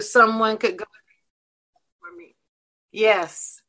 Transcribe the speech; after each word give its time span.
someone 0.00 0.58
could 0.58 0.76
go 0.76 0.84
for 2.00 2.16
me. 2.16 2.34
Yes. 2.92 3.62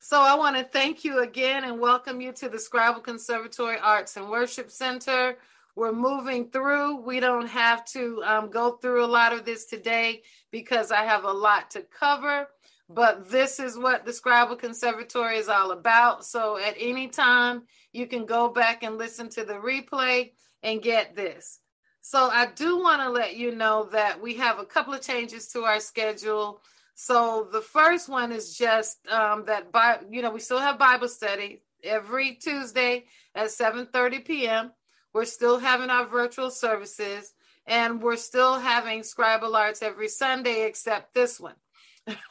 So 0.00 0.20
I 0.20 0.34
want 0.34 0.56
to 0.56 0.64
thank 0.64 1.04
you 1.04 1.20
again 1.20 1.64
and 1.64 1.80
welcome 1.80 2.20
you 2.20 2.32
to 2.32 2.48
the 2.48 2.58
Scribal 2.58 3.02
Conservatory 3.02 3.78
Arts 3.78 4.16
and 4.16 4.28
Worship 4.28 4.70
Center. 4.70 5.36
We're 5.76 5.92
moving 5.92 6.50
through. 6.50 7.00
We 7.02 7.20
don't 7.20 7.48
have 7.48 7.84
to 7.86 8.22
um, 8.24 8.50
go 8.50 8.72
through 8.72 9.04
a 9.04 9.06
lot 9.06 9.32
of 9.32 9.44
this 9.44 9.66
today 9.66 10.22
because 10.50 10.92
I 10.92 11.04
have 11.04 11.24
a 11.24 11.32
lot 11.32 11.70
to 11.72 11.82
cover. 11.82 12.48
But 12.88 13.30
this 13.30 13.58
is 13.58 13.78
what 13.78 14.04
the 14.04 14.12
Scribal 14.12 14.58
Conservatory 14.58 15.38
is 15.38 15.48
all 15.48 15.72
about. 15.72 16.24
So 16.24 16.58
at 16.58 16.74
any 16.78 17.08
time, 17.08 17.62
you 17.92 18.06
can 18.06 18.26
go 18.26 18.50
back 18.50 18.82
and 18.82 18.98
listen 18.98 19.30
to 19.30 19.44
the 19.44 19.54
replay 19.54 20.32
and 20.62 20.82
get 20.82 21.16
this. 21.16 21.60
So 22.06 22.28
I 22.28 22.48
do 22.54 22.82
want 22.82 23.00
to 23.00 23.08
let 23.08 23.34
you 23.34 23.54
know 23.54 23.88
that 23.92 24.20
we 24.20 24.34
have 24.34 24.58
a 24.58 24.66
couple 24.66 24.92
of 24.92 25.00
changes 25.00 25.48
to 25.48 25.62
our 25.62 25.80
schedule. 25.80 26.60
So 26.94 27.48
the 27.50 27.62
first 27.62 28.10
one 28.10 28.30
is 28.30 28.58
just 28.58 28.98
um, 29.08 29.46
that 29.46 29.72
by 29.72 30.00
you 30.10 30.20
know 30.20 30.30
we 30.30 30.40
still 30.40 30.58
have 30.58 30.78
Bible 30.78 31.08
study 31.08 31.62
every 31.82 32.34
Tuesday 32.34 33.06
at 33.34 33.46
7:30 33.46 34.22
p.m. 34.22 34.72
We're 35.14 35.24
still 35.24 35.58
having 35.58 35.88
our 35.88 36.04
virtual 36.04 36.50
services, 36.50 37.32
and 37.66 38.02
we're 38.02 38.16
still 38.16 38.58
having 38.58 39.00
Scribal 39.00 39.54
Arts 39.54 39.80
every 39.80 40.08
Sunday 40.08 40.66
except 40.66 41.14
this 41.14 41.40
one. 41.40 41.56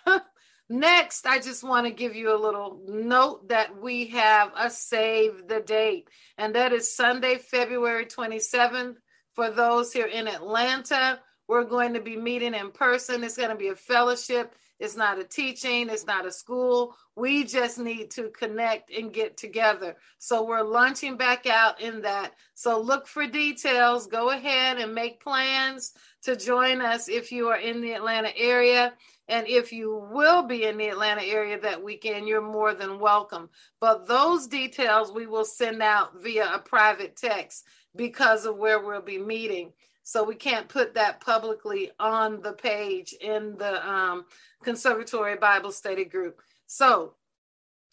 Next, 0.70 1.26
I 1.26 1.40
just 1.40 1.64
want 1.64 1.88
to 1.88 1.92
give 1.92 2.16
you 2.16 2.32
a 2.32 2.38
little 2.38 2.80
note 2.88 3.50
that 3.50 3.82
we 3.82 4.10
have 4.10 4.52
a 4.56 4.70
save 4.70 5.48
the 5.48 5.62
date, 5.62 6.10
and 6.38 6.54
that 6.54 6.74
is 6.74 6.96
Sunday, 6.96 7.40
February 7.40 8.06
27th 8.06 8.98
for 9.34 9.50
those 9.50 9.92
here 9.92 10.08
in 10.08 10.28
Atlanta, 10.28 11.20
we're 11.48 11.64
going 11.64 11.94
to 11.94 12.02
be 12.02 12.16
meeting 12.16 12.54
in 12.54 12.72
person. 12.72 13.24
It's 13.24 13.38
going 13.38 13.50
to 13.50 13.56
be 13.56 13.70
a 13.70 13.76
fellowship. 13.76 14.56
It's 14.80 14.98
not 14.98 15.20
a 15.20 15.24
teaching, 15.24 15.90
it's 15.90 16.06
not 16.06 16.26
a 16.26 16.32
school. 16.32 16.98
We 17.16 17.46
just 17.46 17.78
need 17.78 18.12
to 18.12 18.30
connect 18.30 18.92
and 18.92 19.14
get 19.14 19.38
together. 19.38 19.96
So 20.18 20.44
we're 20.46 20.64
launching 20.64 21.16
back 21.16 21.46
out 21.46 21.80
in 21.80 22.02
that. 22.02 22.34
So 22.56 22.82
look 22.82 23.08
for 23.08 23.26
details. 23.26 24.08
Go 24.08 24.32
ahead 24.32 24.80
and 24.80 24.94
make 24.94 25.24
plans 25.24 25.94
to 26.24 26.36
join 26.36 26.82
us 26.82 27.08
if 27.08 27.32
you 27.32 27.48
are 27.50 27.60
in 27.60 27.82
the 27.82 27.94
Atlanta 27.94 28.36
area. 28.36 28.94
And 29.30 29.48
if 29.48 29.72
you 29.72 30.06
will 30.12 30.44
be 30.44 30.66
in 30.66 30.78
the 30.78 30.90
Atlanta 30.90 31.24
area 31.24 31.58
that 31.62 31.82
weekend, 31.82 32.28
you're 32.28 32.42
more 32.42 32.74
than 32.74 33.00
welcome. 33.00 33.50
But 33.80 34.06
those 34.06 34.48
details 34.48 35.14
we 35.14 35.28
will 35.28 35.46
send 35.46 35.82
out 35.82 36.22
via 36.22 36.56
a 36.56 36.60
private 36.60 37.16
text 37.16 37.64
because 37.96 38.46
of 38.46 38.58
where 38.58 38.80
we'll 38.80 39.02
be 39.02 39.18
meeting. 39.18 39.74
So 40.04 40.24
we 40.24 40.36
can't 40.36 40.68
put 40.68 40.96
that 40.96 41.22
publicly 41.22 41.92
on 42.00 42.42
the 42.42 42.54
page 42.54 43.14
in 43.14 43.56
the 43.58 43.90
um, 43.90 44.26
Conservatory 44.64 45.38
Bible 45.38 45.72
Study 45.72 46.04
group. 46.04 46.42
So 46.68 47.14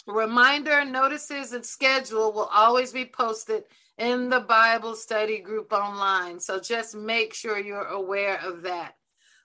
reminder, 0.07 0.85
notices, 0.85 1.53
and 1.53 1.65
schedule 1.65 2.33
will 2.33 2.51
always 2.53 2.93
be 2.93 3.05
posted 3.05 3.65
in 3.97 4.29
the 4.29 4.41
Bible 4.41 4.97
study 4.97 5.39
group 5.39 5.73
online. 5.73 6.41
So 6.41 6.59
just 6.59 6.97
make 6.97 7.35
sure 7.35 7.59
you're 7.59 7.85
aware 7.85 8.41
of 8.41 8.63
that. 8.63 8.95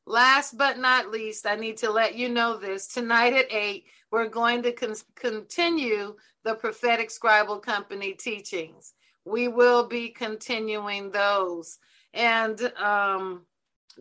Last 0.07 0.57
but 0.57 0.77
not 0.77 1.11
least, 1.11 1.45
I 1.45 1.55
need 1.55 1.77
to 1.77 1.91
let 1.91 2.15
you 2.15 2.29
know 2.29 2.57
this. 2.57 2.87
Tonight 2.87 3.33
at 3.33 3.51
8, 3.51 3.85
we're 4.11 4.29
going 4.29 4.63
to 4.63 4.71
con- 4.71 4.95
continue 5.15 6.15
the 6.43 6.55
Prophetic 6.55 7.09
Scribal 7.09 7.61
Company 7.61 8.13
teachings 8.13 8.93
we 9.25 9.47
will 9.47 9.87
be 9.87 10.09
continuing 10.09 11.11
those. 11.11 11.79
And 12.13 12.61
um, 12.77 13.45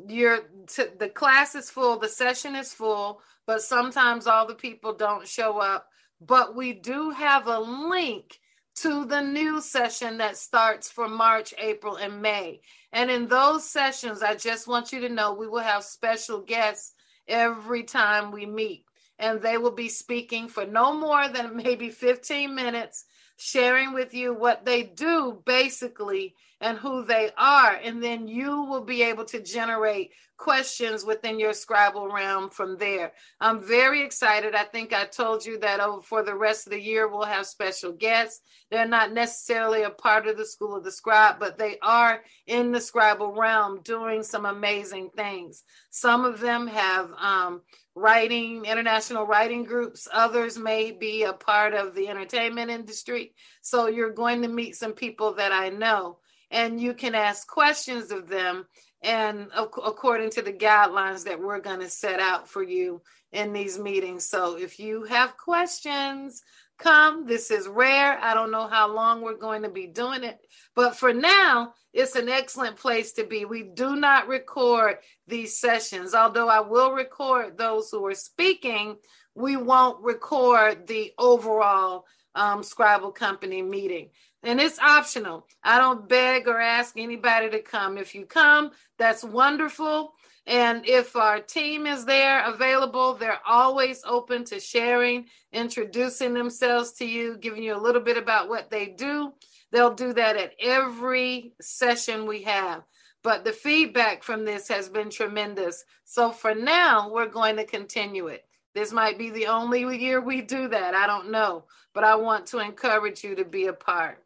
your 0.07 0.41
t- 0.69 0.85
the 0.99 1.09
class 1.09 1.55
is 1.55 1.71
full, 1.71 1.99
the 1.99 2.09
session 2.09 2.55
is 2.55 2.73
full, 2.73 3.21
but 3.47 3.63
sometimes 3.63 4.27
all 4.27 4.47
the 4.47 4.55
people 4.55 4.95
don't 4.95 5.27
show 5.27 5.59
up. 5.59 5.89
But 6.21 6.55
we 6.55 6.75
do 6.75 7.11
have 7.11 7.47
a 7.47 7.59
link 7.59 8.39
to 8.77 9.05
the 9.05 9.21
new 9.21 9.61
session 9.61 10.19
that 10.19 10.37
starts 10.37 10.91
for 10.91 11.09
March, 11.09 11.55
April, 11.59 11.97
and 11.97 12.21
May. 12.21 12.61
And 12.93 13.11
in 13.11 13.29
those 13.29 13.69
sessions, 13.69 14.23
I 14.23 14.35
just 14.35 14.67
want 14.67 14.93
you 14.93 15.01
to 15.01 15.09
know 15.09 15.33
we 15.33 15.49
will 15.49 15.61
have 15.61 15.85
special 15.85 16.41
guests 16.41 16.93
every 17.29 17.85
time 17.85 18.31
we 18.31 18.47
meet. 18.47 18.85
And 19.19 19.41
they 19.41 19.59
will 19.59 19.71
be 19.71 19.89
speaking 19.89 20.49
for 20.49 20.67
no 20.67 20.93
more 20.93 21.29
than 21.29 21.57
maybe 21.57 21.91
15 21.91 22.55
minutes 22.55 23.05
sharing 23.37 23.93
with 23.93 24.15
you 24.15 24.35
what 24.35 24.65
they 24.65 24.83
do 24.83 25.43
basically 25.45 26.35
and 26.61 26.79
who 26.79 27.05
they 27.05 27.31
are. 27.37 27.73
And 27.73 28.03
then 28.03 28.27
you 28.29 28.63
will 28.63 28.85
be 28.85 29.03
able 29.03 29.25
to 29.27 29.41
generate 29.41 30.13
questions 30.37 31.05
within 31.05 31.39
your 31.39 31.53
Scribal 31.53 32.13
realm 32.13 32.51
from 32.51 32.77
there. 32.77 33.13
I'm 33.41 33.63
very 33.63 34.03
excited. 34.03 34.55
I 34.55 34.65
think 34.65 34.93
I 34.93 35.05
told 35.05 35.45
you 35.45 35.59
that 35.61 35.81
over 35.81 36.03
for 36.03 36.23
the 36.23 36.35
rest 36.35 36.67
of 36.67 36.73
the 36.73 36.81
year, 36.81 37.07
we'll 37.09 37.25
have 37.25 37.47
special 37.47 37.93
guests. 37.93 38.41
They're 38.71 38.89
not 38.89 39.13
necessarily 39.13 39.83
a 39.83 39.91
part 39.91 40.27
of 40.27 40.37
the 40.37 40.47
School 40.47 40.77
of 40.77 40.85
the 40.85 40.91
Scribe, 40.91 41.37
but 41.39 41.59
they 41.59 41.79
are 41.83 42.23
in 42.47 42.73
the 42.73 42.79
Scribal 42.79 43.37
realm 43.37 43.81
doing 43.83 44.23
some 44.23 44.47
amazing 44.47 45.11
things. 45.17 45.63
Some 45.91 46.25
of 46.25 46.41
them 46.41 46.67
have 46.67 47.11
um, 47.19 47.63
writing, 47.95 48.65
international 48.65 49.25
writing 49.27 49.65
groups. 49.65 50.09
Others 50.13 50.59
may 50.59 50.91
be 50.91 51.23
a 51.23 51.33
part 51.33 51.75
of 51.75 51.95
the 51.95 52.09
entertainment 52.09 52.71
industry. 52.71 53.35
So 53.63 53.87
you're 53.87 54.13
going 54.13 54.43
to 54.43 54.49
meet 54.49 54.77
some 54.77 54.93
people 54.93 55.35
that 55.35 55.53
I 55.53 55.69
know, 55.69 56.19
and 56.51 56.81
you 56.81 56.95
can 56.95 57.15
ask 57.15 57.47
questions 57.47 58.11
of 58.11 58.29
them. 58.29 58.67
And 59.03 59.49
according 59.55 60.31
to 60.31 60.43
the 60.43 60.53
guidelines 60.53 61.25
that 61.25 61.39
we're 61.39 61.61
going 61.61 61.81
to 61.81 61.91
set 61.91 62.21
out 62.21 62.49
for 62.49 62.63
you 62.63 63.03
in 63.33 63.53
these 63.53 63.79
meetings. 63.79 64.25
So 64.25 64.57
if 64.57 64.79
you 64.79 65.05
have 65.05 65.37
questions, 65.37 66.43
come. 66.85 67.27
This 67.27 67.51
is 67.51 67.67
rare. 67.67 68.19
I 68.21 68.35
don't 68.35 68.51
know 68.51 68.69
how 68.69 68.93
long 68.93 69.23
we're 69.23 69.39
going 69.39 69.63
to 69.63 69.71
be 69.71 69.87
doing 69.87 70.23
it, 70.23 70.39
but 70.77 70.97
for 70.97 71.15
now, 71.15 71.73
it's 71.95 72.15
an 72.15 72.29
excellent 72.29 72.77
place 72.77 73.13
to 73.15 73.25
be. 73.25 73.47
We 73.47 73.63
do 73.63 73.97
not 73.97 74.29
record 74.29 74.99
these 75.27 75.59
sessions, 75.59 76.15
although 76.15 76.49
I 76.49 76.61
will 76.61 76.93
record 76.93 77.57
those 77.57 77.91
who 77.91 78.05
are 78.07 78.15
speaking. 78.15 78.97
We 79.35 79.57
won't 79.57 80.05
record 80.05 80.87
the 80.87 81.13
overall 81.19 82.05
um, 82.35 82.61
Scribal 82.61 83.15
Company 83.15 83.63
meeting. 83.63 84.11
And 84.43 84.61
it's 84.61 84.79
optional. 84.79 85.47
I 85.63 85.79
don't 85.79 86.07
beg 86.07 86.49
or 86.49 86.61
ask 86.61 86.99
anybody 86.99 87.49
to 87.51 87.63
come. 87.63 87.97
If 87.97 88.15
you 88.15 88.27
come, 88.27 88.73
that's 88.99 89.25
wonderful. 89.25 90.14
And 90.47 90.87
if 90.87 91.17
our 91.17 91.41
team 91.41 91.87
is 91.87 92.05
there 92.05 92.45
available, 92.45 93.15
they're 93.15 93.41
always 93.47 94.03
open 94.05 94.45
to 94.45 94.61
sharing, 94.61 95.27
introducing 95.53 96.35
themselves 96.35 96.93
to 96.95 97.07
you, 97.07 97.39
giving 97.39 97.63
you 97.63 97.75
a 97.75 97.81
little 97.81 98.03
bit 98.03 98.19
about 98.19 98.49
what 98.49 98.71
they 98.71 98.87
do. 98.87 99.33
They'll 99.73 99.95
do 99.95 100.13
that 100.13 100.37
at 100.37 100.53
every 100.61 101.55
session 101.61 102.27
we 102.27 102.43
have. 102.43 102.83
But 103.23 103.45
the 103.45 103.53
feedback 103.53 104.23
from 104.23 104.45
this 104.45 104.69
has 104.69 104.91
been 104.91 105.09
tremendous. 105.09 105.85
So 106.05 106.31
for 106.31 106.55
now, 106.55 107.09
we're 107.11 107.27
going 107.27 107.57
to 107.57 107.65
continue 107.65 108.27
it. 108.27 108.45
This 108.75 108.93
might 108.93 109.19
be 109.19 109.31
the 109.31 109.47
only 109.47 109.99
year 109.99 110.21
we 110.21 110.43
do 110.43 110.69
that. 110.69 110.95
I 110.95 111.07
don't 111.07 111.31
know. 111.31 111.65
But 111.95 112.05
I 112.05 112.17
want 112.17 112.47
to 112.49 112.59
encourage 112.59 113.25
you 113.25 113.35
to 113.37 113.45
be 113.45 113.67
a 113.67 113.73
part. 113.73 114.24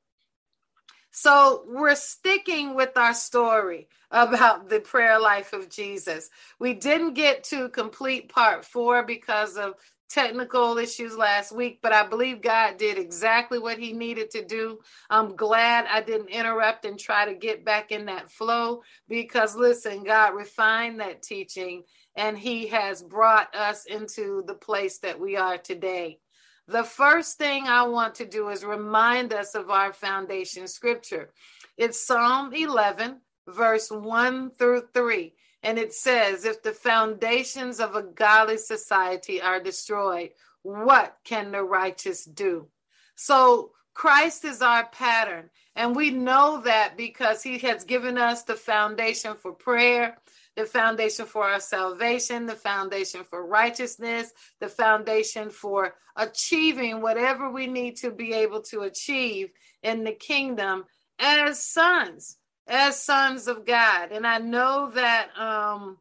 So 1.20 1.64
we're 1.66 1.96
sticking 1.96 2.76
with 2.76 2.96
our 2.96 3.12
story 3.12 3.88
about 4.12 4.68
the 4.68 4.78
prayer 4.78 5.18
life 5.18 5.52
of 5.52 5.68
Jesus. 5.68 6.30
We 6.60 6.74
didn't 6.74 7.14
get 7.14 7.42
to 7.46 7.70
complete 7.70 8.28
part 8.28 8.64
four 8.64 9.02
because 9.02 9.56
of 9.56 9.74
technical 10.08 10.78
issues 10.78 11.16
last 11.16 11.50
week, 11.50 11.80
but 11.82 11.92
I 11.92 12.06
believe 12.06 12.40
God 12.40 12.76
did 12.76 12.98
exactly 12.98 13.58
what 13.58 13.80
he 13.80 13.94
needed 13.94 14.30
to 14.30 14.44
do. 14.44 14.78
I'm 15.10 15.34
glad 15.34 15.86
I 15.90 16.02
didn't 16.02 16.28
interrupt 16.30 16.84
and 16.84 16.96
try 16.96 17.24
to 17.26 17.34
get 17.34 17.64
back 17.64 17.90
in 17.90 18.06
that 18.06 18.30
flow 18.30 18.82
because 19.08 19.56
listen, 19.56 20.04
God 20.04 20.36
refined 20.36 21.00
that 21.00 21.22
teaching 21.24 21.82
and 22.14 22.38
he 22.38 22.68
has 22.68 23.02
brought 23.02 23.52
us 23.56 23.86
into 23.86 24.44
the 24.46 24.54
place 24.54 24.98
that 24.98 25.18
we 25.18 25.36
are 25.36 25.58
today. 25.58 26.20
The 26.68 26.84
first 26.84 27.38
thing 27.38 27.66
I 27.66 27.84
want 27.84 28.14
to 28.16 28.26
do 28.26 28.50
is 28.50 28.62
remind 28.62 29.32
us 29.32 29.54
of 29.54 29.70
our 29.70 29.90
foundation 29.90 30.68
scripture. 30.68 31.30
It's 31.78 32.06
Psalm 32.06 32.52
11, 32.52 33.22
verse 33.46 33.90
1 33.90 34.50
through 34.50 34.82
3. 34.92 35.32
And 35.62 35.78
it 35.78 35.94
says, 35.94 36.44
If 36.44 36.62
the 36.62 36.72
foundations 36.72 37.80
of 37.80 37.96
a 37.96 38.02
godly 38.02 38.58
society 38.58 39.40
are 39.40 39.62
destroyed, 39.62 40.32
what 40.60 41.16
can 41.24 41.52
the 41.52 41.62
righteous 41.62 42.26
do? 42.26 42.68
So 43.16 43.70
Christ 43.94 44.44
is 44.44 44.60
our 44.60 44.86
pattern. 44.88 45.48
And 45.74 45.96
we 45.96 46.10
know 46.10 46.60
that 46.66 46.98
because 46.98 47.42
he 47.42 47.56
has 47.60 47.84
given 47.84 48.18
us 48.18 48.42
the 48.42 48.56
foundation 48.56 49.36
for 49.36 49.52
prayer, 49.52 50.18
the 50.58 50.66
foundation 50.66 51.24
for 51.24 51.44
our 51.44 51.60
salvation, 51.60 52.44
the 52.44 52.54
foundation 52.56 53.22
for 53.22 53.46
righteousness, 53.46 54.32
the 54.58 54.68
foundation 54.68 55.50
for 55.50 55.94
achieving 56.16 57.00
whatever 57.00 57.48
we 57.48 57.68
need 57.68 57.96
to 57.96 58.10
be 58.10 58.32
able 58.32 58.60
to 58.60 58.80
achieve 58.80 59.50
in 59.84 60.02
the 60.02 60.10
kingdom 60.10 60.84
as 61.20 61.64
sons, 61.64 62.38
as 62.66 63.00
sons 63.00 63.46
of 63.46 63.64
God. 63.64 64.10
And 64.10 64.26
I 64.26 64.38
know 64.38 64.90
that 64.96 65.28
um, 65.38 65.96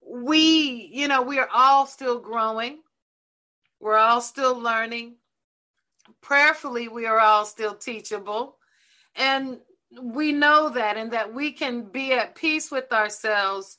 we, 0.00 0.88
you 0.92 1.08
know, 1.08 1.22
we 1.22 1.40
are 1.40 1.50
all 1.52 1.86
still 1.86 2.20
growing. 2.20 2.78
We're 3.80 3.98
all 3.98 4.20
still 4.20 4.56
learning. 4.56 5.16
Prayerfully, 6.20 6.86
we 6.86 7.06
are 7.06 7.18
all 7.18 7.46
still 7.46 7.74
teachable. 7.74 8.58
And 9.16 9.58
we 10.00 10.32
know 10.32 10.70
that, 10.70 10.96
and 10.96 11.12
that 11.12 11.34
we 11.34 11.52
can 11.52 11.82
be 11.82 12.12
at 12.12 12.34
peace 12.34 12.70
with 12.70 12.92
ourselves 12.92 13.78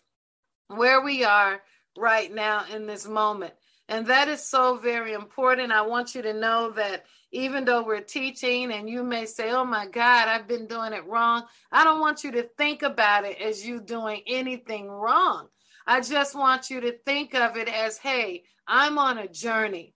where 0.68 1.01
we 1.01 1.24
are 1.24 1.62
right 1.98 2.33
now 2.33 2.65
in 2.74 2.88
this 2.88 3.07
moment. 3.07 3.54
And 3.89 4.07
that 4.07 4.27
is 4.27 4.42
so 4.42 4.77
very 4.77 5.13
important. 5.13 5.71
I 5.71 5.81
want 5.81 6.15
you 6.15 6.21
to 6.21 6.33
know 6.33 6.71
that 6.71 7.06
even 7.31 7.65
though 7.65 7.83
we're 7.83 8.01
teaching 8.01 8.71
and 8.71 8.89
you 8.89 9.04
may 9.04 9.25
say, 9.25 9.51
oh 9.51 9.65
my 9.65 9.88
God, 9.88 10.27
I've 10.27 10.48
been 10.48 10.68
doing 10.68 10.94
it 10.94 11.06
wrong, 11.06 11.44
I 11.71 11.83
don't 11.83 12.00
want 12.00 12.24
you 12.24 12.31
to 12.31 12.44
think 12.57 12.81
about 12.81 13.25
it 13.25 13.42
as 13.42 13.65
you 13.65 13.81
doing 13.81 14.21
anything 14.25 14.89
wrong. 14.89 15.48
I 15.86 16.00
just 16.00 16.33
want 16.33 16.69
you 16.69 16.80
to 16.81 16.94
think 17.06 17.36
of 17.36 17.57
it 17.57 17.68
as, 17.68 17.98
hey, 17.98 18.44
I'm 18.65 18.98
on 18.98 19.18
a 19.18 19.27
journey. 19.27 19.94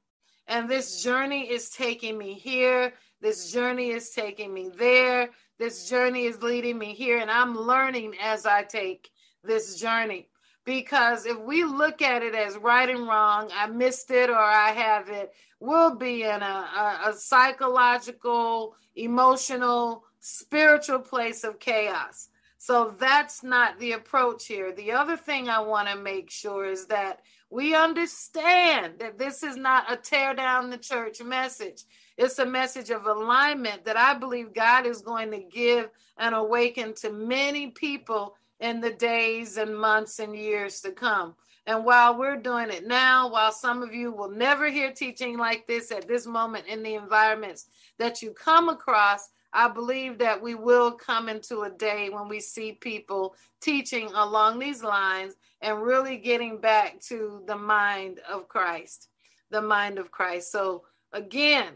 And 0.48 0.70
this 0.70 1.04
journey 1.04 1.50
is 1.50 1.70
taking 1.70 2.18
me 2.18 2.34
here. 2.34 2.94
This 3.22 3.52
journey 3.52 3.90
is 3.90 4.12
taking 4.12 4.54
me 4.54 4.70
there. 4.70 5.30
This 5.58 5.90
journey 5.90 6.26
is 6.26 6.42
leading 6.42 6.78
me 6.78 6.94
here. 6.94 7.18
And 7.20 7.32
I'm 7.32 7.58
learning 7.58 8.16
as 8.22 8.46
I 8.46 8.64
take 8.64 9.10
this 9.44 9.80
journey. 9.80 10.30
Because 10.66 11.26
if 11.26 11.40
we 11.40 11.64
look 11.64 12.02
at 12.02 12.24
it 12.24 12.36
as 12.36 12.58
right 12.58 12.90
and 12.90 13.08
wrong, 13.08 13.50
I 13.54 13.68
missed 13.68 14.12
it 14.12 14.30
or 14.30 14.38
I 14.38 14.72
have 14.72 15.10
it, 15.10 15.32
we'll 15.60 15.96
be 15.96 16.24
in 16.24 16.42
a, 16.42 17.00
a, 17.06 17.10
a 17.10 17.14
psychological, 17.14 18.76
emotional, 18.96 20.04
spiritual 20.20 21.00
place 21.00 21.44
of 21.44 21.60
chaos. 21.60 22.30
So 22.58 22.94
that's 23.00 23.44
not 23.44 23.80
the 23.80 23.94
approach 23.94 24.48
here. 24.48 24.74
The 24.74 24.92
other 24.92 25.16
thing 25.16 25.48
I 25.48 25.62
want 25.62 25.88
to 25.88 25.96
make 25.96 26.30
sure 26.30 26.66
is 26.66 26.88
that 26.88 27.22
we 27.50 27.76
understand 27.76 29.00
that 29.00 29.18
this 29.18 29.44
is 29.44 29.56
not 29.56 29.92
a 29.92 29.96
tear 29.96 30.34
down 30.34 30.70
the 30.70 30.78
church 30.78 31.22
message. 31.24 31.84
It's 32.18 32.40
a 32.40 32.46
message 32.46 32.90
of 32.90 33.06
alignment 33.06 33.86
that 33.86 33.98
I 33.98 34.16
believe 34.16 34.54
God 34.54 34.86
is 34.86 35.02
going 35.02 35.32
to 35.32 35.40
give 35.40 35.90
and 36.18 36.34
awaken 36.34 36.94
to 36.96 37.12
many 37.12 37.68
people 37.68 38.36
in 38.60 38.82
the 38.82 38.92
days 38.92 39.58
and 39.58 39.78
months 39.78 40.20
and 40.20 40.36
years 40.36 40.82
to 40.82 40.92
come. 40.92 41.36
And 41.68 41.84
while 41.86 42.18
we're 42.18 42.38
doing 42.38 42.70
it 42.70 42.88
now, 42.88 43.30
while 43.30 43.52
some 43.52 43.84
of 43.84 43.94
you 43.94 44.12
will 44.12 44.32
never 44.32 44.70
hear 44.70 44.92
teaching 44.92 45.38
like 45.38 45.68
this 45.68 45.92
at 45.92 46.08
this 46.08 46.26
moment 46.26 46.66
in 46.66 46.82
the 46.82 46.96
environments 46.96 47.68
that 48.00 48.22
you 48.22 48.32
come 48.32 48.70
across, 48.70 49.30
I 49.54 49.68
believe 49.70 50.18
that 50.20 50.42
we 50.42 50.56
will 50.56 50.92
come 50.92 51.30
into 51.30 51.62
a 51.62 51.70
day 51.70 52.10
when 52.10 52.30
we 52.30 52.40
see 52.40 52.72
people 52.74 53.36
teaching 53.62 54.10
along 54.14 54.60
these 54.60 54.82
lines 54.82 55.36
and 55.62 55.82
really 55.82 56.18
getting 56.18 56.60
back 56.60 57.02
to 57.02 57.44
the 57.46 57.58
mind 57.58 58.22
of 58.30 58.48
Christ. 58.48 59.10
The 59.52 59.62
mind 59.62 60.00
of 60.00 60.10
Christ. 60.10 60.52
So, 60.52 60.84
again, 61.12 61.74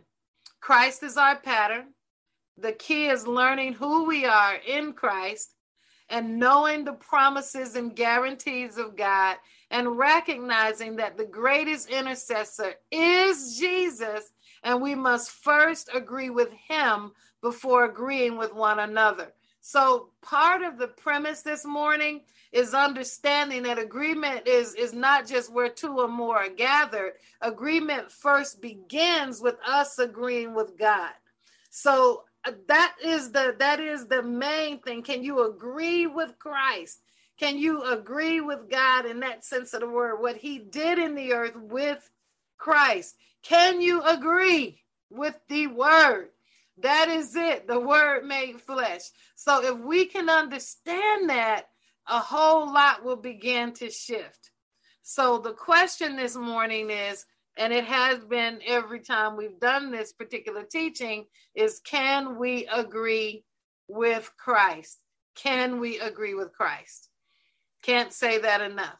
Christ 0.61 1.01
is 1.01 1.17
our 1.17 1.37
pattern. 1.37 1.87
The 2.57 2.73
key 2.73 3.07
is 3.07 3.25
learning 3.25 3.73
who 3.73 4.05
we 4.05 4.25
are 4.25 4.55
in 4.55 4.93
Christ 4.93 5.55
and 6.07 6.37
knowing 6.37 6.85
the 6.85 6.93
promises 6.93 7.75
and 7.75 7.95
guarantees 7.95 8.77
of 8.77 8.95
God 8.95 9.37
and 9.71 9.97
recognizing 9.97 10.97
that 10.97 11.17
the 11.17 11.25
greatest 11.25 11.89
intercessor 11.89 12.75
is 12.91 13.57
Jesus 13.57 14.31
and 14.63 14.81
we 14.81 14.93
must 14.93 15.31
first 15.31 15.89
agree 15.93 16.29
with 16.29 16.49
him 16.67 17.11
before 17.41 17.85
agreeing 17.85 18.37
with 18.37 18.53
one 18.53 18.79
another. 18.79 19.33
So 19.61 20.09
part 20.21 20.61
of 20.61 20.77
the 20.77 20.87
premise 20.87 21.41
this 21.41 21.65
morning 21.65 22.21
is 22.51 22.73
understanding 22.73 23.63
that 23.63 23.79
agreement 23.79 24.47
is 24.47 24.75
is 24.75 24.93
not 24.93 25.27
just 25.27 25.51
where 25.51 25.69
two 25.69 25.99
or 25.99 26.07
more 26.07 26.37
are 26.37 26.49
gathered. 26.49 27.13
Agreement 27.41 28.11
first 28.11 28.61
begins 28.61 29.41
with 29.41 29.55
us 29.65 29.97
agreeing 29.99 30.53
with 30.53 30.77
God. 30.77 31.11
So 31.69 32.23
uh, 32.43 32.51
that 32.67 32.95
is 33.03 33.31
the 33.31 33.55
that 33.59 33.79
is 33.79 34.07
the 34.07 34.23
main 34.23 34.79
thing. 34.79 35.03
Can 35.03 35.23
you 35.23 35.47
agree 35.49 36.07
with 36.07 36.37
Christ? 36.39 36.99
Can 37.39 37.57
you 37.57 37.83
agree 37.83 38.41
with 38.41 38.69
God 38.69 39.05
in 39.05 39.21
that 39.21 39.43
sense 39.43 39.73
of 39.73 39.81
the 39.81 39.89
word? 39.89 40.21
What 40.21 40.37
he 40.37 40.59
did 40.59 40.99
in 40.99 41.15
the 41.15 41.33
earth 41.33 41.55
with 41.55 42.09
Christ. 42.61 43.15
Can 43.41 43.81
you 43.81 44.03
agree 44.03 44.79
with 45.09 45.35
the 45.49 45.67
word? 45.67 46.29
That 46.77 47.09
is 47.09 47.35
it. 47.35 47.67
The 47.67 47.79
word 47.79 48.25
made 48.25 48.61
flesh. 48.61 49.01
So 49.35 49.63
if 49.63 49.79
we 49.79 50.05
can 50.05 50.29
understand 50.29 51.29
that, 51.29 51.70
a 52.07 52.19
whole 52.19 52.71
lot 52.71 53.03
will 53.03 53.15
begin 53.15 53.73
to 53.73 53.89
shift. 53.89 54.51
So 55.03 55.37
the 55.39 55.53
question 55.53 56.15
this 56.15 56.35
morning 56.35 56.89
is, 56.89 57.25
and 57.57 57.73
it 57.73 57.85
has 57.85 58.23
been 58.23 58.59
every 58.65 59.01
time 59.01 59.35
we've 59.35 59.59
done 59.59 59.91
this 59.91 60.13
particular 60.13 60.63
teaching, 60.63 61.25
is 61.53 61.81
can 61.83 62.39
we 62.39 62.65
agree 62.67 63.43
with 63.87 64.31
Christ? 64.37 64.99
Can 65.35 65.79
we 65.79 65.99
agree 65.99 66.33
with 66.33 66.53
Christ? 66.53 67.09
Can't 67.81 68.13
say 68.13 68.39
that 68.39 68.61
enough. 68.61 68.99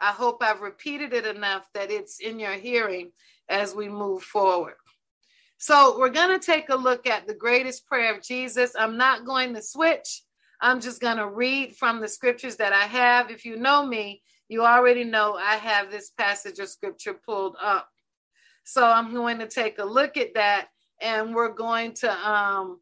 I 0.00 0.10
hope 0.10 0.42
I've 0.42 0.62
repeated 0.62 1.12
it 1.12 1.26
enough 1.26 1.68
that 1.74 1.90
it's 1.90 2.18
in 2.18 2.40
your 2.40 2.54
hearing 2.54 3.12
as 3.48 3.74
we 3.74 3.88
move 3.88 4.22
forward. 4.22 4.74
So, 5.58 5.96
we're 5.96 6.08
going 6.08 6.36
to 6.38 6.44
take 6.44 6.70
a 6.70 6.76
look 6.76 7.06
at 7.06 7.28
the 7.28 7.34
greatest 7.34 7.86
prayer 7.86 8.16
of 8.16 8.22
Jesus. 8.22 8.72
I'm 8.76 8.96
not 8.96 9.24
going 9.24 9.54
to 9.54 9.62
switch. 9.62 10.22
I'm 10.62 10.80
just 10.80 11.00
going 11.00 11.16
to 11.16 11.28
read 11.28 11.76
from 11.76 12.00
the 12.00 12.08
scriptures 12.08 12.56
that 12.56 12.72
I 12.72 12.84
have. 12.84 13.30
If 13.30 13.44
you 13.44 13.56
know 13.56 13.84
me, 13.84 14.22
you 14.48 14.64
already 14.64 15.02
know 15.02 15.34
I 15.34 15.56
have 15.56 15.90
this 15.90 16.10
passage 16.10 16.60
of 16.60 16.68
scripture 16.68 17.14
pulled 17.14 17.56
up. 17.60 17.88
So, 18.64 18.86
I'm 18.86 19.12
going 19.12 19.40
to 19.40 19.48
take 19.48 19.78
a 19.78 19.84
look 19.84 20.16
at 20.16 20.34
that 20.34 20.68
and 21.02 21.34
we're 21.34 21.52
going 21.52 21.94
to 21.94 22.12
um, 22.12 22.80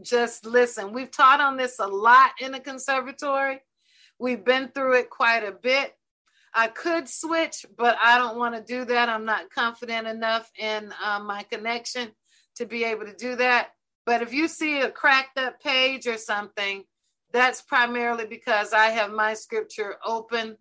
just 0.00 0.46
listen. 0.46 0.92
We've 0.92 1.10
taught 1.10 1.40
on 1.40 1.56
this 1.56 1.80
a 1.80 1.86
lot 1.86 2.30
in 2.40 2.52
the 2.52 2.60
conservatory. 2.60 3.60
We've 4.20 4.44
been 4.44 4.68
through 4.68 4.98
it 4.98 5.10
quite 5.10 5.42
a 5.42 5.52
bit. 5.52 5.92
I 6.54 6.68
could 6.68 7.08
switch, 7.08 7.66
but 7.76 7.96
I 8.00 8.18
don't 8.18 8.38
want 8.38 8.54
to 8.54 8.62
do 8.62 8.84
that. 8.84 9.08
I'm 9.08 9.24
not 9.24 9.50
confident 9.50 10.06
enough 10.06 10.50
in 10.58 10.92
uh, 11.02 11.20
my 11.20 11.42
connection 11.44 12.10
to 12.56 12.66
be 12.66 12.84
able 12.84 13.06
to 13.06 13.14
do 13.14 13.36
that. 13.36 13.70
But 14.06 14.22
if 14.22 14.32
you 14.32 14.48
see 14.48 14.80
a 14.80 14.90
cracked 14.90 15.38
up 15.38 15.60
page 15.60 16.06
or 16.06 16.16
something, 16.16 16.84
that's 17.32 17.62
primarily 17.62 18.26
because 18.26 18.72
I 18.72 18.86
have 18.86 19.12
my 19.12 19.34
scripture 19.34 19.96
open 20.04 20.56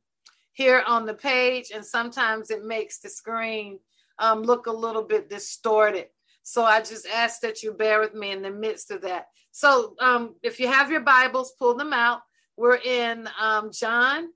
here 0.53 0.83
on 0.85 1.05
the 1.05 1.13
page, 1.13 1.71
and 1.73 1.85
sometimes 1.85 2.51
it 2.51 2.65
makes 2.65 2.99
the 2.99 3.09
screen 3.09 3.79
um, 4.19 4.43
look 4.43 4.67
a 4.67 4.71
little 4.71 5.03
bit 5.03 5.29
distorted. 5.29 6.07
So 6.43 6.63
I 6.63 6.79
just 6.81 7.07
ask 7.07 7.41
that 7.41 7.63
you 7.63 7.73
bear 7.73 7.99
with 7.99 8.13
me 8.13 8.31
in 8.31 8.41
the 8.41 8.51
midst 8.51 8.91
of 8.91 9.01
that. 9.01 9.27
So 9.51 9.95
um, 9.99 10.35
if 10.43 10.59
you 10.59 10.67
have 10.67 10.91
your 10.91 11.01
Bibles, 11.01 11.53
pull 11.57 11.75
them 11.75 11.93
out. 11.93 12.21
We're 12.57 12.77
in 12.77 13.29
um, 13.39 13.71
John 13.71 14.29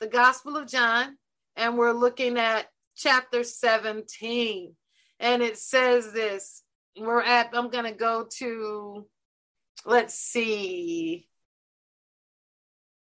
the 0.00 0.08
Gospel 0.08 0.56
of 0.56 0.66
John, 0.66 1.16
and 1.56 1.76
we're 1.76 1.92
looking 1.92 2.38
at 2.38 2.66
chapter 2.96 3.44
17. 3.44 4.74
And 5.20 5.42
it 5.42 5.58
says 5.58 6.12
this. 6.12 6.62
We're 7.00 7.22
at, 7.22 7.50
I'm 7.54 7.70
going 7.70 7.86
to 7.86 7.92
go 7.92 8.26
to, 8.38 9.06
let's 9.86 10.14
see. 10.14 11.26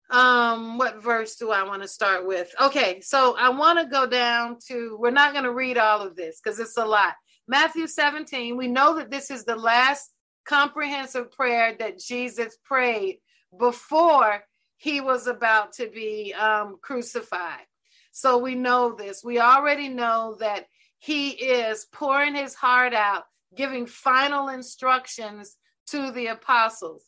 Um, 0.09 0.77
what 0.77 1.03
verse 1.03 1.35
do 1.35 1.51
I 1.51 1.63
want 1.63 1.81
to 1.81 1.87
start 1.87 2.25
with? 2.25 2.53
Okay, 2.59 3.01
so 3.01 3.35
I 3.37 3.49
want 3.49 3.77
to 3.79 3.85
go 3.85 4.07
down 4.07 4.57
to, 4.67 4.97
we're 4.99 5.11
not 5.11 5.33
going 5.33 5.43
to 5.43 5.53
read 5.53 5.77
all 5.77 6.01
of 6.01 6.15
this 6.15 6.39
because 6.41 6.59
it's 6.59 6.77
a 6.77 6.85
lot. 6.85 7.13
Matthew 7.47 7.87
17, 7.87 8.55
we 8.57 8.67
know 8.67 8.95
that 8.95 9.11
this 9.11 9.29
is 9.29 9.43
the 9.43 9.55
last 9.55 10.11
comprehensive 10.45 11.31
prayer 11.31 11.75
that 11.79 11.99
Jesus 11.99 12.57
prayed 12.63 13.19
before 13.59 14.43
he 14.77 15.01
was 15.01 15.27
about 15.27 15.73
to 15.73 15.89
be 15.89 16.33
um, 16.33 16.77
crucified. 16.81 17.65
So 18.11 18.37
we 18.37 18.55
know 18.55 18.95
this. 18.95 19.23
We 19.23 19.39
already 19.39 19.89
know 19.89 20.37
that 20.39 20.65
he 20.99 21.29
is 21.29 21.85
pouring 21.91 22.35
his 22.35 22.55
heart 22.55 22.93
out, 22.93 23.23
giving 23.55 23.85
final 23.85 24.49
instructions 24.49 25.57
to 25.87 26.11
the 26.11 26.27
apostles. 26.27 27.05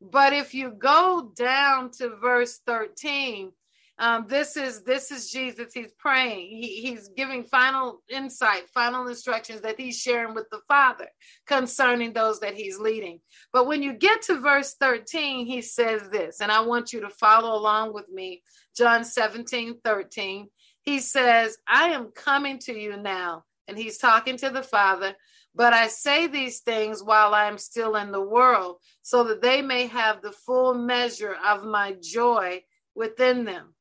But 0.00 0.32
if 0.32 0.54
you 0.54 0.70
go 0.70 1.32
down 1.36 1.90
to 1.98 2.16
verse 2.16 2.60
13, 2.66 3.52
um, 3.98 4.26
this 4.28 4.56
is 4.56 4.82
this 4.82 5.12
is 5.12 5.30
jesus. 5.30 5.72
He's 5.72 5.92
praying. 5.98 6.48
He, 6.48 6.82
he's 6.82 7.08
giving 7.16 7.44
final 7.44 8.02
insight 8.10 8.68
final 8.74 9.06
instructions 9.06 9.60
that 9.60 9.78
he's 9.78 9.96
sharing 9.96 10.34
with 10.34 10.46
the 10.50 10.60
father 10.66 11.06
concerning 11.46 12.12
those 12.12 12.40
that 12.40 12.54
he's 12.54 12.78
leading. 12.78 13.20
But 13.52 13.68
when 13.68 13.84
you 13.84 13.92
get 13.92 14.22
to 14.22 14.40
verse 14.40 14.74
13 14.80 15.46
he 15.46 15.62
says 15.62 16.02
this 16.10 16.40
and 16.40 16.50
i 16.50 16.60
want 16.60 16.92
you 16.92 17.02
to 17.02 17.10
follow 17.10 17.56
along 17.56 17.94
with 17.94 18.08
me. 18.08 18.42
John 18.76 19.04
17 19.04 19.78
13 19.84 20.48
he 20.82 20.98
says 20.98 21.56
i 21.68 21.90
am 21.90 22.10
coming 22.16 22.58
to 22.60 22.76
you 22.76 22.96
now 22.96 23.44
and 23.68 23.78
he's 23.78 23.98
talking 23.98 24.36
to 24.38 24.50
the 24.50 24.64
father 24.64 25.14
but 25.54 25.72
I 25.72 25.88
say 25.88 26.26
these 26.26 26.60
things 26.60 27.02
while 27.02 27.34
I 27.34 27.46
am 27.46 27.58
still 27.58 27.96
in 27.96 28.10
the 28.12 28.20
world, 28.20 28.76
so 29.02 29.24
that 29.24 29.42
they 29.42 29.62
may 29.62 29.86
have 29.86 30.20
the 30.20 30.32
full 30.32 30.74
measure 30.74 31.36
of 31.44 31.64
my 31.64 31.96
joy 32.00 32.62
within 32.94 33.44
them. 33.44 33.74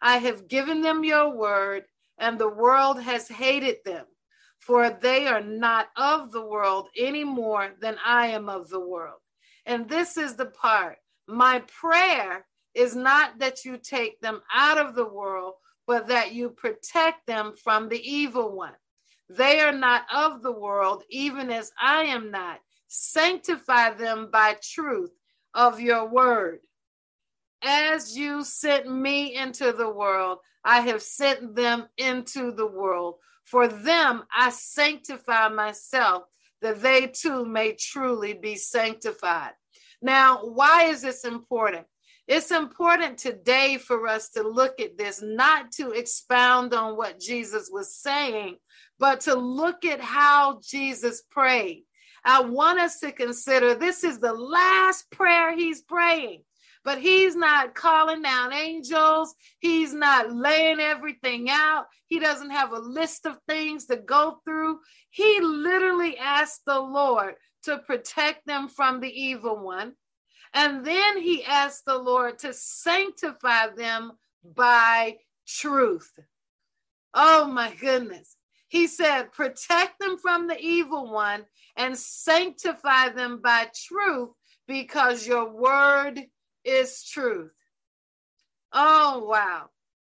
I 0.00 0.18
have 0.18 0.48
given 0.48 0.80
them 0.80 1.04
your 1.04 1.36
word, 1.36 1.84
and 2.18 2.38
the 2.38 2.48
world 2.48 3.00
has 3.02 3.28
hated 3.28 3.78
them, 3.84 4.06
for 4.58 4.90
they 4.90 5.26
are 5.26 5.42
not 5.42 5.88
of 5.96 6.32
the 6.32 6.44
world 6.44 6.88
any 6.96 7.24
more 7.24 7.70
than 7.80 7.96
I 8.04 8.28
am 8.28 8.48
of 8.48 8.68
the 8.68 8.80
world. 8.80 9.20
And 9.66 9.88
this 9.88 10.16
is 10.16 10.36
the 10.36 10.46
part 10.46 10.98
my 11.26 11.62
prayer 11.80 12.46
is 12.74 12.96
not 12.96 13.38
that 13.38 13.64
you 13.64 13.78
take 13.78 14.20
them 14.20 14.40
out 14.52 14.78
of 14.78 14.94
the 14.94 15.06
world, 15.06 15.54
but 15.86 16.08
that 16.08 16.32
you 16.32 16.50
protect 16.50 17.26
them 17.26 17.54
from 17.62 17.88
the 17.88 18.00
evil 18.00 18.54
one. 18.54 18.74
They 19.30 19.60
are 19.60 19.72
not 19.72 20.06
of 20.12 20.42
the 20.42 20.50
world, 20.50 21.04
even 21.08 21.50
as 21.50 21.70
I 21.80 22.02
am 22.04 22.32
not. 22.32 22.58
Sanctify 22.88 23.94
them 23.94 24.28
by 24.32 24.56
truth 24.60 25.12
of 25.54 25.80
your 25.80 26.08
word. 26.08 26.58
As 27.62 28.16
you 28.16 28.42
sent 28.42 28.90
me 28.90 29.36
into 29.36 29.72
the 29.72 29.88
world, 29.88 30.38
I 30.64 30.80
have 30.80 31.00
sent 31.00 31.54
them 31.54 31.86
into 31.96 32.50
the 32.50 32.66
world. 32.66 33.16
For 33.44 33.68
them 33.68 34.24
I 34.36 34.50
sanctify 34.50 35.48
myself, 35.48 36.24
that 36.60 36.82
they 36.82 37.06
too 37.06 37.44
may 37.44 37.76
truly 37.78 38.32
be 38.32 38.56
sanctified. 38.56 39.52
Now, 40.02 40.40
why 40.42 40.86
is 40.86 41.02
this 41.02 41.24
important? 41.24 41.86
It's 42.26 42.50
important 42.50 43.18
today 43.18 43.76
for 43.76 44.06
us 44.06 44.30
to 44.30 44.42
look 44.42 44.80
at 44.80 44.96
this, 44.96 45.20
not 45.22 45.72
to 45.72 45.90
expound 45.90 46.74
on 46.74 46.96
what 46.96 47.20
Jesus 47.20 47.70
was 47.72 47.96
saying, 47.96 48.56
but 49.00 49.22
to 49.22 49.34
look 49.34 49.84
at 49.84 50.00
how 50.00 50.60
Jesus 50.62 51.22
prayed. 51.28 51.84
I 52.24 52.42
want 52.42 52.78
us 52.78 53.00
to 53.00 53.10
consider 53.10 53.74
this 53.74 54.04
is 54.04 54.20
the 54.20 54.34
last 54.34 55.10
prayer 55.10 55.56
he's 55.56 55.82
praying 55.82 56.42
but 56.84 56.98
he's 56.98 57.36
not 57.36 57.74
calling 57.74 58.22
down 58.22 58.52
angels. 58.52 59.34
He's 59.58 59.92
not 59.92 60.32
laying 60.32 60.80
everything 60.80 61.48
out. 61.50 61.86
He 62.06 62.18
doesn't 62.18 62.50
have 62.50 62.72
a 62.72 62.78
list 62.78 63.26
of 63.26 63.38
things 63.48 63.86
to 63.86 63.96
go 63.96 64.40
through. 64.44 64.80
He 65.10 65.40
literally 65.40 66.16
asked 66.18 66.62
the 66.66 66.80
Lord 66.80 67.34
to 67.64 67.78
protect 67.78 68.46
them 68.46 68.68
from 68.68 69.00
the 69.00 69.10
evil 69.10 69.58
one. 69.58 69.92
And 70.54 70.84
then 70.84 71.20
he 71.20 71.44
asked 71.44 71.84
the 71.84 71.98
Lord 71.98 72.38
to 72.40 72.52
sanctify 72.52 73.68
them 73.76 74.12
by 74.42 75.18
truth. 75.46 76.10
Oh 77.12 77.46
my 77.46 77.74
goodness. 77.74 78.36
He 78.70 78.86
said, 78.86 79.32
protect 79.32 79.98
them 79.98 80.16
from 80.16 80.46
the 80.46 80.58
evil 80.58 81.12
one 81.12 81.44
and 81.76 81.98
sanctify 81.98 83.08
them 83.08 83.40
by 83.42 83.66
truth 83.74 84.30
because 84.68 85.26
your 85.26 85.52
word 85.52 86.20
is 86.64 87.02
truth. 87.04 87.50
Oh, 88.72 89.26
wow. 89.28 89.70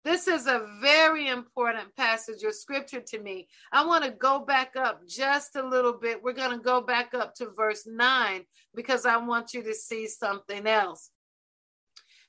This 0.05 0.27
is 0.27 0.49
a 0.49 0.67
very 0.81 1.29
important 1.29 1.95
passage 1.95 2.43
of 2.43 2.57
scripture 2.57 3.03
to 3.03 3.21
me. 3.21 3.47
I 3.71 3.87
want 3.87 4.03
to 4.03 4.11
go 4.11 4.41
back 4.41 4.75
up 4.75 5.07
just 5.07 5.55
a 5.55 5.63
little 5.63 5.93
bit. 5.93 6.21
We're 6.21 6.33
going 6.33 6.57
to 6.59 6.65
go 6.65 6.81
back 6.81 7.15
up 7.15 7.37
to 7.37 7.51
verse 7.57 7.87
9 7.87 8.45
because 8.75 9.07
I 9.07 9.19
want 9.19 9.55
you 9.55 9.63
to 9.63 9.75
see 9.75 10.09
something 10.09 10.67
else. 10.67 11.11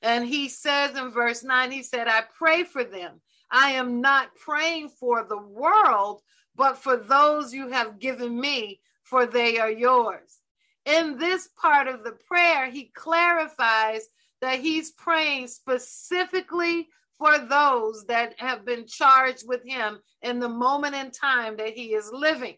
And 0.02 0.24
he 0.24 0.48
says 0.48 0.96
in 0.96 1.10
verse 1.10 1.42
9, 1.42 1.72
he 1.72 1.82
said, 1.82 2.06
I 2.06 2.22
pray 2.38 2.62
for 2.62 2.84
them. 2.84 3.20
I 3.52 3.72
am 3.72 4.00
not 4.00 4.34
praying 4.34 4.88
for 4.88 5.24
the 5.24 5.38
world, 5.40 6.22
but 6.56 6.78
for 6.78 6.96
those 6.96 7.54
you 7.54 7.68
have 7.68 8.00
given 8.00 8.40
me, 8.40 8.80
for 9.04 9.26
they 9.26 9.58
are 9.58 9.70
yours 9.70 10.42
in 10.84 11.18
this 11.18 11.48
part 11.60 11.86
of 11.86 12.04
the 12.04 12.16
prayer, 12.26 12.70
he 12.70 12.90
clarifies 12.94 14.02
that 14.40 14.60
he's 14.60 14.90
praying 14.92 15.46
specifically 15.46 16.88
for 17.16 17.38
those 17.38 18.04
that 18.06 18.34
have 18.38 18.64
been 18.64 18.86
charged 18.86 19.46
with 19.46 19.62
him 19.64 20.00
in 20.22 20.40
the 20.40 20.48
moment 20.48 20.94
in 20.96 21.10
time 21.10 21.56
that 21.56 21.74
he 21.74 21.94
is 21.94 22.10
living. 22.12 22.56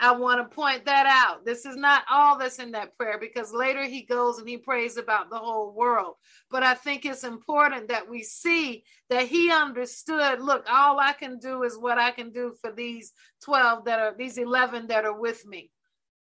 I 0.00 0.12
want 0.12 0.40
to 0.40 0.54
point 0.54 0.84
that 0.84 1.06
out. 1.06 1.44
This 1.44 1.66
is 1.66 1.76
not 1.76 2.04
all 2.10 2.38
that's 2.38 2.58
in 2.58 2.70
that 2.72 2.96
prayer 2.96 3.18
because 3.18 3.52
later 3.52 3.84
he 3.84 4.02
goes 4.02 4.38
and 4.38 4.48
he 4.48 4.56
prays 4.56 4.96
about 4.96 5.28
the 5.28 5.38
whole 5.38 5.74
world. 5.74 6.14
But 6.50 6.62
I 6.62 6.74
think 6.74 7.04
it's 7.04 7.24
important 7.24 7.88
that 7.88 8.08
we 8.08 8.22
see 8.22 8.84
that 9.10 9.26
he 9.26 9.50
understood 9.50 10.40
look, 10.40 10.64
all 10.70 11.00
I 11.00 11.12
can 11.12 11.38
do 11.38 11.64
is 11.64 11.76
what 11.76 11.98
I 11.98 12.12
can 12.12 12.30
do 12.30 12.54
for 12.60 12.72
these 12.72 13.12
12 13.44 13.84
that 13.86 13.98
are, 13.98 14.14
these 14.16 14.38
11 14.38 14.86
that 14.88 15.04
are 15.04 15.18
with 15.18 15.44
me 15.46 15.70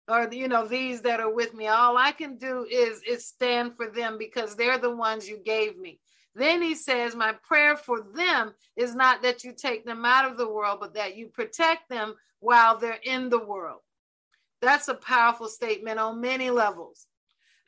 or 0.08 0.28
you 0.32 0.48
know 0.48 0.66
these 0.66 1.02
that 1.02 1.20
are 1.20 1.32
with 1.32 1.54
me 1.54 1.68
all 1.68 1.96
i 1.96 2.10
can 2.10 2.36
do 2.36 2.66
is 2.70 3.00
is 3.08 3.26
stand 3.26 3.76
for 3.76 3.88
them 3.90 4.16
because 4.18 4.56
they're 4.56 4.78
the 4.78 4.94
ones 4.94 5.28
you 5.28 5.38
gave 5.44 5.78
me 5.78 6.00
then 6.34 6.62
he 6.62 6.74
says 6.74 7.14
my 7.14 7.32
prayer 7.32 7.76
for 7.76 8.00
them 8.00 8.52
is 8.76 8.94
not 8.94 9.22
that 9.22 9.42
you 9.42 9.52
take 9.52 9.84
them 9.84 10.04
out 10.04 10.30
of 10.30 10.36
the 10.36 10.48
world 10.48 10.78
but 10.80 10.94
that 10.94 11.16
you 11.16 11.28
protect 11.28 11.88
them 11.88 12.14
while 12.38 12.78
they're 12.78 13.00
in 13.02 13.28
the 13.28 13.44
world. 13.44 13.80
That's 14.62 14.88
a 14.88 14.94
powerful 14.94 15.48
statement 15.48 15.98
on 15.98 16.20
many 16.20 16.50
levels. 16.50 17.06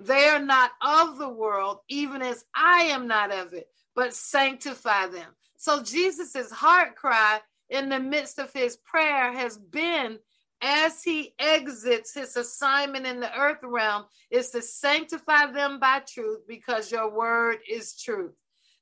They 0.01 0.29
are 0.29 0.41
not 0.41 0.73
of 0.81 1.19
the 1.19 1.29
world 1.29 1.79
even 1.89 2.23
as 2.23 2.45
i 2.55 2.85
am 2.85 3.07
not 3.07 3.33
of 3.33 3.53
it 3.53 3.69
but 3.95 4.15
sanctify 4.15 5.09
them. 5.09 5.29
So 5.57 5.83
jesus's 5.83 6.51
heart 6.51 6.97
cry 6.97 7.41
in 7.69 7.89
the 7.89 8.01
midst 8.01 8.39
of 8.39 8.53
his 8.53 8.77
prayer 8.77 9.33
has 9.33 9.57
been 9.57 10.19
as 10.63 11.03
he 11.03 11.35
exits 11.39 12.15
his 12.15 12.37
assignment 12.37 13.07
in 13.07 13.19
the 13.19 13.37
earth 13.37 13.59
realm 13.63 14.05
is 14.31 14.51
to 14.51 14.63
sanctify 14.63 15.51
them 15.51 15.81
by 15.81 16.01
truth 16.01 16.41
because 16.47 16.93
your 16.93 17.13
word 17.13 17.59
is 17.69 18.01
truth. 18.01 18.33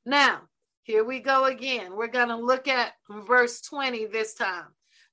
Now, 0.06 0.42
here 0.82 1.04
we 1.04 1.20
go 1.20 1.44
again. 1.44 1.94
We're 1.94 2.08
going 2.08 2.28
to 2.28 2.36
look 2.36 2.68
at 2.68 2.92
verse 3.08 3.60
20 3.60 4.06
this 4.06 4.34
time. 4.34 4.66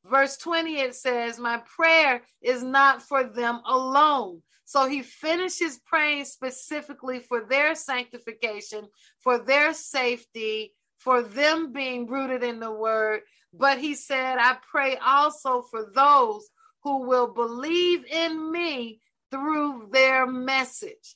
Verse 0.06 0.38
20 0.38 0.80
it 0.80 0.96
says, 0.96 1.38
My 1.38 1.62
prayer 1.76 2.22
is 2.42 2.64
not 2.64 3.02
for 3.02 3.24
them 3.24 3.62
alone. 3.66 4.42
So 4.66 4.88
he 4.88 5.02
finishes 5.02 5.80
praying 5.86 6.26
specifically 6.26 7.20
for 7.20 7.46
their 7.46 7.76
sanctification, 7.76 8.88
for 9.20 9.38
their 9.38 9.74
safety, 9.74 10.74
for 10.98 11.22
them 11.22 11.72
being 11.72 12.08
rooted 12.08 12.44
in 12.44 12.60
the 12.60 12.72
word. 12.72 13.22
But 13.54 13.80
he 13.80 13.96
said, 13.96 14.38
I 14.40 14.58
pray 14.70 14.98
also 14.98 15.62
for 15.62 15.92
those 15.94 16.50
who 16.84 17.04
will 17.08 17.34
believe 17.34 18.06
in 18.06 18.52
me 18.52 19.02
through 19.32 19.90
their 19.92 20.26
message. 20.26 21.16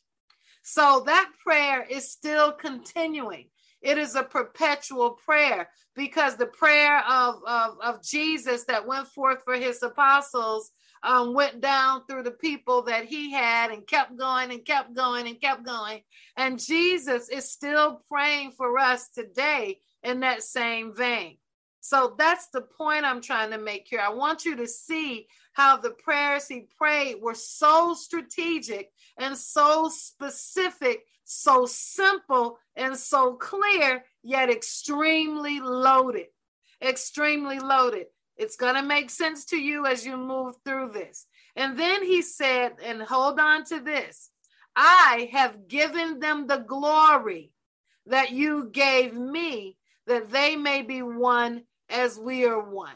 So 0.63 1.04
that 1.06 1.32
prayer 1.44 1.84
is 1.90 2.12
still 2.12 2.51
continuing. 2.51 3.48
It 3.82 3.98
is 3.98 4.16
a 4.16 4.24
perpetual 4.24 5.12
prayer 5.12 5.70
because 5.96 6.36
the 6.36 6.46
prayer 6.46 7.00
of, 7.08 7.42
of, 7.48 7.78
of 7.82 8.04
Jesus 8.04 8.66
that 8.66 8.88
went 8.88 9.08
forth 9.08 9.44
for 9.44 9.56
his 9.56 9.82
apostles 9.82 10.72
um, 11.04 11.34
went 11.34 11.62
down 11.62 12.06
through 12.06 12.24
the 12.24 12.32
people 12.32 12.84
that 12.84 13.06
he 13.06 13.32
had 13.32 13.72
and 13.72 13.88
kept 13.88 14.18
going 14.18 14.52
and 14.52 14.64
kept 14.64 14.94
going 14.94 15.28
and 15.28 15.42
kept 15.42 15.66
going. 15.66 16.02
And 16.38 16.64
Jesus 16.64 17.30
is 17.30 17.52
still 17.52 18.02
praying 18.08 18.52
for 18.52 18.78
us 18.78 19.10
today 19.10 19.80
in 20.04 20.20
that 20.20 20.44
same 20.44 20.96
vein. 20.96 21.38
So 21.80 22.14
that's 22.18 22.48
the 22.50 22.62
point 22.62 23.06
I'm 23.06 23.22
trying 23.22 23.50
to 23.52 23.58
make 23.58 23.88
here. 23.88 24.00
I 24.00 24.14
want 24.14 24.46
you 24.46 24.56
to 24.58 24.68
see 24.68 25.26
how 25.54 25.78
the 25.78 25.92
prayers 25.92 26.48
he 26.48 26.68
prayed 26.78 27.16
were 27.22 27.34
so 27.34 27.96
strategic 27.96 28.92
and 29.18 29.36
so 29.36 29.90
specific, 29.90 31.02
so 31.32 31.66
simple 31.66 32.60
and 32.76 32.98
so 32.98 33.34
clear, 33.34 34.04
yet 34.24 34.50
extremely 34.50 35.60
loaded. 35.60 36.28
Extremely 36.82 37.60
loaded. 37.60 38.08
It's 38.38 38.56
going 38.56 38.76
to 38.76 38.82
make 38.82 39.10
sense 39.10 39.46
to 39.46 39.58
you 39.58 39.86
as 39.86 40.06
you 40.06 40.18
move 40.18 40.56
through 40.66 40.92
this. 40.92 41.28
And 41.56 41.78
then 41.78 42.04
he 42.04 42.22
said, 42.22 42.74
and 42.84 43.02
hold 43.02 43.40
on 43.40 43.64
to 43.66 43.80
this 43.80 44.30
I 44.76 45.30
have 45.32 45.68
given 45.68 46.20
them 46.20 46.48
the 46.48 46.58
glory 46.58 47.52
that 48.08 48.32
you 48.32 48.70
gave 48.72 49.14
me, 49.14 49.78
that 50.08 50.32
they 50.32 50.56
may 50.56 50.82
be 50.82 51.02
one 51.02 51.64
as 51.90 52.18
we 52.18 52.46
are 52.46 52.62
one. 52.62 52.96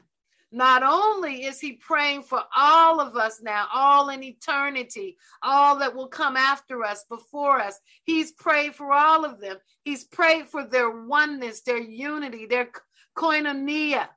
Not 0.51 0.83
only 0.83 1.43
is 1.45 1.59
he 1.59 1.73
praying 1.73 2.23
for 2.23 2.41
all 2.55 3.01
of 3.01 3.15
us 3.15 3.41
now, 3.41 3.67
all 3.73 4.09
in 4.09 4.23
eternity, 4.23 5.17
all 5.41 5.79
that 5.79 5.95
will 5.95 6.07
come 6.07 6.37
after 6.37 6.83
us, 6.83 7.03
before 7.09 7.59
us, 7.59 7.79
he's 8.03 8.31
prayed 8.31 8.75
for 8.75 8.91
all 8.93 9.25
of 9.25 9.41
them. 9.41 9.57
He's 9.83 10.05
prayed 10.05 10.47
for 10.47 10.63
their 10.63 10.89
oneness, 10.89 11.61
their 11.61 11.81
unity, 11.81 12.45
their 12.45 12.69
koinonia, 13.17 14.07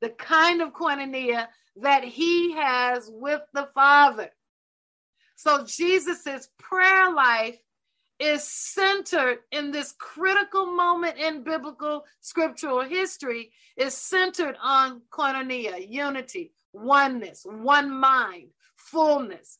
the 0.00 0.10
kind 0.10 0.62
of 0.62 0.72
koinonia 0.72 1.48
that 1.82 2.04
he 2.04 2.52
has 2.52 3.10
with 3.12 3.42
the 3.52 3.68
Father. 3.74 4.30
So 5.34 5.64
Jesus's 5.66 6.48
prayer 6.58 7.12
life 7.12 7.58
is 8.18 8.44
centered 8.44 9.38
in 9.52 9.70
this 9.70 9.92
critical 9.98 10.66
moment 10.66 11.18
in 11.18 11.44
biblical 11.44 12.04
scriptural 12.20 12.82
history 12.82 13.52
is 13.76 13.94
centered 13.94 14.56
on 14.62 15.02
koinonia, 15.10 15.86
unity, 15.88 16.52
oneness, 16.72 17.44
one 17.44 17.90
mind, 17.90 18.48
fullness. 18.76 19.58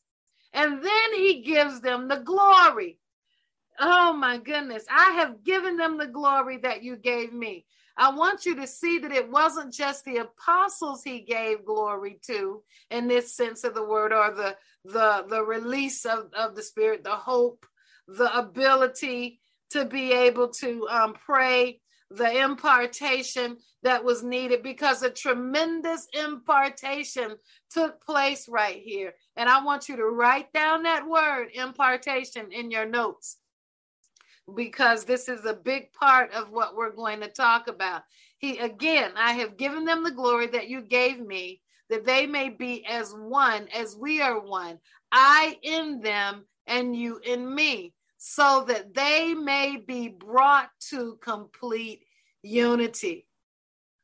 And 0.53 0.83
then 0.83 1.13
he 1.13 1.41
gives 1.41 1.81
them 1.81 2.07
the 2.07 2.17
glory. 2.17 2.99
Oh 3.79 4.13
my 4.13 4.37
goodness. 4.37 4.85
I 4.89 5.11
have 5.11 5.43
given 5.43 5.77
them 5.77 5.97
the 5.97 6.07
glory 6.07 6.57
that 6.57 6.83
you 6.83 6.95
gave 6.95 7.31
me. 7.33 7.65
I 7.95 8.11
want 8.11 8.45
you 8.45 8.55
to 8.55 8.67
see 8.67 8.99
that 8.99 9.11
it 9.11 9.29
wasn't 9.29 9.73
just 9.73 10.05
the 10.05 10.17
apostles 10.17 11.03
he 11.03 11.21
gave 11.21 11.65
glory 11.65 12.19
to 12.27 12.61
in 12.91 13.07
this 13.07 13.35
sense 13.35 13.63
of 13.63 13.73
the 13.73 13.83
word 13.83 14.13
or 14.13 14.31
the 14.31 14.55
the 14.85 15.25
the 15.27 15.43
release 15.43 16.05
of, 16.05 16.31
of 16.33 16.55
the 16.55 16.61
spirit, 16.61 17.03
the 17.03 17.09
hope, 17.09 17.65
the 18.07 18.35
ability 18.37 19.39
to 19.71 19.85
be 19.85 20.13
able 20.13 20.49
to 20.49 20.87
um, 20.89 21.13
pray, 21.13 21.79
the 22.09 22.41
impartation 22.41 23.57
that 23.83 24.03
was 24.03 24.23
needed 24.23 24.63
because 24.63 25.03
a 25.03 25.09
tremendous 25.09 26.07
impartation 26.13 27.35
took 27.69 28.03
place 28.03 28.47
right 28.47 28.81
here. 28.81 29.13
And 29.35 29.49
I 29.49 29.63
want 29.63 29.89
you 29.89 29.97
to 29.97 30.05
write 30.05 30.51
down 30.53 30.83
that 30.83 31.07
word 31.07 31.49
impartation 31.53 32.51
in 32.51 32.71
your 32.71 32.85
notes 32.85 33.37
because 34.55 35.03
this 35.03 35.27
is 35.27 35.45
a 35.45 35.53
big 35.53 35.91
part 35.91 36.31
of 36.31 36.49
what 36.49 36.75
we're 36.75 36.95
going 36.95 37.19
to 37.21 37.27
talk 37.27 37.67
about. 37.67 38.03
He 38.37 38.57
again, 38.59 39.11
I 39.17 39.33
have 39.33 39.57
given 39.57 39.83
them 39.83 40.03
the 40.03 40.11
glory 40.11 40.47
that 40.47 40.69
you 40.69 40.81
gave 40.81 41.19
me, 41.19 41.61
that 41.89 42.05
they 42.05 42.25
may 42.25 42.49
be 42.49 42.85
as 42.85 43.13
one 43.13 43.67
as 43.73 43.97
we 43.97 44.21
are 44.21 44.39
one. 44.39 44.79
I 45.11 45.57
in 45.61 45.99
them 46.01 46.45
and 46.65 46.95
you 46.95 47.19
in 47.23 47.53
me, 47.53 47.93
so 48.17 48.65
that 48.67 48.93
they 48.93 49.33
may 49.33 49.77
be 49.77 50.07
brought 50.07 50.69
to 50.89 51.17
complete 51.21 52.03
unity. 52.41 53.27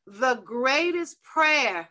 The 0.06 0.40
greatest 0.44 1.22
prayer 1.22 1.88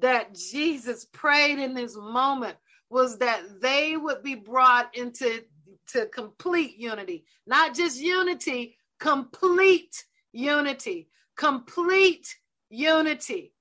that 0.00 0.34
Jesus 0.34 1.04
prayed 1.12 1.58
in 1.58 1.74
this 1.74 1.96
moment 1.96 2.56
was 2.88 3.18
that 3.18 3.42
they 3.60 3.96
would 3.96 4.22
be 4.22 4.34
brought 4.34 4.96
into 4.96 5.42
to 5.88 6.06
complete 6.06 6.78
unity, 6.78 7.24
not 7.46 7.74
just 7.74 8.00
unity, 8.00 8.76
complete 8.98 10.04
unity, 10.32 11.08
complete 11.36 12.36
unity, 12.68 13.52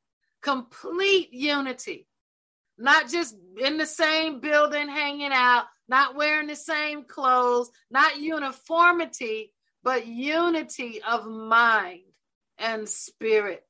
complete 0.41 1.33
unity. 1.33 2.07
Not 2.77 3.09
just 3.09 3.35
in 3.61 3.77
the 3.77 3.85
same 3.85 4.39
building 4.39 4.87
hanging 4.87 5.31
out, 5.33 5.65
not 5.89 6.15
wearing 6.15 6.47
the 6.47 6.55
same 6.55 7.03
clothes, 7.03 7.71
not 7.89 8.19
uniformity, 8.19 9.51
but 9.83 10.07
unity 10.07 11.01
of 11.07 11.25
mind 11.25 12.01
and 12.57 12.87
spirit. 12.87 13.63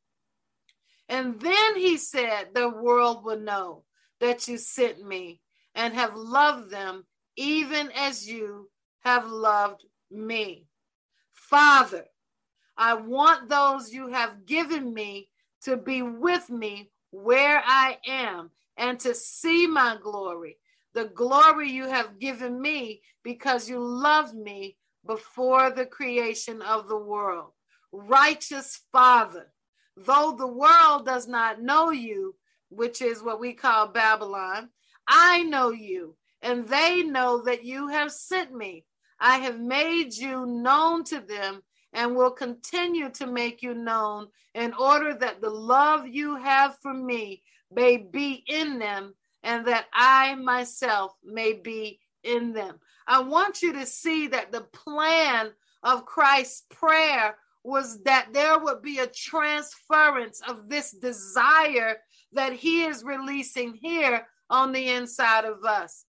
And 1.07 1.39
then 1.39 1.75
he 1.75 1.97
said, 1.97 2.49
The 2.53 2.69
world 2.69 3.23
will 3.23 3.39
know 3.39 3.83
that 4.19 4.47
you 4.47 4.57
sent 4.57 5.03
me 5.05 5.41
and 5.75 5.93
have 5.93 6.15
loved 6.15 6.69
them 6.69 7.05
even 7.35 7.89
as 7.95 8.27
you 8.27 8.69
have 8.99 9.25
loved 9.27 9.85
me. 10.11 10.65
Father, 11.33 12.05
I 12.77 12.93
want 12.95 13.49
those 13.49 13.93
you 13.93 14.09
have 14.09 14.45
given 14.45 14.93
me 14.93 15.29
to 15.63 15.77
be 15.77 16.01
with 16.01 16.49
me 16.49 16.91
where 17.11 17.61
I 17.65 17.97
am 18.05 18.51
and 18.77 18.99
to 19.01 19.13
see 19.13 19.67
my 19.67 19.97
glory, 20.01 20.57
the 20.93 21.05
glory 21.05 21.69
you 21.69 21.87
have 21.87 22.19
given 22.19 22.61
me 22.61 23.01
because 23.23 23.69
you 23.69 23.79
loved 23.79 24.35
me 24.35 24.77
before 25.05 25.69
the 25.69 25.85
creation 25.85 26.61
of 26.61 26.87
the 26.87 26.97
world. 26.97 27.51
Righteous 27.91 28.81
Father, 28.91 29.51
though 29.95 30.35
the 30.37 30.47
world 30.47 31.05
does 31.05 31.27
not 31.27 31.61
know 31.61 31.91
you, 31.91 32.35
which 32.69 33.01
is 33.01 33.23
what 33.23 33.39
we 33.39 33.53
call 33.53 33.87
Babylon, 33.87 34.69
I 35.07 35.43
know 35.43 35.71
you 35.71 36.15
and 36.41 36.67
they 36.67 37.03
know 37.03 37.41
that 37.43 37.63
you 37.63 37.87
have 37.87 38.11
sent 38.11 38.53
me. 38.53 38.85
I 39.19 39.39
have 39.39 39.59
made 39.59 40.13
you 40.13 40.45
known 40.45 41.03
to 41.05 41.19
them 41.19 41.61
and 41.93 42.15
will 42.15 42.31
continue 42.31 43.09
to 43.11 43.27
make 43.27 43.61
you 43.61 43.73
known 43.73 44.27
in 44.53 44.73
order 44.73 45.13
that 45.15 45.41
the 45.41 45.49
love 45.49 46.07
you 46.07 46.35
have 46.37 46.77
for 46.81 46.93
me 46.93 47.41
may 47.71 47.97
be 47.97 48.43
in 48.47 48.79
them 48.79 49.13
and 49.43 49.65
that 49.67 49.85
I 49.93 50.35
myself 50.35 51.13
may 51.23 51.53
be 51.53 51.99
in 52.23 52.53
them. 52.53 52.79
I 53.07 53.21
want 53.21 53.61
you 53.61 53.73
to 53.73 53.85
see 53.85 54.27
that 54.27 54.51
the 54.51 54.61
plan 54.61 55.51
of 55.83 56.05
Christ's 56.05 56.65
prayer 56.69 57.35
was 57.63 58.03
that 58.03 58.29
there 58.33 58.59
would 58.59 58.81
be 58.81 58.99
a 58.99 59.07
transference 59.07 60.41
of 60.47 60.69
this 60.69 60.91
desire 60.91 61.97
that 62.33 62.53
he 62.53 62.83
is 62.83 63.03
releasing 63.03 63.73
here 63.73 64.25
on 64.49 64.71
the 64.71 64.89
inside 64.89 65.45
of 65.45 65.63
us 65.63 66.05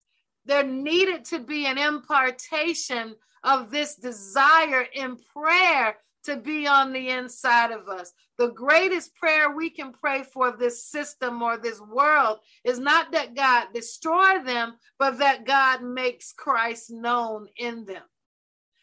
there 0.45 0.65
needed 0.65 1.25
to 1.27 1.39
be 1.39 1.67
an 1.67 1.79
impartation 1.79 3.15
of 3.43 3.71
this 3.71 3.97
desire 3.97 4.87
in 4.95 5.17
prayer 5.35 5.97
to 6.25 6.37
be 6.37 6.67
on 6.67 6.93
the 6.93 7.11
inside 7.11 7.71
of 7.71 7.89
us. 7.89 8.13
The 8.39 8.49
greatest 8.49 9.15
prayer 9.15 9.51
we 9.51 9.71
can 9.71 9.93
pray 9.93 10.23
for 10.23 10.57
this 10.57 10.85
system 10.85 11.43
or 11.43 11.57
this 11.57 11.81
world 11.81 12.39
is 12.65 12.79
not 12.79 13.13
that 13.13 13.35
God 13.35 13.69
destroy 13.73 14.43
them, 14.45 14.75
but 14.99 15.19
that 15.19 15.47
God 15.47 15.83
makes 15.83 16.33
Christ 16.33 16.91
known 16.91 17.47
in 17.57 17.85
them. 17.85 18.03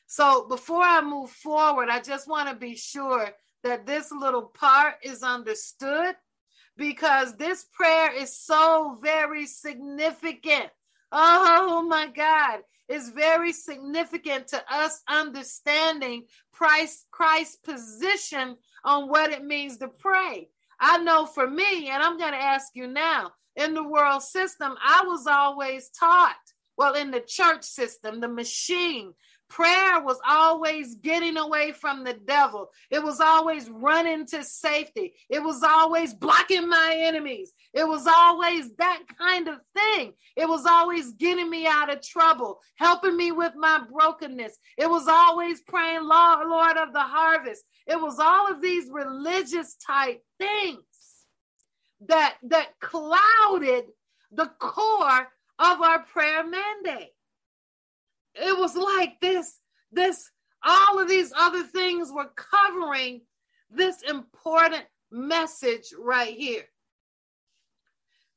So 0.07 0.47
before 0.47 0.83
I 0.83 1.01
move 1.01 1.31
forward, 1.31 1.89
I 1.89 2.01
just 2.01 2.27
want 2.27 2.49
to 2.49 2.55
be 2.55 2.75
sure 2.75 3.29
that 3.63 3.85
this 3.85 4.11
little 4.11 4.43
part 4.43 4.95
is 5.03 5.23
understood 5.23 6.15
because 6.77 7.35
this 7.35 7.65
prayer 7.73 8.13
is 8.13 8.37
so 8.37 8.97
very 9.01 9.45
significant. 9.45 10.69
Oh 11.11 11.85
my 11.87 12.07
God. 12.07 12.61
It's 12.89 13.09
very 13.09 13.53
significant 13.53 14.47
to 14.49 14.61
us 14.69 15.01
understanding 15.07 16.25
Christ, 16.61 17.07
Christ's 17.09 17.55
position 17.55 18.55
on 18.85 19.09
what 19.09 19.31
it 19.31 19.43
means 19.43 19.77
to 19.77 19.87
pray. 19.87 20.47
I 20.79 20.99
know 20.99 21.25
for 21.25 21.47
me, 21.47 21.89
and 21.89 22.03
I'm 22.03 22.19
going 22.19 22.33
to 22.33 22.37
ask 22.37 22.75
you 22.75 22.85
now, 22.85 23.31
in 23.55 23.73
the 23.73 23.83
world 23.83 24.21
system, 24.21 24.75
I 24.79 25.03
was 25.07 25.25
always 25.25 25.89
taught, 25.89 26.35
well, 26.77 26.93
in 26.93 27.09
the 27.09 27.19
church 27.19 27.63
system, 27.63 28.21
the 28.21 28.27
machine, 28.27 29.15
Prayer 29.51 30.01
was 30.01 30.17
always 30.25 30.95
getting 30.95 31.35
away 31.35 31.73
from 31.73 32.05
the 32.05 32.13
devil. 32.13 32.69
It 32.89 33.03
was 33.03 33.19
always 33.19 33.69
running 33.69 34.25
to 34.27 34.45
safety. 34.45 35.13
It 35.29 35.43
was 35.43 35.61
always 35.61 36.13
blocking 36.13 36.69
my 36.69 36.95
enemies. 36.97 37.51
It 37.73 37.85
was 37.85 38.07
always 38.07 38.73
that 38.77 39.01
kind 39.17 39.49
of 39.49 39.59
thing. 39.75 40.13
It 40.37 40.47
was 40.47 40.65
always 40.65 41.11
getting 41.15 41.49
me 41.49 41.67
out 41.67 41.91
of 41.91 42.01
trouble, 42.01 42.61
helping 42.77 43.17
me 43.17 43.33
with 43.33 43.51
my 43.57 43.81
brokenness. 43.91 44.57
It 44.77 44.89
was 44.89 45.09
always 45.09 45.59
praying, 45.59 46.07
Lord, 46.07 46.47
Lord 46.47 46.77
of 46.77 46.93
the 46.93 47.01
harvest. 47.01 47.65
It 47.87 47.99
was 47.99 48.19
all 48.19 48.49
of 48.49 48.61
these 48.61 48.89
religious 48.89 49.75
type 49.75 50.23
things 50.39 50.79
that 52.07 52.37
that 52.43 52.79
clouded 52.79 53.83
the 54.31 54.49
core 54.59 55.27
of 55.59 55.81
our 55.81 56.03
prayer 56.03 56.47
mandate 56.47 57.11
it 58.35 58.57
was 58.57 58.75
like 58.75 59.19
this 59.19 59.59
this 59.91 60.29
all 60.63 60.99
of 60.99 61.09
these 61.09 61.33
other 61.35 61.63
things 61.63 62.11
were 62.11 62.31
covering 62.35 63.21
this 63.69 64.01
important 64.03 64.83
message 65.11 65.93
right 65.97 66.35
here. 66.35 66.63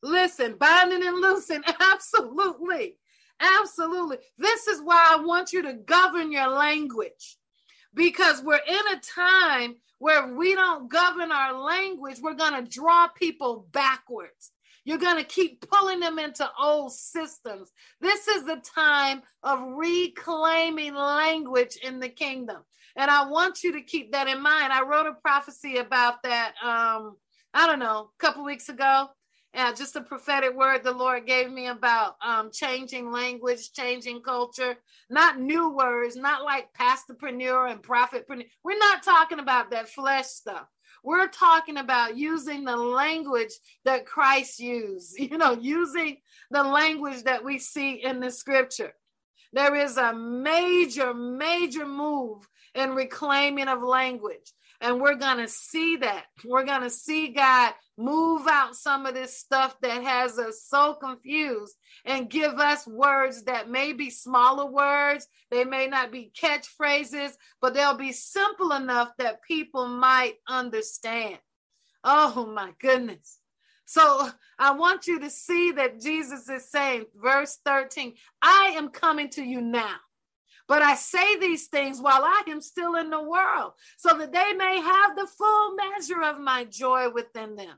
Listen 0.03 0.57
binding 0.59 1.07
and 1.07 1.21
loosing 1.21 1.63
absolutely 1.93 2.99
absolutely. 3.41 4.19
This 4.39 4.69
is 4.69 4.81
why 4.83 5.17
i 5.17 5.23
want 5.23 5.53
you 5.53 5.63
to 5.63 5.75
govern 5.75 6.33
your 6.33 6.49
language 6.49 7.37
because 7.95 8.43
we're 8.43 8.61
in 8.67 8.97
a 8.97 9.01
time 9.01 9.77
where 9.99 10.35
we 10.35 10.55
don't 10.55 10.91
govern 10.91 11.33
our 11.33 11.59
language 11.59 12.19
we're 12.21 12.35
going 12.35 12.65
to 12.65 12.71
draw 12.71 13.09
people 13.09 13.67
backwards 13.73 14.53
you're 14.85 14.99
going 14.99 15.17
to 15.17 15.25
keep 15.25 15.65
pulling 15.69 16.01
them 16.01 16.19
into 16.19 16.49
old 16.61 16.93
systems. 16.93 17.73
This 18.01 18.29
is 18.29 18.45
the 18.45 18.63
time 18.75 19.23
of 19.43 19.61
reclaiming 19.63 20.95
language 20.95 21.77
in 21.83 22.01
the 22.01 22.09
kingdom. 22.09 22.59
And 22.97 23.11
I 23.11 23.29
want 23.29 23.65
you 23.65 23.73
to 23.73 23.83
keep 23.83 24.13
that 24.13 24.29
in 24.29 24.43
mind. 24.43 24.73
I 24.73 24.83
wrote 24.83 25.07
a 25.07 25.15
prophecy 25.15 25.79
about 25.79 26.23
that, 26.23 26.55
um, 26.63 27.17
I 27.53 27.67
don't 27.67 27.81
know, 27.81 28.11
a 28.19 28.23
couple 28.23 28.45
weeks 28.45 28.69
ago. 28.69 29.09
And 29.57 29.77
just 29.77 29.95
a 29.95 30.01
prophetic 30.01 30.55
word 30.57 30.83
the 30.83 30.91
Lord 30.93 31.27
gave 31.27 31.49
me 31.49 31.69
about 31.69 32.17
um, 32.25 32.51
changing 32.53 33.13
language, 33.13 33.73
changing 33.73 34.21
culture, 34.23 34.75
not 35.11 35.39
new 35.39 35.71
words, 35.71 36.17
not 36.17 36.43
like 36.43 36.75
pastorpreneur 36.79 37.71
and 37.71 37.81
prophetpreneur. 37.81 38.47
We're 38.65 38.79
not 38.79 39.05
talking 39.05 39.39
about 39.39 39.71
that 39.71 39.89
flesh 39.89 40.27
stuff. 40.27 40.67
We're 41.05 41.29
talking 41.29 41.77
about 41.77 42.17
using 42.17 42.65
the 42.65 42.77
language 42.77 43.53
that 43.85 44.07
Christ 44.07 44.59
used, 44.59 45.17
you 45.19 45.37
know, 45.37 45.53
using 45.53 46.17
the 46.51 46.63
language 46.63 47.25
that 47.25 47.45
we 47.45 47.59
see 47.59 48.03
in 48.03 48.21
the 48.21 48.31
scripture. 48.31 48.95
There 49.53 49.77
is 49.77 49.99
a 49.99 50.15
major, 50.15 51.15
major 51.15 51.87
move 51.87 52.49
and 52.75 52.97
reclaiming 52.97 53.69
of 53.69 53.83
language. 53.83 54.53
And 54.81 55.01
we're 55.01 55.15
going 55.15 55.39
to 55.39 55.49
see 55.49 55.97
that. 55.97 56.25
We're 56.45 56.65
going 56.65 56.83
to 56.83 56.91
see 56.91 57.29
God 57.29 57.73
move 57.97 58.47
out 58.49 58.75
some 58.75 59.07
of 59.07 59.15
this 59.15 59.39
stuff 59.39 59.77
that 59.83 60.03
has 60.03 60.39
us 60.39 60.65
so 60.67 60.95
confused 60.95 61.75
and 62.05 62.29
give 62.29 62.55
us 62.55 62.87
words 62.87 63.45
that 63.45 63.71
may 63.71 63.93
be 63.93 64.11
smaller 64.11 64.67
words. 64.67 65.27
They 65.51 65.65
may 65.65 65.87
not 65.87 66.11
be 66.11 66.33
catchphrases, 66.39 67.33
but 67.61 67.75
they'll 67.75 67.97
be 67.97 68.13
simple 68.13 68.73
enough 68.73 69.11
that 69.19 69.43
people 69.43 69.87
might 69.87 70.35
understand. 70.49 71.39
Oh 72.03 72.47
my 72.55 72.73
goodness. 72.81 73.39
So 73.87 74.29
I 74.59 74.73
want 74.73 75.07
you 75.07 75.21
to 75.21 75.31
see 75.31 75.73
that 75.73 76.01
Jesus 76.01 76.49
is 76.49 76.71
saying, 76.71 77.05
verse 77.15 77.59
13, 77.65 78.15
I 78.43 78.75
am 78.77 78.89
coming 78.89 79.29
to 79.31 79.43
you 79.43 79.61
now. 79.61 79.97
But 80.67 80.83
I 80.83 80.95
say 80.95 81.39
these 81.39 81.67
things 81.67 82.01
while 82.01 82.25
I 82.25 82.43
am 82.49 82.61
still 82.61 82.95
in 82.95 83.11
the 83.11 83.23
world, 83.23 83.73
so 83.99 84.17
that 84.17 84.33
they 84.33 84.53
may 84.55 84.81
have 84.81 85.17
the 85.17 85.27
full 85.27 85.75
measure 85.75 86.23
of 86.23 86.41
my 86.41 86.65
joy 86.65 87.11
within 87.11 87.57
them. 87.57 87.77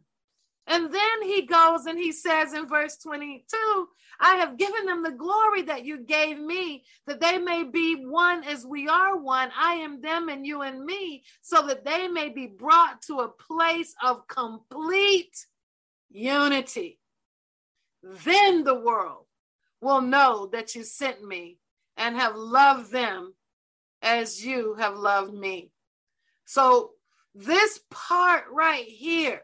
And 0.68 0.92
then 0.92 1.22
he 1.22 1.42
goes 1.42 1.86
and 1.86 1.98
he 1.98 2.10
says 2.10 2.52
in 2.52 2.66
verse 2.66 2.96
22 2.96 3.88
I 4.18 4.36
have 4.36 4.56
given 4.56 4.86
them 4.86 5.02
the 5.02 5.12
glory 5.12 5.62
that 5.62 5.84
you 5.84 5.98
gave 5.98 6.38
me, 6.38 6.84
that 7.06 7.20
they 7.20 7.38
may 7.38 7.64
be 7.64 7.94
one 7.94 8.44
as 8.44 8.64
we 8.64 8.88
are 8.88 9.16
one. 9.16 9.50
I 9.56 9.74
am 9.74 10.00
them 10.00 10.28
and 10.28 10.46
you 10.46 10.62
and 10.62 10.84
me, 10.84 11.24
so 11.42 11.66
that 11.66 11.84
they 11.84 12.08
may 12.08 12.30
be 12.30 12.46
brought 12.46 13.02
to 13.02 13.20
a 13.20 13.28
place 13.28 13.94
of 14.02 14.26
complete 14.26 15.36
unity. 16.10 16.98
Then 18.02 18.64
the 18.64 18.74
world 18.74 19.26
will 19.80 20.00
know 20.00 20.48
that 20.52 20.74
you 20.74 20.82
sent 20.82 21.22
me 21.22 21.58
and 21.96 22.16
have 22.16 22.36
loved 22.36 22.90
them 22.90 23.34
as 24.02 24.44
you 24.44 24.74
have 24.74 24.96
loved 24.96 25.34
me. 25.34 25.70
So, 26.44 26.90
this 27.34 27.80
part 27.90 28.44
right 28.50 28.84
here, 28.84 29.42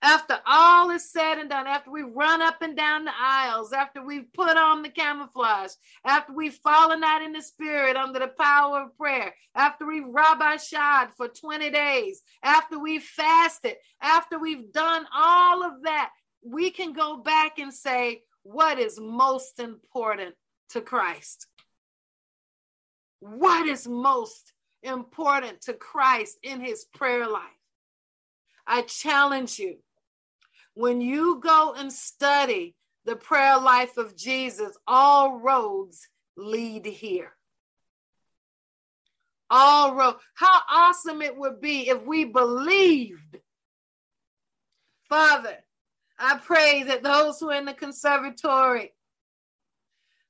after 0.00 0.38
all 0.46 0.90
is 0.90 1.10
said 1.10 1.38
and 1.38 1.50
done, 1.50 1.66
after 1.66 1.90
we 1.90 2.02
run 2.02 2.40
up 2.40 2.62
and 2.62 2.76
down 2.76 3.04
the 3.04 3.12
aisles, 3.16 3.72
after 3.72 4.04
we've 4.04 4.32
put 4.32 4.56
on 4.56 4.82
the 4.82 4.88
camouflage, 4.88 5.72
after 6.04 6.32
we've 6.32 6.54
fallen 6.54 7.02
out 7.02 7.22
in 7.22 7.32
the 7.32 7.42
spirit 7.42 7.96
under 7.96 8.20
the 8.20 8.32
power 8.38 8.82
of 8.82 8.96
prayer, 8.96 9.34
after 9.54 9.86
we've 9.86 10.06
rabbi 10.06 10.56
shad 10.56 11.10
for 11.16 11.28
20 11.28 11.70
days, 11.70 12.22
after 12.42 12.78
we've 12.78 13.02
fasted, 13.02 13.74
after 14.00 14.38
we've 14.38 14.72
done 14.72 15.04
all 15.14 15.64
of 15.64 15.82
that, 15.82 16.10
we 16.44 16.70
can 16.70 16.92
go 16.92 17.16
back 17.18 17.58
and 17.58 17.72
say, 17.72 18.22
what 18.44 18.78
is 18.78 18.98
most 19.00 19.58
important 19.58 20.34
to 20.70 20.80
Christ? 20.80 21.46
What 23.20 23.66
is 23.66 23.86
most 23.88 24.52
important 24.82 25.62
to 25.62 25.74
Christ 25.74 26.38
in 26.42 26.60
his 26.60 26.84
prayer 26.94 27.28
life? 27.28 27.42
I 28.66 28.82
challenge 28.82 29.58
you 29.58 29.78
when 30.78 31.00
you 31.00 31.40
go 31.42 31.74
and 31.76 31.92
study 31.92 32.76
the 33.04 33.16
prayer 33.16 33.58
life 33.58 33.96
of 33.96 34.16
Jesus, 34.16 34.76
all 34.86 35.40
roads 35.40 36.06
lead 36.36 36.86
here. 36.86 37.32
All 39.50 39.96
roads. 39.96 40.18
How 40.34 40.60
awesome 40.70 41.20
it 41.20 41.36
would 41.36 41.60
be 41.60 41.88
if 41.88 42.04
we 42.04 42.26
believed. 42.26 43.38
Father, 45.08 45.56
I 46.16 46.38
pray 46.38 46.84
that 46.84 47.02
those 47.02 47.40
who 47.40 47.50
are 47.50 47.56
in 47.58 47.64
the 47.64 47.74
conservatory, 47.74 48.92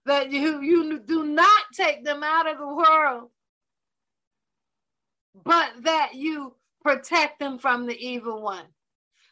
that 0.09 0.33
you, 0.33 0.63
you 0.63 1.01
do 1.01 1.25
not 1.25 1.65
take 1.75 2.03
them 2.05 2.23
out 2.23 2.51
of 2.51 2.59
the 2.59 2.67
world, 2.67 3.31
but 5.45 5.71
that 5.83 6.15
you 6.15 6.55
protect 6.83 7.39
them 7.39 7.59
from 7.59 7.87
the 7.87 7.97
evil 7.97 8.43
one. 8.43 8.65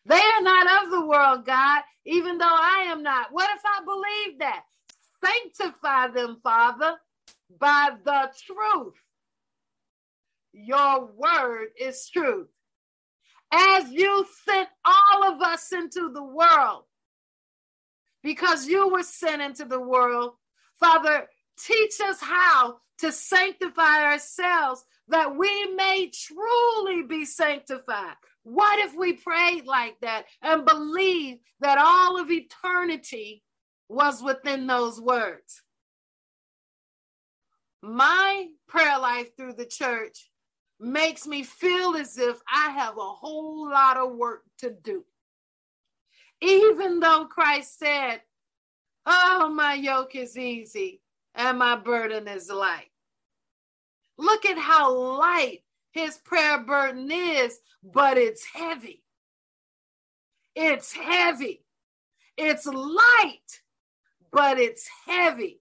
They 0.04 0.20
are 0.20 0.42
not 0.42 0.84
of 0.84 0.90
the 0.90 1.06
world, 1.06 1.46
God, 1.46 1.82
even 2.04 2.36
though 2.38 2.44
I 2.46 2.86
am 2.88 3.02
not. 3.02 3.28
What 3.32 3.48
if 3.56 3.62
I 3.64 3.84
believe 3.84 4.38
that? 4.40 4.64
Sanctify 5.24 6.08
them, 6.08 6.38
Father, 6.42 6.96
by 7.58 7.90
the 8.04 8.30
truth. 8.46 8.94
Your 10.52 11.10
word 11.16 11.68
is 11.80 12.08
truth. 12.10 12.48
As 13.50 13.90
you 13.90 14.26
sent 14.46 14.68
all 14.84 15.32
of 15.32 15.40
us 15.40 15.72
into 15.72 16.12
the 16.12 16.22
world, 16.22 16.84
because 18.22 18.66
you 18.66 18.88
were 18.88 19.02
sent 19.02 19.40
into 19.40 19.64
the 19.64 19.80
world, 19.80 20.34
Father, 20.80 21.26
teach 21.58 22.00
us 22.02 22.20
how 22.20 22.78
to 22.98 23.12
sanctify 23.12 24.04
ourselves 24.04 24.84
that 25.08 25.36
we 25.36 25.74
may 25.74 26.10
truly 26.12 27.02
be 27.02 27.24
sanctified. 27.24 28.16
What 28.42 28.78
if 28.80 28.94
we 28.94 29.14
prayed 29.14 29.66
like 29.66 29.98
that 30.00 30.26
and 30.42 30.64
believed 30.64 31.40
that 31.60 31.78
all 31.78 32.18
of 32.20 32.30
eternity 32.30 33.42
was 33.88 34.22
within 34.22 34.66
those 34.66 35.00
words? 35.00 35.62
My 37.82 38.46
prayer 38.68 38.98
life 38.98 39.36
through 39.36 39.54
the 39.54 39.66
church 39.66 40.30
makes 40.80 41.26
me 41.26 41.42
feel 41.42 41.96
as 41.96 42.18
if 42.18 42.36
I 42.52 42.70
have 42.70 42.96
a 42.96 43.00
whole 43.00 43.70
lot 43.70 43.96
of 43.96 44.16
work 44.16 44.42
to 44.58 44.70
do. 44.70 45.04
Even 46.40 47.00
though 47.00 47.26
Christ 47.26 47.78
said, 47.78 48.20
Oh, 49.07 49.49
my 49.55 49.75
yoke 49.75 50.16
is 50.16 50.37
easy 50.37 51.01
and 51.35 51.59
my 51.59 51.77
burden 51.77 52.27
is 52.27 52.51
light. 52.51 52.90
Look 54.19 54.45
at 54.45 54.59
how 54.59 54.92
light 54.92 55.61
his 55.92 56.19
prayer 56.19 56.59
burden 56.59 57.11
is, 57.11 57.59
but 57.83 58.19
it's 58.19 58.45
heavy. 58.45 59.03
It's 60.55 60.92
heavy. 60.92 61.64
It's 62.37 62.66
light, 62.66 63.61
but 64.33 64.59
it's 64.59 64.88
heavy. 65.07 65.61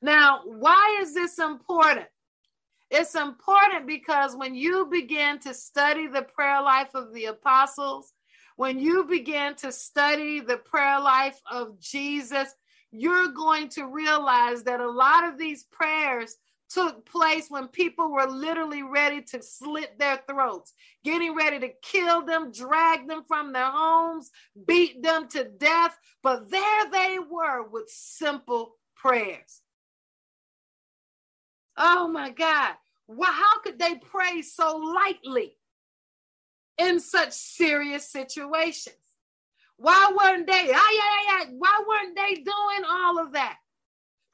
Now, 0.00 0.42
why 0.44 0.98
is 1.02 1.14
this 1.14 1.38
important? 1.38 2.06
It's 2.90 3.14
important 3.14 3.86
because 3.86 4.34
when 4.34 4.54
you 4.54 4.86
begin 4.90 5.38
to 5.40 5.54
study 5.54 6.06
the 6.06 6.22
prayer 6.22 6.62
life 6.62 6.94
of 6.94 7.12
the 7.12 7.26
apostles, 7.26 8.12
when 8.60 8.78
you 8.78 9.04
begin 9.04 9.54
to 9.54 9.72
study 9.72 10.38
the 10.38 10.58
prayer 10.58 11.00
life 11.00 11.40
of 11.50 11.80
Jesus, 11.80 12.54
you're 12.92 13.28
going 13.28 13.70
to 13.70 13.86
realize 13.86 14.64
that 14.64 14.80
a 14.80 14.90
lot 14.90 15.26
of 15.26 15.38
these 15.38 15.64
prayers 15.72 16.36
took 16.68 17.06
place 17.06 17.46
when 17.48 17.68
people 17.68 18.12
were 18.12 18.26
literally 18.26 18.82
ready 18.82 19.22
to 19.22 19.42
slit 19.42 19.98
their 19.98 20.20
throats, 20.28 20.74
getting 21.02 21.34
ready 21.34 21.58
to 21.58 21.70
kill 21.80 22.26
them, 22.26 22.52
drag 22.52 23.08
them 23.08 23.22
from 23.26 23.54
their 23.54 23.70
homes, 23.70 24.30
beat 24.66 25.02
them 25.02 25.26
to 25.28 25.44
death. 25.44 25.98
But 26.22 26.50
there 26.50 26.90
they 26.92 27.16
were 27.18 27.66
with 27.66 27.88
simple 27.88 28.74
prayers. 28.94 29.62
Oh 31.78 32.08
my 32.08 32.28
God. 32.28 32.74
Well, 33.06 33.32
how 33.32 33.60
could 33.60 33.78
they 33.78 33.94
pray 33.94 34.42
so 34.42 34.76
lightly 34.76 35.56
in 36.80 37.00
such 37.00 37.32
serious 37.32 38.10
situations? 38.10 38.96
Why 39.76 40.12
weren't 40.16 40.46
they? 40.46 40.70
Ah, 40.74 40.90
yeah, 40.92 41.38
yeah. 41.38 41.50
Why 41.56 41.82
weren't 41.88 42.16
they 42.16 42.34
doing 42.34 42.84
all 42.88 43.18
of 43.18 43.32
that? 43.32 43.56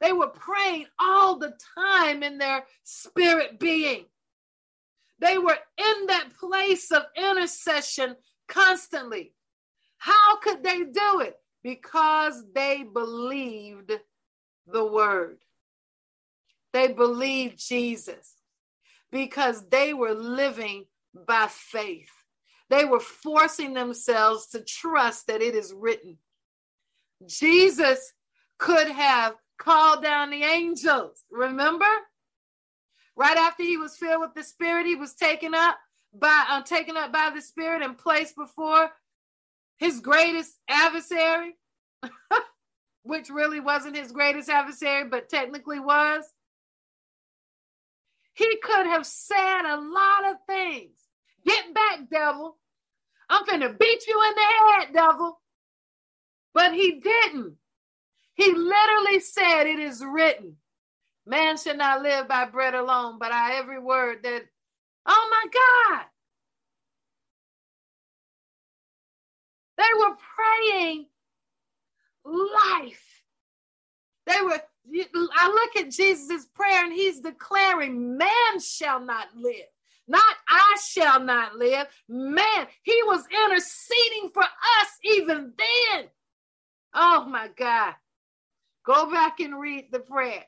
They 0.01 0.13
were 0.13 0.27
praying 0.27 0.85
all 0.99 1.37
the 1.37 1.53
time 1.77 2.21
in 2.21 2.37
their 2.37 2.65
spirit 2.83 3.59
being. 3.59 4.05
They 5.19 5.37
were 5.37 5.57
in 5.77 6.05
that 6.07 6.29
place 6.39 6.91
of 6.91 7.03
intercession 7.15 8.15
constantly. 8.47 9.33
How 9.97 10.37
could 10.39 10.63
they 10.63 10.83
do 10.83 11.21
it? 11.21 11.35
Because 11.63 12.43
they 12.53 12.83
believed 12.83 13.91
the 14.67 14.85
word. 14.85 15.39
They 16.73 16.89
believed 16.89 17.57
Jesus 17.57 18.35
because 19.11 19.67
they 19.69 19.93
were 19.93 20.13
living 20.13 20.85
by 21.13 21.47
faith. 21.49 22.11
They 22.69 22.85
were 22.85 22.99
forcing 22.99 23.73
themselves 23.73 24.47
to 24.47 24.61
trust 24.61 25.27
that 25.27 25.41
it 25.41 25.55
is 25.55 25.73
written. 25.73 26.17
Jesus 27.25 28.13
could 28.57 28.87
have 28.87 29.35
called 29.57 30.03
down 30.03 30.29
the 30.29 30.43
angels. 30.43 31.23
Remember? 31.31 31.85
Right 33.15 33.37
after 33.37 33.63
he 33.63 33.77
was 33.77 33.97
filled 33.97 34.21
with 34.21 34.33
the 34.35 34.43
Spirit, 34.43 34.85
he 34.85 34.95
was 34.95 35.15
taken 35.15 35.55
up 35.55 35.77
by 36.13 36.45
uh, 36.49 36.61
taken 36.61 36.97
up 36.97 37.11
by 37.11 37.31
the 37.33 37.41
Spirit 37.41 37.81
and 37.81 37.97
placed 37.97 38.35
before 38.35 38.91
his 39.77 39.99
greatest 39.99 40.53
adversary, 40.69 41.55
which 43.03 43.29
really 43.29 43.59
wasn't 43.59 43.95
his 43.95 44.11
greatest 44.11 44.49
adversary, 44.49 45.05
but 45.05 45.29
technically 45.29 45.79
was. 45.79 46.25
He 48.33 48.57
could 48.61 48.85
have 48.85 49.05
said 49.05 49.63
a 49.65 49.81
lot 49.81 50.31
of 50.31 50.35
things. 50.47 51.06
Get 51.45 51.73
back, 51.73 52.09
devil. 52.11 52.57
I'm 53.29 53.45
finna 53.45 53.77
beat 53.77 54.07
you 54.07 54.21
in 54.23 54.35
the 54.35 54.41
head, 54.41 54.93
devil. 54.93 55.39
But 56.53 56.73
he 56.73 56.99
didn't. 57.01 57.55
He 58.35 58.53
literally 58.53 59.19
said, 59.21 59.65
It 59.67 59.79
is 59.79 60.03
written, 60.05 60.57
Man 61.25 61.57
should 61.57 61.77
not 61.77 62.03
live 62.03 62.27
by 62.27 62.45
bread 62.45 62.75
alone, 62.75 63.19
but 63.19 63.31
by 63.31 63.55
every 63.59 63.79
word 63.79 64.19
that, 64.23 64.43
oh 65.07 65.29
my 65.31 65.45
God. 65.53 66.05
They 69.77 69.99
were 69.99 70.15
praying 70.35 71.07
life. 72.25 73.23
They 74.27 74.41
were, 74.43 74.61
I 75.37 75.49
look 75.49 75.85
at 75.85 75.91
Jesus' 75.91 76.47
prayer 76.55 76.85
and 76.85 76.93
he's 76.93 77.21
declaring, 77.21 78.17
man 78.17 78.59
shall 78.61 79.01
not 79.01 79.27
live. 79.35 79.67
Not 80.07 80.35
I 80.47 80.77
shall 80.89 81.19
not 81.19 81.55
live. 81.55 81.87
Man, 82.07 82.67
he 82.83 83.01
was 83.03 83.25
interceding 83.29 84.29
for 84.33 84.43
us 84.43 84.87
even 85.03 85.53
then. 85.57 86.05
Oh 86.93 87.25
my 87.25 87.49
God. 87.55 87.93
Go 88.85 89.11
back 89.11 89.39
and 89.41 89.59
read 89.59 89.87
the 89.91 89.99
prayer. 89.99 90.45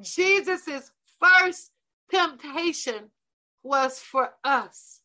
Jesus's 0.00 0.90
first 1.20 1.70
temptation 2.10 3.10
was 3.62 4.00
for 4.00 4.30
us. 4.42 5.00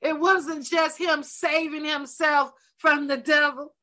It 0.00 0.18
wasn't 0.18 0.64
just 0.64 0.98
him 0.98 1.22
saving 1.22 1.84
himself 1.84 2.52
from 2.78 3.06
the 3.06 3.16
devil. 3.16 3.74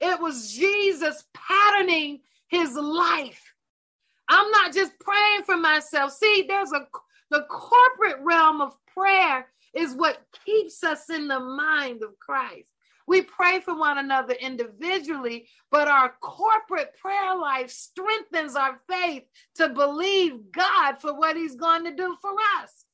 It 0.00 0.20
was 0.20 0.52
Jesus 0.52 1.24
patterning 1.34 2.20
his 2.48 2.74
life. 2.74 3.47
I'm 4.28 4.50
not 4.50 4.74
just 4.74 4.92
praying 5.00 5.44
for 5.44 5.56
myself. 5.56 6.12
See, 6.12 6.44
there's 6.48 6.72
a 6.72 6.86
the 7.30 7.44
corporate 7.50 8.22
realm 8.22 8.60
of 8.60 8.74
prayer 8.94 9.46
is 9.74 9.94
what 9.94 10.22
keeps 10.46 10.82
us 10.82 11.10
in 11.10 11.28
the 11.28 11.40
mind 11.40 12.02
of 12.02 12.18
Christ. 12.18 12.68
We 13.06 13.22
pray 13.22 13.60
for 13.60 13.78
one 13.78 13.98
another 13.98 14.34
individually, 14.34 15.48
but 15.70 15.88
our 15.88 16.12
corporate 16.20 16.94
prayer 17.00 17.34
life 17.36 17.70
strengthens 17.70 18.54
our 18.54 18.80
faith 18.88 19.24
to 19.56 19.70
believe 19.70 20.52
God 20.52 21.00
for 21.00 21.18
what 21.18 21.36
He's 21.36 21.56
going 21.56 21.84
to 21.84 21.94
do 21.94 22.16
for 22.20 22.32
us. 22.62 22.84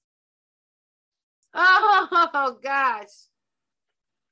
Oh 1.55 2.59
gosh. 2.63 3.09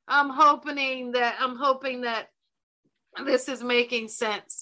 I'm 0.08 0.30
hoping 0.30 1.12
that 1.12 1.36
I'm 1.40 1.56
hoping 1.56 2.02
that 2.02 2.28
this 3.24 3.48
is 3.48 3.62
making 3.62 4.08
sense 4.08 4.61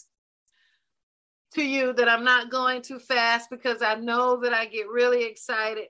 to 1.55 1.65
you 1.65 1.93
that 1.95 2.09
I'm 2.09 2.25
not 2.25 2.51
going 2.51 2.83
too 2.83 2.99
fast 2.99 3.51
because 3.51 3.83
I 3.83 3.95
know 3.95 4.41
that 4.41 4.53
I 4.53 4.67
get 4.67 4.89
really 4.89 5.25
excited. 5.25 5.87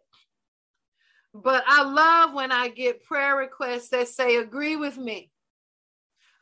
But 1.35 1.63
I 1.67 1.85
love 1.85 2.35
when 2.35 2.51
I 2.51 2.69
get 2.69 3.05
prayer 3.05 3.37
requests 3.37 3.91
that 3.91 4.09
say, 4.09 4.37
agree 4.37 4.77
with 4.77 4.97
me. 4.97 5.31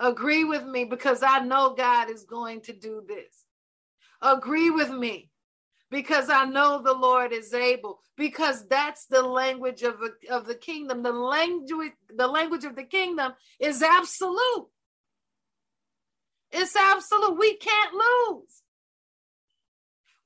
Agree 0.01 0.45
with 0.45 0.65
me 0.65 0.85
because 0.85 1.23
I 1.23 1.41
know 1.41 1.75
God 1.77 2.11
is 2.11 2.25
going 2.25 2.63
to 2.63 2.73
do 2.73 3.03
this. 3.07 3.45
Agree 4.23 4.71
with 4.71 4.91
me 4.91 5.31
because 5.91 6.31
I 6.31 6.45
know 6.45 6.81
the 6.83 6.95
Lord 6.95 7.33
is 7.33 7.53
able 7.53 8.01
because 8.17 8.67
that's 8.69 9.07
the 9.07 9.23
language 9.23 9.83
of, 9.83 9.97
of 10.31 10.47
the 10.47 10.55
kingdom. 10.55 11.03
The 11.03 11.13
language, 11.13 11.93
the 12.15 12.27
language 12.29 12.65
of 12.65 12.77
the 12.77 12.85
kingdom 12.85 13.33
is 13.59 13.83
absolute. 13.83 14.69
It's 16.51 16.77
absolute. 16.77 17.39
We 17.39 17.57
can't 17.57 17.95
lose. 17.95 18.63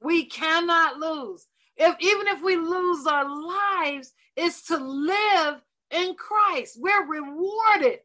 We 0.03 0.27
cannot 0.27 0.99
lose. 0.99 1.47
If 1.77 1.97
even 2.01 2.29
if 2.29 2.43
we 2.43 2.57
lose 2.57 3.07
our 3.07 3.29
lives, 3.29 4.13
it's 4.37 4.67
to 4.69 4.77
live 4.77 5.63
in 5.91 6.15
Christ. 6.15 6.79
We're 6.81 7.07
rewarded. 7.07 8.01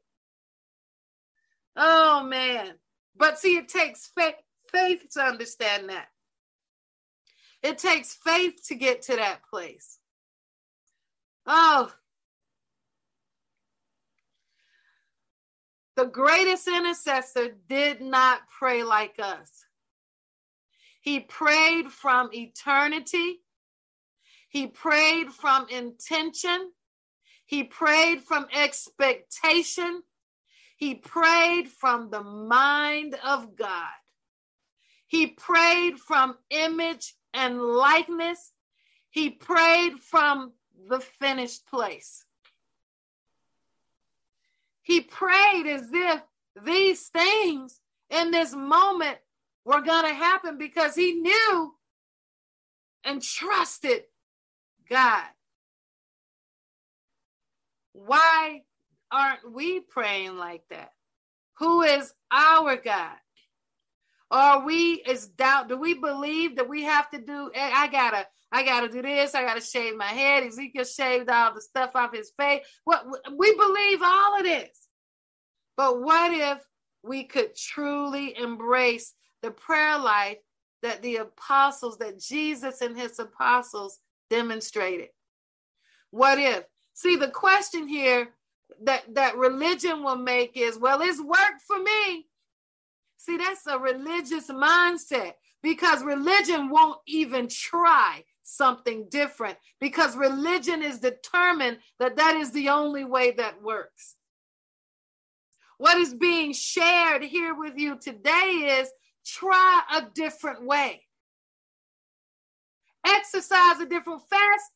Oh 1.76 2.24
man. 2.24 2.74
But 3.16 3.40
see, 3.40 3.58
it 3.58 3.68
takes 3.68 4.12
faith, 4.16 4.36
faith 4.72 5.04
to 5.14 5.22
understand 5.22 5.90
that. 5.90 6.08
It 7.64 7.80
takes 7.80 8.14
faith 8.14 8.62
to 8.68 8.76
get 8.76 9.04
to 9.04 9.16
that 9.16 9.42
place. 9.50 9.98
Oh. 11.46 11.92
The 15.96 16.06
greatest 16.06 16.68
intercessor 16.68 17.56
did 17.68 18.02
not 18.02 18.42
pray 18.60 18.84
like 18.84 19.16
us. 19.18 19.66
He 21.08 21.22
prayed 21.22 21.90
from 21.90 22.34
eternity. 22.34 23.40
He 24.50 24.68
prayed 24.68 25.32
from 25.32 25.70
intention. 25.70 26.74
He 27.46 27.64
prayed 27.64 28.24
from 28.24 28.48
expectation. 28.54 30.04
He 30.76 30.96
prayed 30.96 31.70
from 31.70 32.10
the 32.10 32.24
mind 32.24 33.16
of 33.24 33.56
God. 33.56 33.98
He 35.06 35.28
prayed 35.28 35.98
from 35.98 36.36
image 36.50 37.16
and 37.34 37.62
likeness. 37.62 38.52
He 39.10 39.30
prayed 39.30 40.00
from 40.02 40.52
the 40.90 41.00
finished 41.00 41.68
place. 41.68 42.26
He 44.82 45.00
prayed 45.00 45.68
as 45.68 45.88
if 45.90 46.22
these 46.66 47.08
things 47.08 47.80
in 48.10 48.32
this 48.32 48.54
moment 48.54 49.20
were 49.68 49.82
going 49.82 50.08
to 50.08 50.14
happen 50.14 50.58
because 50.58 50.96
he 50.96 51.16
knew 51.16 51.74
and 53.04 53.22
trusted 53.22 54.04
God. 54.90 55.26
Why 57.92 58.62
aren't 59.12 59.52
we 59.52 59.82
praying 59.82 60.38
like 60.38 60.64
that? 60.70 60.92
Who 61.58 61.82
is 61.82 62.14
our 62.32 62.78
God? 62.78 63.18
Are 64.32 64.66
we 64.66 65.04
is 65.06 65.28
doubt? 65.28 65.68
Do 65.68 65.78
we 65.78 65.96
believe 65.96 66.56
that 66.56 66.70
we 66.70 66.84
have 66.84 67.10
to 67.12 67.20
do? 67.20 67.52
I 67.54 67.90
gotta, 67.90 68.26
I 68.54 68.64
gotta 68.64 68.88
do 68.88 69.02
this. 69.02 69.36
I 69.36 69.44
gotta 69.44 69.60
shave 69.60 69.98
my 69.98 70.06
head. 70.06 70.44
Ezekiel 70.44 70.86
shaved 70.86 71.30
all 71.30 71.54
the 71.54 71.62
stuff 71.62 71.92
off 71.94 72.16
his 72.16 72.32
face. 72.40 72.66
What 72.86 73.06
we 73.36 73.54
believe 73.54 74.00
all 74.02 74.38
of 74.38 74.46
this, 74.46 74.88
but 75.76 76.02
what 76.02 76.32
if 76.32 76.66
we 77.04 77.26
could 77.26 77.54
truly 77.56 78.38
embrace 78.38 79.14
the 79.42 79.52
prayer 79.52 79.98
life 79.98 80.38
that 80.84 81.02
the 81.02 81.18
apostles, 81.18 81.98
that 81.98 82.20
Jesus 82.20 82.82
and 82.82 82.98
his 82.98 83.20
apostles 83.20 84.00
demonstrated. 84.30 85.10
What 86.12 86.40
if? 86.40 86.64
See, 86.94 87.16
the 87.16 87.30
question 87.30 87.88
here 87.88 88.30
that, 88.84 89.04
that 89.16 89.38
religion 89.38 90.04
will 90.04 90.18
make 90.18 90.52
is, 90.56 90.78
well, 90.78 91.02
it's 91.02 91.22
worked 91.22 91.62
for 91.66 91.82
me. 91.82 92.28
See, 93.18 93.38
that's 93.38 93.66
a 93.68 93.78
religious 93.78 94.48
mindset 94.50 95.34
because 95.64 96.04
religion 96.04 96.70
won't 96.70 97.00
even 97.08 97.48
try 97.48 98.24
something 98.44 99.08
different 99.10 99.58
because 99.82 100.16
religion 100.16 100.82
is 100.82 101.00
determined 101.00 101.80
that 102.00 102.16
that 102.16 102.36
is 102.36 102.52
the 102.52 102.70
only 102.70 103.04
way 103.04 103.32
that 103.32 103.62
works. 103.62 104.16
What 105.78 105.98
is 105.98 106.14
being 106.14 106.54
shared 106.54 107.24
here 107.24 107.54
with 107.54 107.78
you 107.78 107.98
today 107.98 108.80
is 108.80 108.90
try 109.28 109.82
a 109.96 110.04
different 110.14 110.66
way. 110.66 111.04
Exercise 113.06 113.80
a 113.82 113.86
different 113.86 114.22
fast. 114.30 114.72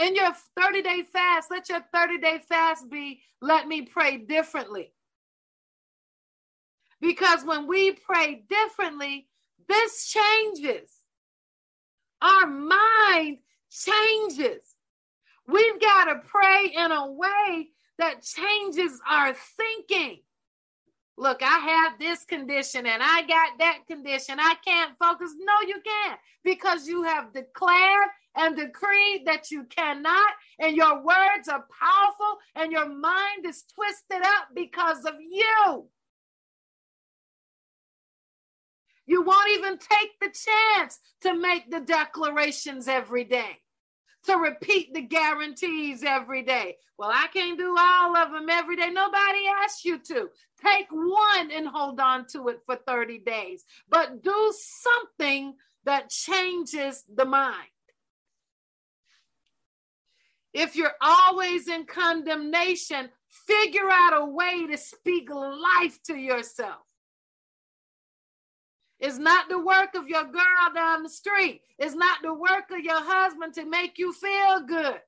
In 0.00 0.16
your 0.16 0.32
30 0.60 0.82
day 0.82 1.02
fast, 1.12 1.50
let 1.50 1.68
your 1.68 1.80
30 1.92 2.18
day 2.18 2.40
fast 2.48 2.90
be 2.90 3.20
let 3.40 3.68
me 3.68 3.82
pray 3.82 4.18
differently. 4.18 4.92
Because 7.00 7.44
when 7.44 7.66
we 7.66 7.92
pray 7.92 8.42
differently, 8.48 9.28
this 9.68 10.08
changes. 10.08 10.90
Our 12.22 12.46
mind 12.46 13.38
changes. 13.70 14.62
We've 15.46 15.80
got 15.80 16.06
to 16.06 16.20
pray 16.26 16.72
in 16.74 16.90
a 16.90 17.12
way 17.12 17.68
that 17.98 18.22
changes 18.22 19.00
our 19.08 19.34
thinking 19.34 20.20
look, 21.16 21.42
I 21.42 21.58
have 21.58 21.98
this 21.98 22.24
condition 22.24 22.86
and 22.86 23.02
I 23.02 23.22
got 23.22 23.58
that 23.58 23.80
condition. 23.86 24.38
I 24.38 24.54
can't 24.64 24.92
focus. 24.98 25.32
No, 25.38 25.66
you 25.66 25.76
can't 25.84 26.18
because 26.44 26.86
you 26.86 27.02
have 27.04 27.32
declared 27.32 28.08
and 28.36 28.56
decreed 28.56 29.26
that 29.26 29.50
you 29.50 29.64
cannot, 29.64 30.30
and 30.58 30.76
your 30.76 31.02
words 31.02 31.48
are 31.50 31.64
powerful, 31.80 32.38
and 32.54 32.70
your 32.70 32.86
mind 32.86 33.46
is 33.46 33.64
twisted 33.74 34.22
up 34.22 34.48
because 34.54 35.06
of 35.06 35.14
you. 35.18 35.86
You 39.06 39.22
won't 39.22 39.52
even 39.52 39.78
take 39.78 40.10
the 40.20 40.28
chance 40.28 40.98
to 41.22 41.34
make 41.34 41.70
the 41.70 41.80
declarations 41.80 42.88
every 42.88 43.24
day 43.24 43.58
to 44.26 44.36
repeat 44.36 44.92
the 44.94 45.02
guarantees 45.02 46.02
every 46.02 46.42
day. 46.42 46.76
Well, 46.98 47.10
I 47.12 47.26
can't 47.32 47.58
do 47.58 47.76
all 47.78 48.16
of 48.16 48.32
them 48.32 48.48
every 48.48 48.76
day. 48.76 48.90
Nobody 48.90 49.46
asked 49.62 49.84
you 49.84 49.98
to. 49.98 50.28
Take 50.64 50.86
one 50.90 51.50
and 51.50 51.66
hold 51.66 52.00
on 52.00 52.26
to 52.32 52.48
it 52.48 52.60
for 52.64 52.76
30 52.76 53.18
days, 53.18 53.64
but 53.88 54.22
do 54.22 54.54
something 54.54 55.54
that 55.84 56.10
changes 56.10 57.04
the 57.14 57.24
mind. 57.24 57.68
If 60.52 60.74
you're 60.74 60.96
always 61.02 61.68
in 61.68 61.84
condemnation, 61.84 63.10
figure 63.28 63.90
out 63.90 64.22
a 64.22 64.24
way 64.24 64.66
to 64.66 64.78
speak 64.78 65.28
life 65.30 65.98
to 66.04 66.16
yourself. 66.16 66.85
It's 68.98 69.18
not 69.18 69.48
the 69.48 69.58
work 69.58 69.94
of 69.94 70.08
your 70.08 70.24
girl 70.24 70.72
down 70.74 71.02
the 71.02 71.08
street. 71.08 71.60
It's 71.78 71.94
not 71.94 72.22
the 72.22 72.32
work 72.32 72.70
of 72.70 72.80
your 72.80 73.00
husband 73.00 73.54
to 73.54 73.66
make 73.66 73.98
you 73.98 74.12
feel 74.12 74.60
good. 74.66 75.00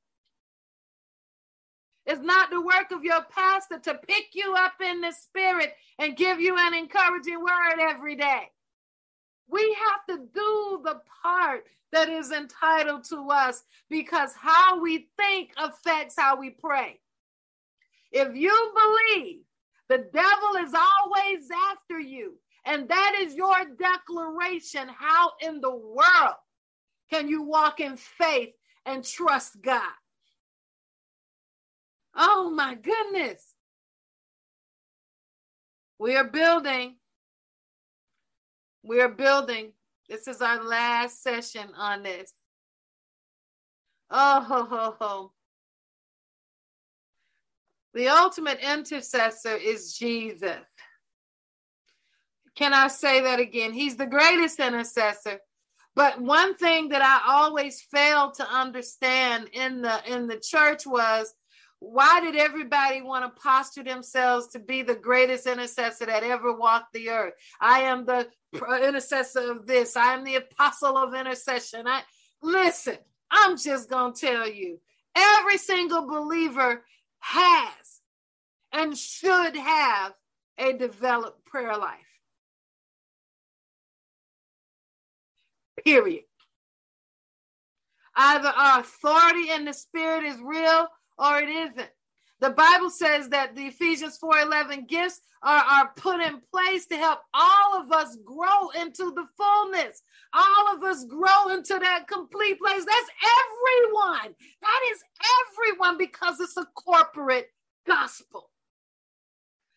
It's 2.04 2.22
not 2.22 2.50
the 2.50 2.60
work 2.60 2.90
of 2.90 3.04
your 3.04 3.22
pastor 3.24 3.78
to 3.80 3.94
pick 3.94 4.28
you 4.32 4.54
up 4.54 4.74
in 4.82 5.00
the 5.00 5.12
spirit 5.12 5.74
and 5.98 6.16
give 6.16 6.40
you 6.40 6.56
an 6.58 6.74
encouraging 6.74 7.40
word 7.40 7.80
every 7.80 8.16
day. 8.16 8.50
We 9.50 9.76
have 9.86 10.16
to 10.16 10.24
do 10.34 10.80
the 10.84 11.00
part 11.22 11.64
that 11.92 12.08
is 12.08 12.32
entitled 12.32 13.04
to 13.04 13.30
us 13.30 13.62
because 13.88 14.32
how 14.34 14.80
we 14.80 15.08
think 15.18 15.52
affects 15.56 16.14
how 16.18 16.38
we 16.38 16.50
pray. 16.50 17.00
If 18.12 18.34
you 18.34 18.72
believe 18.74 19.40
the 19.88 19.98
devil 20.12 20.66
is 20.66 20.74
always 20.74 21.48
after 21.72 21.98
you, 21.98 22.34
and 22.64 22.88
that 22.88 23.16
is 23.20 23.34
your 23.34 23.54
declaration, 23.78 24.88
how 24.88 25.32
in 25.40 25.60
the 25.60 25.74
world 25.74 26.36
can 27.10 27.28
you 27.28 27.42
walk 27.42 27.80
in 27.80 27.96
faith 27.96 28.54
and 28.84 29.04
trust 29.04 29.60
God? 29.62 29.82
Oh 32.14 32.50
my 32.50 32.74
goodness. 32.74 33.54
We 35.98 36.16
are 36.16 36.28
building. 36.28 36.96
We 38.82 39.00
are 39.00 39.08
building. 39.08 39.72
This 40.08 40.26
is 40.26 40.40
our 40.40 40.62
last 40.62 41.22
session 41.22 41.68
on 41.76 42.02
this. 42.02 42.32
Oh, 44.10 44.40
ho, 44.40 44.64
ho, 44.64 44.96
ho. 44.98 45.32
The 47.94 48.08
ultimate 48.08 48.60
intercessor 48.60 49.56
is 49.56 49.94
Jesus. 49.94 50.64
Can 52.58 52.74
I 52.74 52.88
say 52.88 53.20
that 53.20 53.38
again? 53.38 53.72
He's 53.72 53.96
the 53.96 54.04
greatest 54.04 54.58
intercessor. 54.58 55.38
But 55.94 56.20
one 56.20 56.56
thing 56.56 56.88
that 56.88 57.02
I 57.02 57.32
always 57.32 57.80
failed 57.80 58.34
to 58.34 58.50
understand 58.50 59.48
in 59.52 59.80
the 59.80 60.00
in 60.12 60.26
the 60.26 60.40
church 60.40 60.84
was 60.84 61.32
why 61.78 62.20
did 62.20 62.34
everybody 62.34 63.00
want 63.00 63.24
to 63.24 63.40
posture 63.40 63.84
themselves 63.84 64.48
to 64.48 64.58
be 64.58 64.82
the 64.82 64.96
greatest 64.96 65.46
intercessor 65.46 66.06
that 66.06 66.24
ever 66.24 66.52
walked 66.52 66.92
the 66.92 67.10
earth? 67.10 67.34
I 67.60 67.82
am 67.82 68.04
the 68.04 68.26
intercessor 68.82 69.52
of 69.52 69.64
this. 69.68 69.96
I 69.96 70.14
am 70.14 70.24
the 70.24 70.36
apostle 70.36 70.96
of 70.96 71.14
intercession. 71.14 71.86
I 71.86 72.02
listen, 72.42 72.98
I'm 73.30 73.56
just 73.56 73.88
going 73.88 74.14
to 74.14 74.20
tell 74.20 74.50
you. 74.50 74.80
Every 75.14 75.58
single 75.58 76.08
believer 76.08 76.84
has 77.20 78.00
and 78.72 78.98
should 78.98 79.56
have 79.56 80.14
a 80.58 80.72
developed 80.72 81.44
prayer 81.44 81.76
life. 81.76 82.07
Period. 85.84 86.24
Either 88.16 88.48
our 88.48 88.80
authority 88.80 89.50
in 89.50 89.64
the 89.64 89.72
spirit 89.72 90.24
is 90.24 90.38
real 90.40 90.88
or 91.18 91.38
it 91.38 91.48
isn't. 91.48 91.90
The 92.40 92.50
Bible 92.50 92.90
says 92.90 93.28
that 93.30 93.56
the 93.56 93.66
Ephesians 93.66 94.18
4:11 94.18 94.86
gifts 94.86 95.20
are, 95.42 95.58
are 95.58 95.92
put 95.96 96.20
in 96.20 96.40
place 96.52 96.86
to 96.86 96.96
help 96.96 97.20
all 97.34 97.80
of 97.80 97.90
us 97.92 98.16
grow 98.24 98.70
into 98.80 99.12
the 99.12 99.26
fullness. 99.36 100.02
All 100.32 100.74
of 100.74 100.82
us 100.84 101.04
grow 101.04 101.48
into 101.50 101.78
that 101.78 102.06
complete 102.06 102.60
place. 102.60 102.84
That's 102.84 103.10
everyone. 103.40 104.34
That 104.62 104.80
is 104.92 105.02
everyone 105.50 105.98
because 105.98 106.38
it's 106.40 106.56
a 106.56 106.66
corporate 106.76 107.50
gospel, 107.86 108.50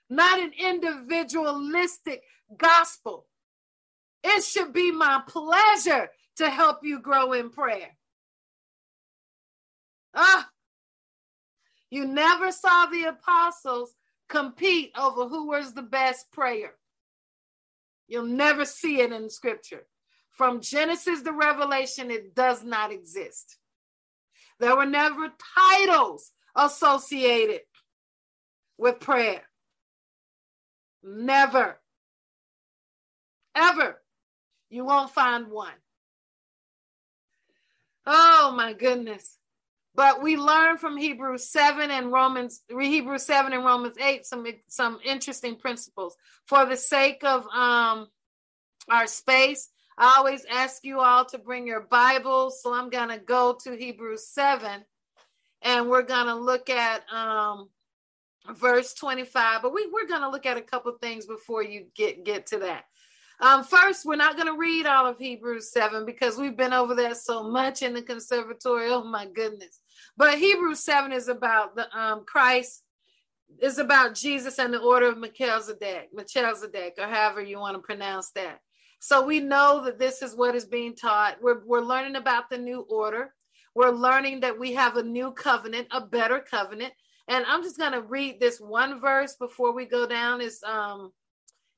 not 0.10 0.40
an 0.40 0.52
individualistic 0.58 2.24
gospel. 2.58 3.26
It 4.24 4.44
should 4.44 4.74
be 4.74 4.92
my 4.92 5.22
pleasure 5.28 6.10
to 6.38 6.50
help 6.50 6.80
you 6.84 7.00
grow 7.00 7.34
in 7.34 7.50
prayer. 7.50 7.98
Ah, 10.14 10.50
you 11.90 12.06
never 12.06 12.52
saw 12.52 12.86
the 12.86 13.06
apostles 13.06 13.94
compete 14.30 14.92
over 14.98 15.28
who 15.28 15.48
was 15.48 15.74
the 15.74 15.82
best 15.82 16.32
prayer. 16.32 16.74
You'll 18.08 18.26
never 18.26 18.66
see 18.66 19.02
it 19.02 19.12
in 19.12 19.30
scripture. 19.30 19.86
From 20.32 20.62
Genesis 20.62 21.22
to 21.24 21.34
Revelation, 21.34 22.10
it 22.12 22.34
does 22.34 22.64
not 22.64 22.92
exist. 22.92 23.58
There 24.60 24.76
were 24.76 24.86
never 24.86 25.30
titles 25.56 26.32
associated 26.56 27.62
with 28.78 29.00
prayer. 29.00 29.44
Never. 31.04 31.80
Ever. 33.56 34.01
You 34.72 34.86
won't 34.86 35.12
find 35.12 35.48
one. 35.50 35.74
Oh 38.08 38.54
my 38.56 38.74
goodness. 38.74 39.38
But 39.94 40.24
we 40.24 40.38
learn 40.38 40.78
from 40.78 40.96
Hebrews 40.96 41.50
7 41.50 41.92
and 41.92 42.12
Romans, 42.12 42.62
Hebrews 42.70 43.26
7 43.26 43.52
and 43.52 43.66
Romans 43.66 43.98
8, 44.00 44.26
some, 44.26 44.46
some 44.70 45.00
interesting 45.04 45.58
principles. 45.58 46.16
For 46.48 46.66
the 46.66 46.78
sake 46.78 47.26
of 47.26 47.46
um, 47.48 48.08
our 48.90 49.08
space, 49.08 49.70
I 49.98 50.16
always 50.18 50.46
ask 50.50 50.86
you 50.86 51.02
all 51.02 51.26
to 51.26 51.38
bring 51.38 51.68
your 51.68 51.82
Bibles. 51.82 52.64
So 52.64 52.74
I'm 52.74 52.90
to 53.10 53.20
go 53.20 53.58
to 53.66 53.76
Hebrews 53.76 54.30
7 54.30 54.86
and 55.62 55.90
we're 55.90 56.04
to 56.28 56.36
look 56.36 56.70
at 56.70 57.04
um, 57.12 57.70
verse 58.50 58.94
25. 58.94 59.62
But 59.62 59.74
we, 59.74 59.90
we're 59.92 60.08
going 60.08 60.22
to 60.22 60.30
look 60.30 60.46
at 60.46 60.56
a 60.56 60.62
couple 60.62 60.94
things 60.94 61.26
before 61.26 61.64
you 61.64 61.88
get, 61.96 62.24
get 62.24 62.48
to 62.48 62.60
that. 62.60 62.86
Um, 63.42 63.64
first, 63.64 64.06
we're 64.06 64.18
not 64.18 64.36
going 64.36 64.48
to 64.48 64.58
read 64.58 64.86
all 64.86 65.08
of 65.08 65.18
Hebrews 65.18 65.72
7 65.72 66.06
because 66.06 66.38
we've 66.38 66.56
been 66.56 66.74
over 66.74 66.94
that 66.96 67.18
so 67.18 67.50
much 67.50 67.82
in 67.82 67.94
the 67.96 68.04
conservatory. 68.04 68.92
Oh, 68.92 69.04
my 69.04 69.26
goodness. 69.26 69.80
But 70.16 70.38
Hebrews 70.38 70.84
7 70.84 71.12
is 71.12 71.28
about 71.28 71.76
the 71.76 71.92
um, 71.98 72.24
Christ, 72.24 72.84
is 73.60 73.80
about 73.80 74.14
Jesus 74.14 74.60
and 74.60 74.72
the 74.72 74.80
order 74.80 75.10
of 75.10 75.18
Melchizedek, 75.18 76.10
Melchizedek, 76.14 76.94
or 77.00 77.08
however 77.08 77.42
you 77.42 77.58
want 77.58 77.76
to 77.76 77.82
pronounce 77.82 78.30
that. 78.32 78.60
So 79.00 79.26
we 79.26 79.40
know 79.40 79.84
that 79.86 79.98
this 79.98 80.22
is 80.22 80.36
what 80.36 80.54
is 80.54 80.66
being 80.66 80.96
taught. 80.96 81.42
We're, 81.42 81.66
we're 81.66 81.82
learning 81.82 82.18
about 82.18 82.52
the 82.52 82.60
new 82.60 82.82
order. 82.82 83.34
We're 83.74 83.90
learning 83.90 84.42
that 84.42 84.60
we 84.60 84.74
have 84.74 84.98
a 84.98 85.04
new 85.04 85.32
covenant, 85.32 85.88
a 85.90 86.02
better 86.02 86.40
covenant. 86.40 86.94
And 87.28 87.44
I'm 87.48 87.64
just 87.64 87.80
going 87.80 87.94
to 87.94 88.04
read 88.04 88.40
this 88.40 88.60
one 88.60 89.02
verse 89.02 89.36
before 89.36 89.74
we 89.74 89.86
go 89.86 90.06
down. 90.06 90.42
Is 90.42 90.62
um, 90.64 91.12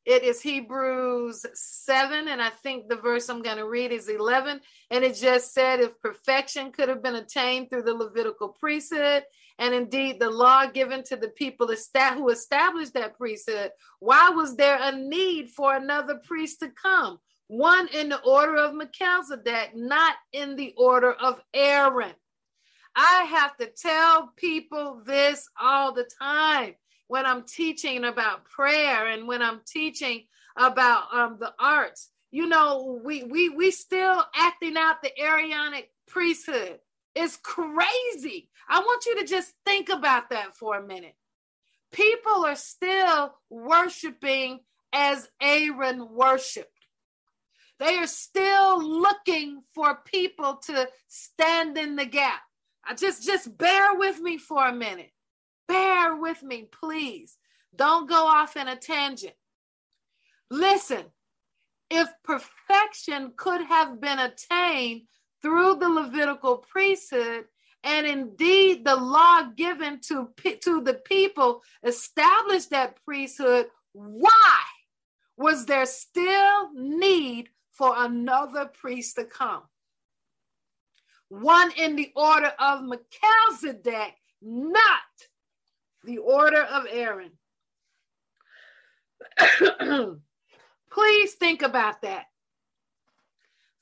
it 0.05 0.23
is 0.23 0.41
Hebrews 0.41 1.45
7, 1.53 2.27
and 2.27 2.41
I 2.41 2.49
think 2.49 2.89
the 2.89 2.97
verse 2.97 3.29
I'm 3.29 3.41
going 3.41 3.57
to 3.57 3.67
read 3.67 3.91
is 3.91 4.09
11. 4.09 4.59
And 4.91 5.03
it 5.03 5.15
just 5.15 5.53
said, 5.53 5.79
if 5.79 5.99
perfection 6.01 6.71
could 6.71 6.89
have 6.89 7.01
been 7.01 7.15
attained 7.15 7.69
through 7.69 7.83
the 7.83 7.93
Levitical 7.93 8.49
priesthood, 8.49 9.23
and 9.59 9.73
indeed 9.73 10.19
the 10.19 10.29
law 10.29 10.65
given 10.65 11.03
to 11.05 11.15
the 11.15 11.29
people 11.29 11.67
who 11.67 12.29
established 12.29 12.93
that 12.93 13.17
priesthood, 13.17 13.71
why 13.99 14.29
was 14.29 14.55
there 14.55 14.77
a 14.81 14.91
need 14.91 15.49
for 15.51 15.75
another 15.75 16.19
priest 16.25 16.59
to 16.59 16.69
come? 16.69 17.19
One 17.47 17.87
in 17.89 18.09
the 18.09 18.21
order 18.21 18.57
of 18.57 18.73
Melchizedek, 18.73 19.71
not 19.75 20.15
in 20.33 20.55
the 20.55 20.73
order 20.77 21.13
of 21.13 21.39
Aaron. 21.53 22.13
I 22.95 23.23
have 23.23 23.55
to 23.57 23.67
tell 23.67 24.31
people 24.35 25.01
this 25.05 25.47
all 25.59 25.93
the 25.93 26.09
time 26.19 26.75
when 27.13 27.27
I'm 27.27 27.43
teaching 27.43 28.05
about 28.05 28.45
prayer 28.45 29.05
and 29.09 29.27
when 29.27 29.43
I'm 29.43 29.61
teaching 29.67 30.23
about 30.57 31.13
um, 31.13 31.37
the 31.39 31.53
arts. 31.59 32.09
You 32.31 32.47
know, 32.47 32.99
we 33.05 33.23
we 33.23 33.49
we 33.49 33.69
still 33.69 34.23
acting 34.35 34.75
out 34.77 35.03
the 35.03 35.11
Aaronic 35.21 35.91
priesthood. 36.07 36.79
It's 37.13 37.37
crazy. 37.37 38.49
I 38.67 38.79
want 38.79 39.05
you 39.05 39.19
to 39.19 39.27
just 39.27 39.53
think 39.63 39.89
about 39.89 40.31
that 40.31 40.55
for 40.55 40.75
a 40.75 40.87
minute. 40.87 41.13
People 41.91 42.45
are 42.45 42.55
still 42.55 43.35
worshiping 43.47 44.61
as 44.91 45.29
Aaron 45.39 46.15
worshiped. 46.15 46.87
They 47.77 47.97
are 47.97 48.07
still 48.07 48.83
looking 48.83 49.61
for 49.75 49.99
people 50.03 50.55
to 50.65 50.89
stand 51.07 51.77
in 51.77 51.95
the 51.95 52.05
gap. 52.05 52.41
I 52.83 52.95
just 52.95 53.23
just 53.23 53.55
bear 53.55 53.93
with 53.93 54.19
me 54.19 54.39
for 54.39 54.65
a 54.65 54.73
minute. 54.73 55.11
Bear 55.67 56.15
with 56.15 56.43
me, 56.43 56.67
please. 56.71 57.37
Don't 57.75 58.07
go 58.07 58.25
off 58.25 58.55
in 58.55 58.67
a 58.67 58.75
tangent. 58.75 59.33
Listen, 60.49 61.05
if 61.89 62.09
perfection 62.23 63.33
could 63.35 63.61
have 63.61 63.99
been 63.99 64.19
attained 64.19 65.03
through 65.41 65.75
the 65.75 65.89
Levitical 65.89 66.57
priesthood, 66.57 67.45
and 67.83 68.07
indeed 68.07 68.85
the 68.85 68.95
law 68.95 69.43
given 69.55 69.99
to, 69.99 70.29
to 70.61 70.81
the 70.81 71.01
people 71.05 71.61
established 71.83 72.69
that 72.69 72.97
priesthood, 73.03 73.67
why 73.91 74.61
was 75.37 75.65
there 75.65 75.85
still 75.85 76.73
need 76.73 77.49
for 77.71 77.93
another 77.97 78.65
priest 78.65 79.15
to 79.15 79.25
come? 79.25 79.63
One 81.29 81.71
in 81.77 81.95
the 81.95 82.11
order 82.15 82.53
of 82.59 82.83
Melchizedek, 82.83 84.15
not 84.41 85.01
the 86.03 86.17
order 86.19 86.61
of 86.61 86.85
Aaron. 86.89 87.31
Please 90.91 91.33
think 91.33 91.61
about 91.61 92.01
that 92.01 92.25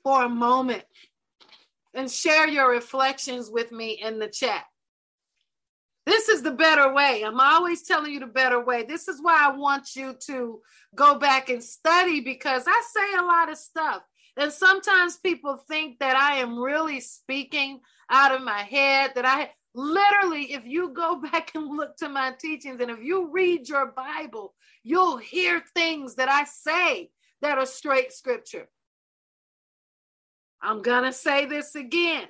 for 0.03 0.23
a 0.23 0.29
moment 0.29 0.83
and 1.93 2.09
share 2.09 2.47
your 2.47 2.69
reflections 2.69 3.49
with 3.51 3.71
me 3.71 3.99
in 4.01 4.19
the 4.19 4.27
chat. 4.27 4.63
This 6.05 6.29
is 6.29 6.41
the 6.41 6.51
better 6.51 6.93
way. 6.93 7.23
I'm 7.23 7.39
always 7.39 7.83
telling 7.83 8.11
you 8.11 8.19
the 8.19 8.27
better 8.27 8.63
way. 8.63 8.83
This 8.83 9.07
is 9.07 9.21
why 9.21 9.45
I 9.45 9.55
want 9.55 9.95
you 9.95 10.15
to 10.27 10.61
go 10.95 11.19
back 11.19 11.49
and 11.49 11.63
study 11.63 12.21
because 12.21 12.63
I 12.67 12.83
say 12.93 13.17
a 13.19 13.25
lot 13.25 13.51
of 13.51 13.57
stuff. 13.57 14.01
And 14.37 14.51
sometimes 14.51 15.17
people 15.17 15.57
think 15.57 15.99
that 15.99 16.15
I 16.15 16.37
am 16.37 16.57
really 16.57 17.01
speaking 17.01 17.81
out 18.09 18.33
of 18.33 18.41
my 18.41 18.59
head, 18.59 19.11
that 19.15 19.25
I 19.25 19.51
literally, 19.73 20.53
if 20.53 20.65
you 20.65 20.89
go 20.89 21.21
back 21.31 21.51
and 21.55 21.67
look 21.67 21.97
to 21.97 22.09
my 22.09 22.33
teachings 22.39 22.81
and 22.81 22.91
if 22.91 22.99
you 23.01 23.29
read 23.31 23.67
your 23.67 23.87
Bible, 23.87 24.53
you'll 24.83 25.17
hear 25.17 25.63
things 25.73 26.15
that 26.15 26.29
I 26.29 26.45
say 26.45 27.09
that 27.41 27.57
are 27.57 27.65
straight 27.65 28.13
scripture. 28.13 28.67
I'm 30.61 30.81
going 30.81 31.03
to 31.03 31.13
say 31.13 31.45
this 31.45 31.75
again. 31.75 32.27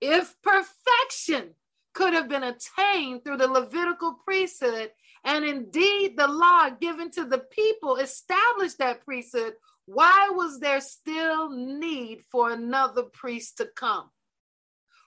If 0.00 0.34
perfection 0.42 1.54
could 1.94 2.12
have 2.14 2.28
been 2.28 2.42
attained 2.42 3.24
through 3.24 3.38
the 3.38 3.48
Levitical 3.48 4.18
priesthood, 4.24 4.90
and 5.24 5.44
indeed 5.44 6.16
the 6.16 6.28
law 6.28 6.70
given 6.70 7.10
to 7.12 7.24
the 7.24 7.38
people 7.38 7.96
established 7.96 8.78
that 8.78 9.04
priesthood, 9.04 9.54
why 9.86 10.30
was 10.32 10.60
there 10.60 10.80
still 10.80 11.50
need 11.50 12.22
for 12.30 12.50
another 12.50 13.02
priest 13.02 13.58
to 13.58 13.68
come? 13.74 14.10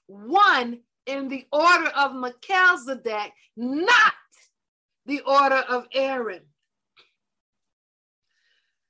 One 0.08 0.80
in 1.06 1.28
the 1.28 1.46
order 1.52 1.90
of 1.90 2.16
Melchizedek, 2.16 3.34
not 3.56 4.14
the 5.06 5.22
order 5.22 5.64
of 5.70 5.88
Aaron. 5.94 6.42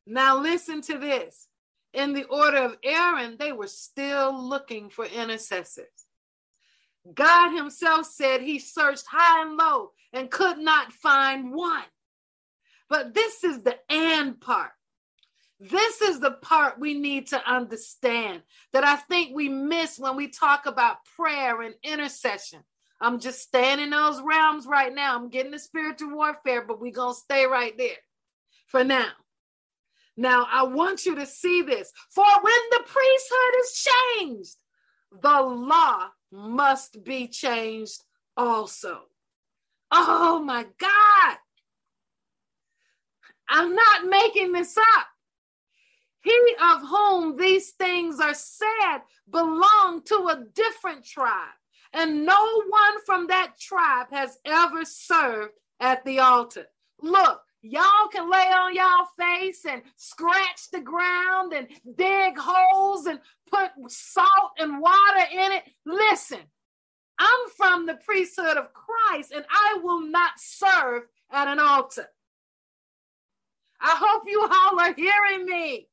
Now, 0.05 0.37
listen 0.37 0.81
to 0.81 0.97
this. 0.97 1.47
In 1.93 2.13
the 2.13 2.23
order 2.25 2.57
of 2.57 2.77
Aaron, 2.83 3.37
they 3.37 3.51
were 3.51 3.67
still 3.67 4.33
looking 4.33 4.89
for 4.89 5.05
intercessors. 5.05 5.87
God 7.13 7.55
Himself 7.55 8.07
said 8.07 8.41
He 8.41 8.59
searched 8.59 9.05
high 9.09 9.43
and 9.43 9.57
low 9.57 9.91
and 10.11 10.31
could 10.31 10.57
not 10.57 10.91
find 10.91 11.53
one. 11.53 11.83
But 12.89 13.13
this 13.13 13.43
is 13.43 13.61
the 13.63 13.77
and 13.89 14.39
part. 14.39 14.71
This 15.69 16.01
is 16.01 16.19
the 16.19 16.31
part 16.31 16.77
we 16.77 16.93
need 16.93 17.27
to 17.27 17.49
understand 17.49 18.41
that 18.73 18.83
I 18.83 18.97
think 18.97 19.33
we 19.33 19.47
miss 19.47 19.97
when 19.97 20.17
we 20.17 20.27
talk 20.27 20.65
about 20.65 21.05
prayer 21.15 21.61
and 21.61 21.73
intercession. 21.83 22.59
I'm 22.99 23.17
just 23.17 23.41
staying 23.41 23.79
in 23.79 23.91
those 23.91 24.21
realms 24.21 24.65
right 24.65 24.93
now. 24.93 25.15
I'm 25.15 25.29
getting 25.29 25.53
the 25.53 25.59
spiritual 25.59 26.15
warfare, 26.15 26.65
but 26.65 26.81
we're 26.81 26.91
going 26.91 27.13
to 27.13 27.19
stay 27.19 27.45
right 27.45 27.77
there 27.77 27.95
for 28.67 28.83
now. 28.83 29.07
Now, 30.17 30.47
I 30.51 30.63
want 30.63 31.05
you 31.05 31.15
to 31.15 31.25
see 31.25 31.61
this. 31.61 31.93
For 32.09 32.25
when 32.41 32.61
the 32.71 32.83
priesthood 32.85 33.55
is 33.61 33.87
changed, 34.17 34.55
the 35.21 35.41
law 35.41 36.09
must 36.29 37.05
be 37.05 37.29
changed 37.29 38.03
also. 38.35 38.99
Oh 39.91 40.41
my 40.43 40.65
God. 40.77 41.37
I'm 43.47 43.73
not 43.73 44.07
making 44.07 44.51
this 44.51 44.77
up. 44.77 45.07
He 46.23 46.55
of 46.61 46.81
whom 46.87 47.35
these 47.35 47.71
things 47.71 48.19
are 48.19 48.33
said 48.33 48.99
belonged 49.29 50.05
to 50.07 50.29
a 50.29 50.43
different 50.55 51.05
tribe, 51.05 51.57
and 51.91 52.25
no 52.25 52.63
one 52.69 53.01
from 53.05 53.27
that 53.27 53.59
tribe 53.59 54.07
has 54.11 54.37
ever 54.45 54.85
served 54.85 55.53
at 55.81 56.03
the 56.05 56.19
altar. 56.19 56.65
Look, 57.01 57.41
y'all 57.61 58.07
can 58.11 58.31
lay 58.31 58.47
on 58.53 58.73
y'all 58.73 59.07
face 59.19 59.65
and 59.65 59.81
scratch 59.97 60.69
the 60.71 60.79
ground 60.79 61.53
and 61.53 61.67
dig 61.97 62.37
holes 62.37 63.05
and 63.05 63.19
put 63.49 63.71
salt 63.89 64.51
and 64.57 64.79
water 64.79 65.25
in 65.29 65.51
it. 65.51 65.63
Listen, 65.85 66.39
I'm 67.19 67.49
from 67.57 67.85
the 67.85 67.95
priesthood 67.95 68.57
of 68.57 68.71
Christ, 68.73 69.33
and 69.33 69.43
I 69.49 69.79
will 69.83 70.01
not 70.01 70.31
serve 70.37 71.03
at 71.31 71.49
an 71.49 71.59
altar. 71.59 72.07
I 73.81 73.97
hope 73.99 74.23
you 74.25 74.41
all 74.41 74.79
are 74.79 74.93
hearing 74.93 75.45
me. 75.45 75.89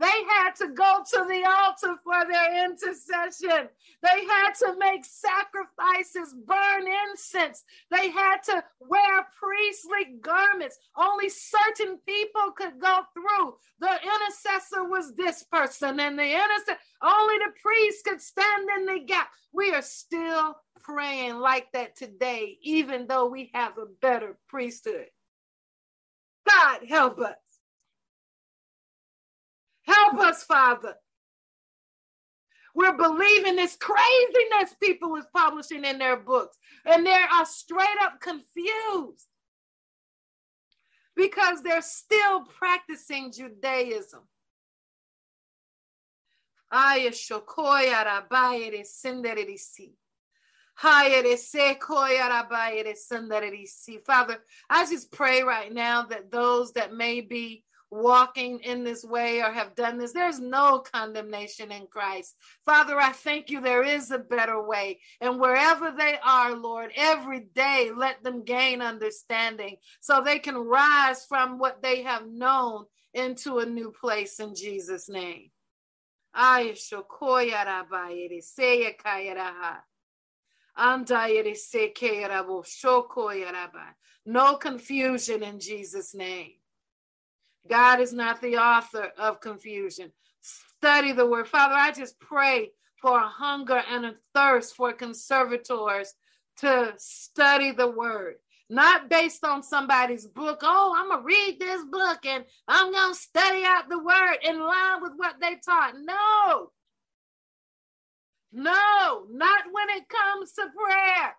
They 0.00 0.06
had 0.06 0.56
to 0.56 0.68
go 0.68 1.02
to 1.10 1.24
the 1.28 1.44
altar 1.46 1.96
for 2.02 2.24
their 2.26 2.64
intercession. 2.64 3.68
They 4.02 4.24
had 4.24 4.52
to 4.60 4.74
make 4.78 5.04
sacrifices, 5.04 6.34
burn 6.46 6.86
incense. 7.10 7.62
They 7.90 8.10
had 8.10 8.38
to 8.44 8.64
wear 8.80 9.26
priestly 9.38 10.16
garments. 10.22 10.78
Only 10.96 11.28
certain 11.28 11.98
people 12.08 12.52
could 12.56 12.80
go 12.80 13.00
through. 13.12 13.56
The 13.80 13.90
intercessor 14.02 14.88
was 14.88 15.14
this 15.16 15.42
person, 15.44 16.00
and 16.00 16.18
the 16.18 16.24
intercessor, 16.24 16.78
only 17.02 17.38
the 17.38 17.52
priest 17.62 18.04
could 18.06 18.22
stand 18.22 18.68
in 18.78 18.86
the 18.86 19.00
gap. 19.04 19.28
We 19.52 19.72
are 19.72 19.82
still 19.82 20.56
praying 20.82 21.38
like 21.38 21.70
that 21.72 21.94
today, 21.96 22.56
even 22.62 23.06
though 23.06 23.26
we 23.26 23.50
have 23.52 23.76
a 23.76 23.86
better 24.00 24.38
priesthood. 24.48 25.08
God 26.48 26.80
help 26.88 27.18
us. 27.18 27.49
Help 29.90 30.20
us, 30.20 30.44
Father. 30.44 30.94
We're 32.74 32.96
believing 32.96 33.56
this 33.56 33.76
craziness 33.76 34.76
people 34.80 35.16
is 35.16 35.26
publishing 35.34 35.84
in 35.84 35.98
their 35.98 36.16
books, 36.16 36.56
and 36.86 37.04
they 37.04 37.10
are 37.10 37.44
straight 37.44 37.88
up 38.02 38.20
confused 38.20 39.26
because 41.16 41.62
they're 41.62 41.82
still 41.82 42.44
practicing 42.44 43.32
Judaism. 43.32 44.20
Father, 54.06 54.38
I 54.70 54.86
just 54.86 55.10
pray 55.10 55.42
right 55.42 55.72
now 55.72 56.04
that 56.04 56.30
those 56.30 56.72
that 56.72 56.94
may 56.94 57.20
be 57.20 57.64
walking 57.90 58.60
in 58.60 58.84
this 58.84 59.04
way 59.04 59.40
or 59.40 59.50
have 59.50 59.74
done 59.74 59.98
this. 59.98 60.12
There's 60.12 60.38
no 60.38 60.78
condemnation 60.78 61.72
in 61.72 61.86
Christ. 61.88 62.36
Father, 62.64 62.98
I 62.98 63.12
thank 63.12 63.50
you 63.50 63.60
there 63.60 63.82
is 63.82 64.10
a 64.10 64.18
better 64.18 64.62
way. 64.62 65.00
And 65.20 65.40
wherever 65.40 65.90
they 65.90 66.16
are, 66.24 66.54
Lord, 66.54 66.92
every 66.94 67.40
day 67.40 67.90
let 67.94 68.22
them 68.22 68.44
gain 68.44 68.80
understanding 68.80 69.76
so 70.00 70.22
they 70.22 70.38
can 70.38 70.56
rise 70.56 71.24
from 71.24 71.58
what 71.58 71.82
they 71.82 72.02
have 72.02 72.28
known 72.28 72.84
into 73.12 73.58
a 73.58 73.66
new 73.66 73.92
place 73.92 74.38
in 74.38 74.54
Jesus' 74.54 75.08
name. 75.08 75.50
No 84.26 84.56
confusion 84.56 85.42
in 85.42 85.58
Jesus' 85.58 86.14
name. 86.14 86.59
God 87.68 88.00
is 88.00 88.12
not 88.12 88.40
the 88.40 88.56
author 88.56 89.10
of 89.18 89.40
confusion. 89.40 90.12
Study 90.40 91.12
the 91.12 91.26
word. 91.26 91.48
Father, 91.48 91.74
I 91.74 91.92
just 91.92 92.18
pray 92.20 92.70
for 93.00 93.18
a 93.18 93.28
hunger 93.28 93.82
and 93.90 94.06
a 94.06 94.14
thirst 94.34 94.76
for 94.76 94.92
conservators 94.92 96.14
to 96.58 96.92
study 96.98 97.72
the 97.72 97.88
word, 97.90 98.36
not 98.68 99.08
based 99.08 99.44
on 99.44 99.62
somebody's 99.62 100.26
book. 100.26 100.60
Oh, 100.62 100.94
I'm 100.96 101.08
going 101.08 101.20
to 101.20 101.26
read 101.26 101.58
this 101.58 101.82
book 101.90 102.24
and 102.24 102.44
I'm 102.68 102.92
going 102.92 103.12
to 103.12 103.18
study 103.18 103.62
out 103.64 103.88
the 103.88 103.98
word 103.98 104.36
in 104.42 104.60
line 104.60 105.02
with 105.02 105.12
what 105.16 105.36
they 105.40 105.56
taught. 105.64 105.94
No. 105.98 106.70
No, 108.52 109.26
not 109.30 109.64
when 109.70 109.90
it 109.96 110.08
comes 110.08 110.52
to 110.52 110.66
prayer. 110.76 111.36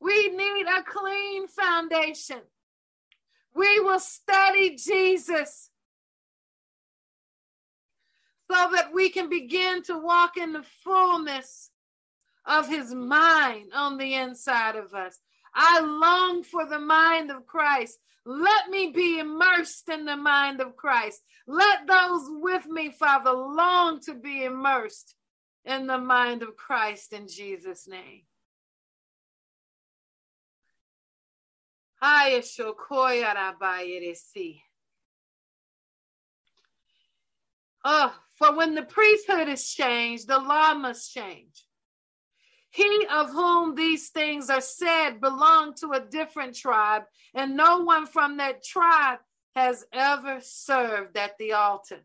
We 0.00 0.28
need 0.28 0.66
a 0.66 0.82
clean 0.82 1.48
foundation. 1.48 2.40
We 3.54 3.80
will 3.80 4.00
study 4.00 4.76
Jesus 4.76 5.70
so 8.50 8.70
that 8.72 8.92
we 8.92 9.08
can 9.08 9.28
begin 9.28 9.82
to 9.84 9.98
walk 9.98 10.36
in 10.36 10.52
the 10.52 10.64
fullness 10.82 11.70
of 12.46 12.68
his 12.68 12.94
mind 12.94 13.72
on 13.74 13.96
the 13.96 14.14
inside 14.14 14.76
of 14.76 14.92
us. 14.94 15.18
I 15.54 15.80
long 15.80 16.42
for 16.42 16.66
the 16.66 16.78
mind 16.78 17.30
of 17.30 17.46
Christ. 17.46 17.98
Let 18.26 18.70
me 18.70 18.90
be 18.90 19.18
immersed 19.18 19.88
in 19.88 20.04
the 20.04 20.16
mind 20.16 20.60
of 20.60 20.76
Christ. 20.76 21.20
Let 21.46 21.86
those 21.86 22.22
with 22.28 22.66
me, 22.66 22.90
Father, 22.90 23.32
long 23.32 24.00
to 24.00 24.14
be 24.14 24.44
immersed 24.44 25.14
in 25.64 25.86
the 25.86 25.98
mind 25.98 26.42
of 26.42 26.56
Christ 26.56 27.12
in 27.12 27.28
Jesus' 27.28 27.86
name. 27.86 28.22
Oh, 37.82 38.14
for 38.34 38.54
when 38.54 38.74
the 38.74 38.82
priesthood 38.82 39.48
is 39.48 39.72
changed, 39.72 40.28
the 40.28 40.38
law 40.38 40.74
must 40.74 41.14
change. 41.14 41.64
He 42.68 43.06
of 43.10 43.30
whom 43.30 43.74
these 43.74 44.10
things 44.10 44.50
are 44.50 44.60
said 44.60 45.20
belonged 45.20 45.76
to 45.78 45.92
a 45.92 46.00
different 46.00 46.54
tribe, 46.54 47.04
and 47.34 47.56
no 47.56 47.78
one 47.78 48.04
from 48.04 48.36
that 48.36 48.62
tribe 48.62 49.20
has 49.54 49.86
ever 49.92 50.40
served 50.42 51.16
at 51.16 51.38
the 51.38 51.52
altar. 51.52 52.04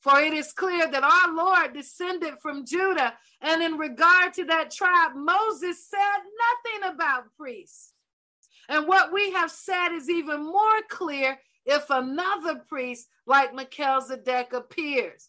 For 0.00 0.20
it 0.20 0.34
is 0.34 0.52
clear 0.52 0.90
that 0.90 1.02
our 1.04 1.34
Lord 1.34 1.72
descended 1.72 2.34
from 2.42 2.66
Judah. 2.66 3.14
And 3.40 3.62
in 3.62 3.78
regard 3.78 4.34
to 4.34 4.44
that 4.46 4.70
tribe, 4.70 5.12
Moses 5.14 5.88
said 5.88 6.80
nothing 6.82 6.94
about 6.94 7.34
priests. 7.38 7.93
And 8.68 8.86
what 8.86 9.12
we 9.12 9.32
have 9.32 9.50
said 9.50 9.90
is 9.90 10.08
even 10.08 10.44
more 10.44 10.80
clear 10.88 11.38
if 11.66 11.88
another 11.90 12.60
priest 12.68 13.08
like 13.26 13.54
Melchizedek 13.54 14.52
appears. 14.52 15.28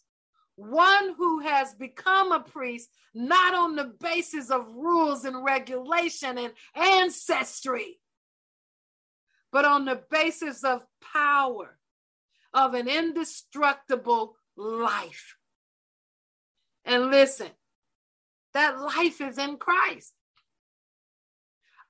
One 0.56 1.14
who 1.16 1.40
has 1.40 1.74
become 1.74 2.32
a 2.32 2.40
priest 2.40 2.88
not 3.14 3.54
on 3.54 3.76
the 3.76 3.92
basis 4.00 4.50
of 4.50 4.66
rules 4.74 5.24
and 5.24 5.44
regulation 5.44 6.38
and 6.38 6.52
ancestry, 6.74 7.98
but 9.52 9.64
on 9.64 9.84
the 9.84 10.02
basis 10.10 10.64
of 10.64 10.82
power, 11.14 11.78
of 12.52 12.74
an 12.74 12.88
indestructible 12.88 14.36
life. 14.56 15.36
And 16.84 17.10
listen, 17.10 17.48
that 18.54 18.80
life 18.80 19.20
is 19.20 19.38
in 19.38 19.56
Christ. 19.56 20.14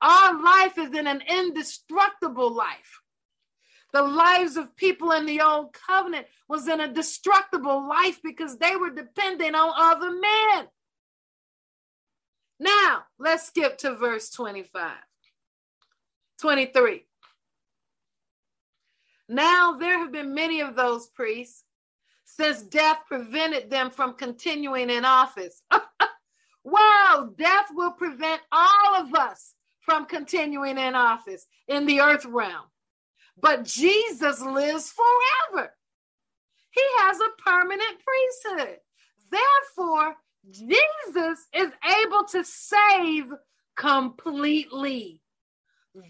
Our 0.07 0.41
life 0.41 0.79
is 0.79 0.95
in 0.95 1.09
an 1.09 1.21
indestructible 1.29 2.55
life. 2.55 3.01
The 3.93 4.03
lives 4.03 4.57
of 4.57 4.77
people 4.77 5.11
in 5.11 5.27
the 5.27 5.41
old 5.41 5.73
covenant 5.73 6.29
was 6.49 6.69
in 6.69 6.81
a 6.81 6.93
destructible 6.93 7.89
life 7.89 8.21
because 8.23 8.57
they 8.57 8.77
were 8.77 8.91
dependent 8.91 9.57
on 9.57 9.73
other 9.77 10.13
men. 10.13 10.69
Now, 12.61 13.03
let's 13.19 13.49
skip 13.49 13.79
to 13.79 13.97
verse 13.97 14.31
25. 14.31 14.93
23. 16.41 17.05
Now 19.29 19.77
there 19.79 19.99
have 19.99 20.13
been 20.13 20.35
many 20.35 20.61
of 20.61 20.77
those 20.77 21.09
priests 21.09 21.65
since 22.25 22.63
death 22.63 22.99
prevented 23.09 23.71
them 23.71 23.91
from 23.91 24.15
continuing 24.15 24.89
in 24.89 25.05
office. 25.05 25.63
wow, 26.65 27.31
death 27.37 27.67
will 27.73 27.91
prevent 27.91 28.41
all 28.53 29.03
of 29.03 29.13
us 29.13 29.55
from 29.87 30.05
continuing 30.05 30.77
in 30.77 30.95
office 30.95 31.47
in 31.69 31.87
the 31.87 32.01
earth 32.01 32.27
realm. 32.27 32.67
But 33.41 33.65
Jesus 33.65 34.43
lives 34.43 34.93
forever. 34.93 35.73
He 36.73 36.83
has 36.99 37.19
a 37.19 37.43
permanent 37.43 37.99
priesthood. 38.05 38.79
Therefore, 39.31 40.17
Jesus 40.51 41.47
is 41.55 41.71
able 42.03 42.25
to 42.33 42.45
save 42.45 43.33
completely 43.77 45.23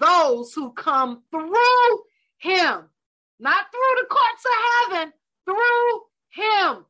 those 0.01 0.53
who 0.53 0.73
come 0.73 1.23
through 1.31 2.03
him, 2.39 2.89
not 3.39 3.67
through 3.71 4.01
the 4.01 4.07
courts 4.11 4.45
of 4.45 4.93
heaven, 4.93 5.13
through 5.45 6.03
him. 6.31 6.87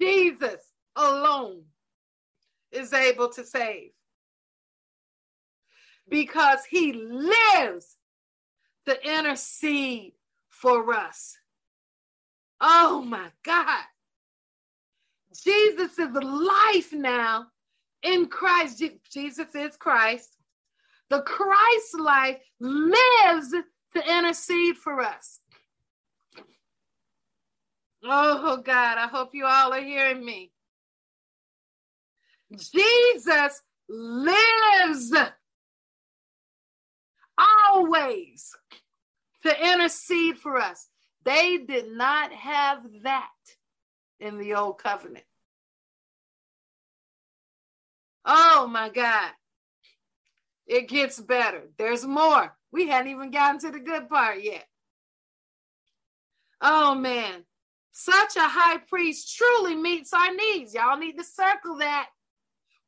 Jesus 0.00 0.60
alone 0.96 1.64
is 2.72 2.92
able 2.92 3.28
to 3.30 3.44
save 3.44 3.90
because 6.08 6.64
he 6.68 6.92
lives 6.92 7.96
to 8.86 9.18
intercede 9.18 10.12
for 10.48 10.92
us. 10.94 11.36
Oh 12.60 13.02
my 13.06 13.28
God. 13.44 13.84
Jesus 15.44 15.98
is 15.98 16.12
life 16.12 16.92
now 16.92 17.46
in 18.02 18.26
Christ. 18.26 18.82
Jesus 19.12 19.54
is 19.54 19.76
Christ. 19.76 20.36
The 21.08 21.22
Christ 21.22 21.98
life 21.98 22.38
lives 22.58 23.54
to 23.94 24.18
intercede 24.18 24.76
for 24.76 25.00
us. 25.00 25.40
Oh, 28.02 28.56
God, 28.64 28.98
I 28.98 29.08
hope 29.08 29.30
you 29.34 29.44
all 29.44 29.72
are 29.72 29.80
hearing 29.80 30.24
me. 30.24 30.52
Jesus 32.56 33.62
lives 33.88 35.12
always 37.72 38.52
to 39.42 39.72
intercede 39.72 40.38
for 40.38 40.56
us. 40.56 40.88
They 41.24 41.58
did 41.58 41.92
not 41.92 42.32
have 42.32 42.82
that 43.02 43.28
in 44.18 44.38
the 44.38 44.54
old 44.54 44.78
covenant. 44.78 45.24
Oh 48.24 48.68
my 48.70 48.88
God. 48.88 49.30
It 50.66 50.88
gets 50.88 51.20
better. 51.20 51.62
There's 51.78 52.06
more. 52.06 52.56
We 52.72 52.88
hadn't 52.88 53.10
even 53.10 53.30
gotten 53.30 53.60
to 53.60 53.70
the 53.70 53.80
good 53.80 54.08
part 54.08 54.42
yet. 54.42 54.64
Oh 56.60 56.94
man. 56.94 57.44
Such 57.92 58.36
a 58.36 58.48
high 58.48 58.78
priest 58.88 59.36
truly 59.36 59.74
meets 59.74 60.12
our 60.12 60.32
needs. 60.34 60.74
Y'all 60.74 60.96
need 60.96 61.18
to 61.18 61.24
circle 61.24 61.78
that. 61.78 62.08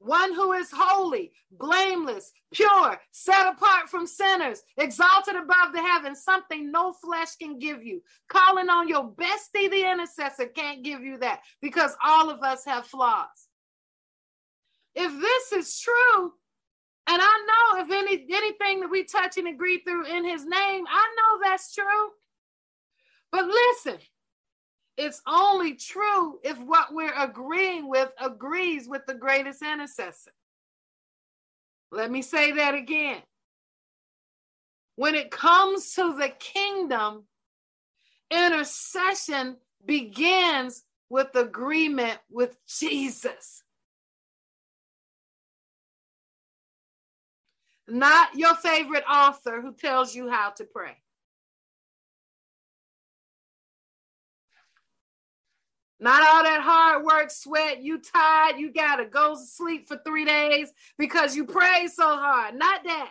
One 0.05 0.35
who 0.35 0.53
is 0.53 0.69
holy, 0.75 1.31
blameless, 1.53 2.33
pure, 2.53 3.01
set 3.13 3.47
apart 3.47 3.89
from 3.89 4.05
sinners, 4.05 4.63
exalted 4.77 5.37
above 5.37 5.73
the 5.73 5.81
heavens, 5.81 6.25
something 6.25 6.73
no 6.73 6.93
flesh 6.93 7.37
can 7.37 7.61
give 7.61 7.85
you. 7.85 8.03
Calling 8.29 8.69
on 8.69 8.89
your 8.89 9.13
bestie, 9.13 9.71
the 9.71 9.89
intercessor, 9.89 10.47
can't 10.47 10.83
give 10.83 11.03
you 11.03 11.19
that 11.19 11.43
because 11.61 11.97
all 12.05 12.31
of 12.31 12.43
us 12.43 12.65
have 12.65 12.85
flaws. 12.85 13.29
If 14.97 15.13
this 15.21 15.53
is 15.53 15.81
true, 15.81 16.33
and 17.07 17.23
I 17.23 17.47
know 17.47 17.83
if 17.83 17.91
any 17.91 18.27
anything 18.33 18.81
that 18.81 18.91
we 18.91 19.05
touch 19.05 19.39
and 19.39 19.47
agree 19.47 19.83
through 19.83 20.07
in 20.07 20.25
his 20.25 20.45
name, 20.45 20.85
I 20.91 21.15
know 21.17 21.41
that's 21.45 21.73
true. 21.73 22.11
But 23.31 23.47
listen, 23.47 23.99
it's 24.97 25.22
only 25.26 25.74
true 25.74 26.38
if 26.43 26.59
what 26.59 26.93
we're 26.93 27.14
agreeing 27.16 27.88
with 27.88 28.11
agrees 28.20 28.86
with 28.86 29.07
the 29.07 29.14
greatest 29.14 29.62
intercessor. 29.62 30.32
Let 31.90 32.11
me 32.11 32.22
say 32.22 32.53
that 32.53 32.74
again. 32.74 33.22
When 34.97 35.14
it 35.14 35.30
comes 35.30 35.95
to 35.95 36.16
the 36.16 36.28
kingdom, 36.38 37.24
intercession 38.30 39.57
begins 39.84 40.84
with 41.09 41.34
agreement 41.34 42.18
with 42.30 42.57
Jesus. 42.66 43.62
Not 47.88 48.34
your 48.34 48.55
favorite 48.55 49.05
author 49.11 49.61
who 49.61 49.74
tells 49.74 50.14
you 50.14 50.30
how 50.30 50.51
to 50.51 50.64
pray. 50.64 51.02
Not 56.03 56.27
all 56.27 56.43
that 56.43 56.63
hard 56.63 57.05
work, 57.05 57.31
sweat, 57.31 57.81
you 57.81 58.01
tired, 58.01 58.59
you 58.59 58.73
gotta 58.73 59.05
go 59.05 59.37
to 59.37 59.41
sleep 59.41 59.87
for 59.87 59.97
three 60.05 60.25
days 60.25 60.73
because 60.99 61.37
you 61.37 61.45
prayed 61.45 61.91
so 61.91 62.05
hard. 62.05 62.57
Not 62.57 62.83
that. 62.83 63.11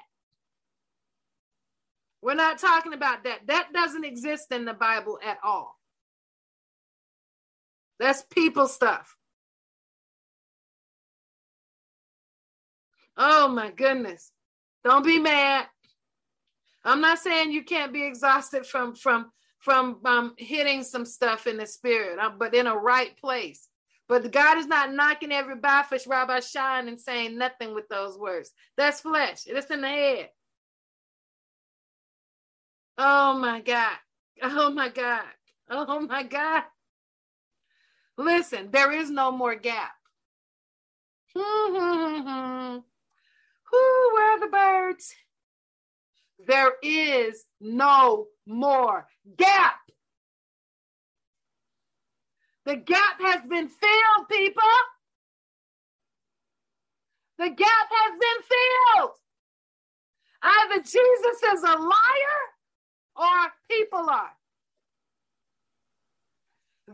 We're 2.21 2.35
not 2.35 2.57
talking 2.57 2.91
about 2.91 3.23
that. 3.23 3.47
That 3.47 3.69
doesn't 3.73 4.03
exist 4.03 4.51
in 4.51 4.65
the 4.65 4.73
Bible 4.73 5.19
at 5.25 5.37
all. 5.41 5.79
That's 7.97 8.23
people 8.23 8.67
stuff. 8.67 9.15
Oh 13.15 13.47
my 13.47 13.71
goodness. 13.71 14.33
Don't 14.83 15.05
be 15.05 15.17
mad. 15.17 15.65
I'm 16.83 16.99
not 16.99 17.19
saying 17.19 17.53
you 17.53 17.63
can't 17.63 17.93
be 17.93 18.05
exhausted 18.05 18.65
from 18.65 18.95
from 18.95 19.31
from 19.61 19.99
um, 20.05 20.33
hitting 20.37 20.83
some 20.83 21.05
stuff 21.05 21.47
in 21.47 21.57
the 21.57 21.65
spirit, 21.65 22.19
uh, 22.19 22.31
but 22.37 22.53
in 22.53 22.67
a 22.67 22.75
right 22.75 23.15
place. 23.17 23.69
But 24.09 24.31
God 24.31 24.57
is 24.57 24.67
not 24.67 24.93
knocking 24.93 25.31
every 25.31 25.55
bafish 25.55 26.07
Rabbi 26.07 26.41
Shine 26.41 26.89
and 26.89 26.99
saying 26.99 27.37
nothing 27.37 27.73
with 27.73 27.87
those 27.87 28.17
words. 28.17 28.51
That's 28.75 28.99
flesh. 29.01 29.43
It's 29.45 29.71
in 29.71 29.81
the 29.81 29.87
head. 29.87 30.29
Oh 32.97 33.35
my 33.39 33.61
God. 33.61 33.95
Oh 34.41 34.71
my 34.71 34.89
God. 34.89 35.23
Oh 35.69 36.01
my 36.01 36.23
God. 36.23 36.63
Listen, 38.17 38.69
there 38.71 38.91
is 38.91 39.09
no 39.09 39.31
more 39.31 39.55
gap. 39.55 39.91
Who, 41.33 41.41
where 44.13 44.31
are 44.31 44.39
the 44.39 44.47
birds? 44.47 45.13
There 46.45 46.73
is 46.83 47.45
no 47.61 48.27
more 48.51 49.07
gap. 49.37 49.79
The 52.65 52.75
gap 52.75 53.19
has 53.21 53.41
been 53.49 53.67
filled, 53.67 54.29
people. 54.29 54.63
The 57.39 57.49
gap 57.49 57.87
has 57.89 58.19
been 58.19 58.99
filled. 58.99 59.11
Either 60.43 60.81
Jesus 60.81 61.43
is 61.53 61.63
a 61.63 61.77
liar 61.77 62.41
or 63.15 63.51
people 63.69 64.09
are. 64.09 64.31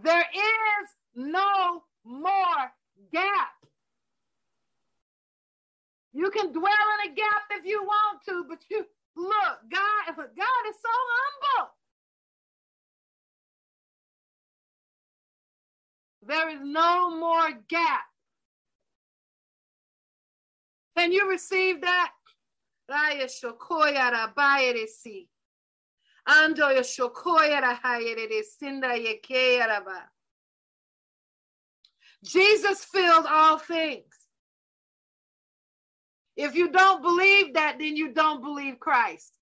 There 0.03 0.25
is 0.33 0.89
no 1.15 1.83
more 2.05 2.71
gap. 3.11 3.53
You 6.13 6.29
can 6.31 6.51
dwell 6.51 6.63
in 7.03 7.11
a 7.11 7.15
gap 7.15 7.43
if 7.51 7.65
you 7.65 7.83
want 7.83 8.21
to, 8.27 8.45
but 8.47 8.59
you 8.69 8.85
look, 9.17 9.57
God, 9.71 10.15
God 10.15 10.63
is 10.69 10.75
so 10.81 10.93
humble. 10.93 11.71
There 16.23 16.49
is 16.49 16.59
no 16.61 17.09
more 17.17 17.49
gap. 17.69 18.05
Can 20.97 21.11
you 21.11 21.29
receive 21.29 21.81
that? 21.81 22.11
Raya 22.89 23.29
shokoya. 23.29 24.33
Ando 26.27 26.75
ya 26.75 26.81
shokoya 26.81 27.79
yekeya. 28.97 29.83
Jesus 32.23 32.83
filled 32.85 33.25
all 33.29 33.57
things. 33.57 34.26
If 36.37 36.55
you 36.55 36.69
don't 36.71 37.01
believe 37.01 37.55
that, 37.55 37.77
then 37.79 37.97
you 37.97 38.13
don't 38.13 38.43
believe 38.43 38.79
Christ. 38.79 39.33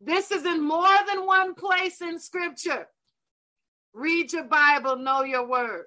This 0.00 0.32
is 0.32 0.44
in 0.44 0.60
more 0.60 0.96
than 1.06 1.26
one 1.26 1.54
place 1.54 2.00
in 2.00 2.18
scripture. 2.18 2.88
Read 3.94 4.32
your 4.32 4.44
Bible, 4.44 4.96
know 4.96 5.22
your 5.22 5.46
word. 5.46 5.84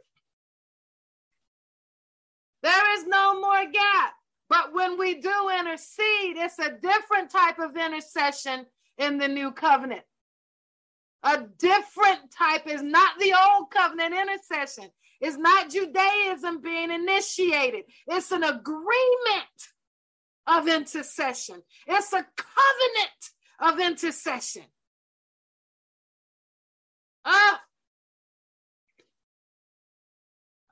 There 2.62 2.98
is 2.98 3.06
no 3.08 3.42
more 3.42 3.66
gap. 3.66 4.14
But 4.48 4.74
when 4.74 5.00
we 5.00 5.16
do 5.16 5.50
intercede, 5.60 6.38
it's 6.38 6.60
a 6.60 6.78
different 6.82 7.32
type 7.32 7.58
of 7.58 7.76
intercession 7.76 8.66
in 9.00 9.18
the 9.18 9.28
new 9.28 9.52
covenant. 9.52 10.04
A 11.24 11.44
different 11.58 12.32
type 12.32 12.68
is 12.68 12.84
not 12.84 13.18
the 13.20 13.34
old 13.34 13.72
covenant 13.72 14.14
intercession. 14.14 14.92
It's 15.22 15.38
not 15.38 15.70
Judaism 15.70 16.62
being 16.62 16.92
initiated. 16.92 17.86
It's 18.08 18.32
an 18.32 18.44
agreement 18.44 19.62
of 20.48 20.68
intercession. 20.68 21.62
It's 21.88 22.14
a 22.14 22.26
covenant 22.36 23.32
of 23.60 23.80
intercession. 23.80 24.64
Ah, 27.26 27.62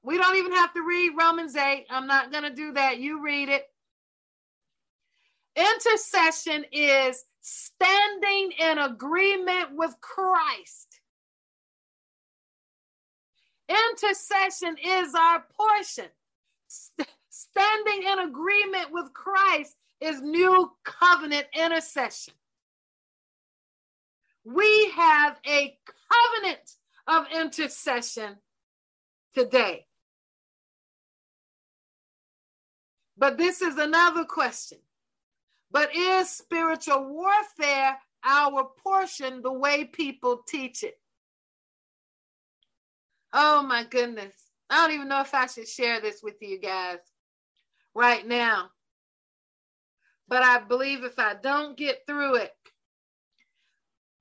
we 0.04 0.18
don't 0.18 0.38
even 0.38 0.52
have 0.52 0.74
to 0.74 0.84
read 0.84 1.12
Romans 1.18 1.56
8. 1.56 1.86
I'm 1.90 2.08
not 2.08 2.32
going 2.32 2.44
to 2.44 2.54
do 2.54 2.74
that. 2.74 3.00
You 3.00 3.24
read 3.24 3.50
it. 3.50 3.64
Intercession 5.56 6.66
is 6.72 7.24
standing 7.42 8.52
in 8.60 8.78
agreement 8.80 9.70
with 9.74 9.96
Christ. 10.02 10.93
Intercession 13.92 14.76
is 14.84 15.16
our 15.16 15.44
portion. 15.58 16.06
St- 16.68 17.08
standing 17.30 18.04
in 18.04 18.20
agreement 18.20 18.92
with 18.92 19.14
Christ 19.14 19.76
is 20.00 20.22
new 20.22 20.72
covenant 20.84 21.48
intercession. 21.54 22.34
We 24.46 24.92
have 24.92 25.40
a 25.48 25.78
covenant 26.12 26.72
of 27.08 27.26
intercession 27.34 28.36
today. 29.34 29.86
But 33.18 33.38
this 33.38 33.62
is 33.62 33.78
another 33.78 34.26
question. 34.26 34.80
But 35.72 35.96
is 35.96 36.30
spiritual 36.30 37.06
warfare 37.06 37.98
our 38.24 38.70
portion 38.84 39.42
the 39.42 39.52
way 39.52 39.86
people 39.86 40.44
teach 40.48 40.84
it? 40.84 40.98
Oh 43.34 43.64
my 43.64 43.84
goodness. 43.84 44.34
I 44.70 44.86
don't 44.86 44.96
even 44.96 45.08
know 45.08 45.22
if 45.22 45.34
I 45.34 45.48
should 45.48 45.68
share 45.68 46.00
this 46.00 46.22
with 46.22 46.36
you 46.42 46.60
guys 46.60 47.00
right 47.96 48.26
now. 48.26 48.70
But 50.28 50.44
I 50.44 50.60
believe 50.60 51.04
if 51.04 51.18
I 51.20 51.34
don't 51.34 51.76
get 51.76 52.04
through 52.08 52.36
it, 52.36 52.54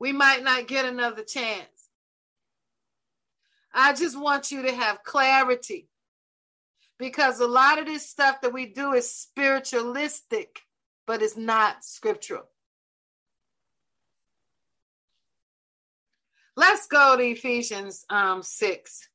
we 0.01 0.13
might 0.13 0.43
not 0.43 0.67
get 0.67 0.85
another 0.85 1.23
chance. 1.23 1.69
I 3.75 3.93
just 3.93 4.19
want 4.19 4.51
you 4.51 4.63
to 4.63 4.73
have 4.73 5.05
clarity 5.05 5.89
because 6.99 7.41
a 7.41 7.47
lot 7.47 7.79
of 7.79 7.87
this 7.87 8.09
stuff 8.09 8.41
that 8.43 8.53
we 8.53 8.67
do 8.67 8.93
is 8.93 9.11
spiritualistic, 9.11 10.61
but 11.07 11.23
it's 11.23 11.37
not 11.37 11.85
scriptural. 11.85 12.49
Let's 16.57 16.87
go 16.87 17.17
to 17.17 17.23
Ephesians 17.23 18.05
um, 18.11 18.43
6. 18.43 19.09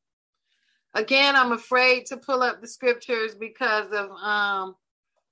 Again, 0.94 1.36
I'm 1.36 1.52
afraid 1.52 2.08
to 2.08 2.18
pull 2.18 2.42
up 2.42 2.62
the 2.62 2.68
scriptures 2.68 3.36
because 3.36 3.92
of 3.92 4.10
um, 4.12 4.76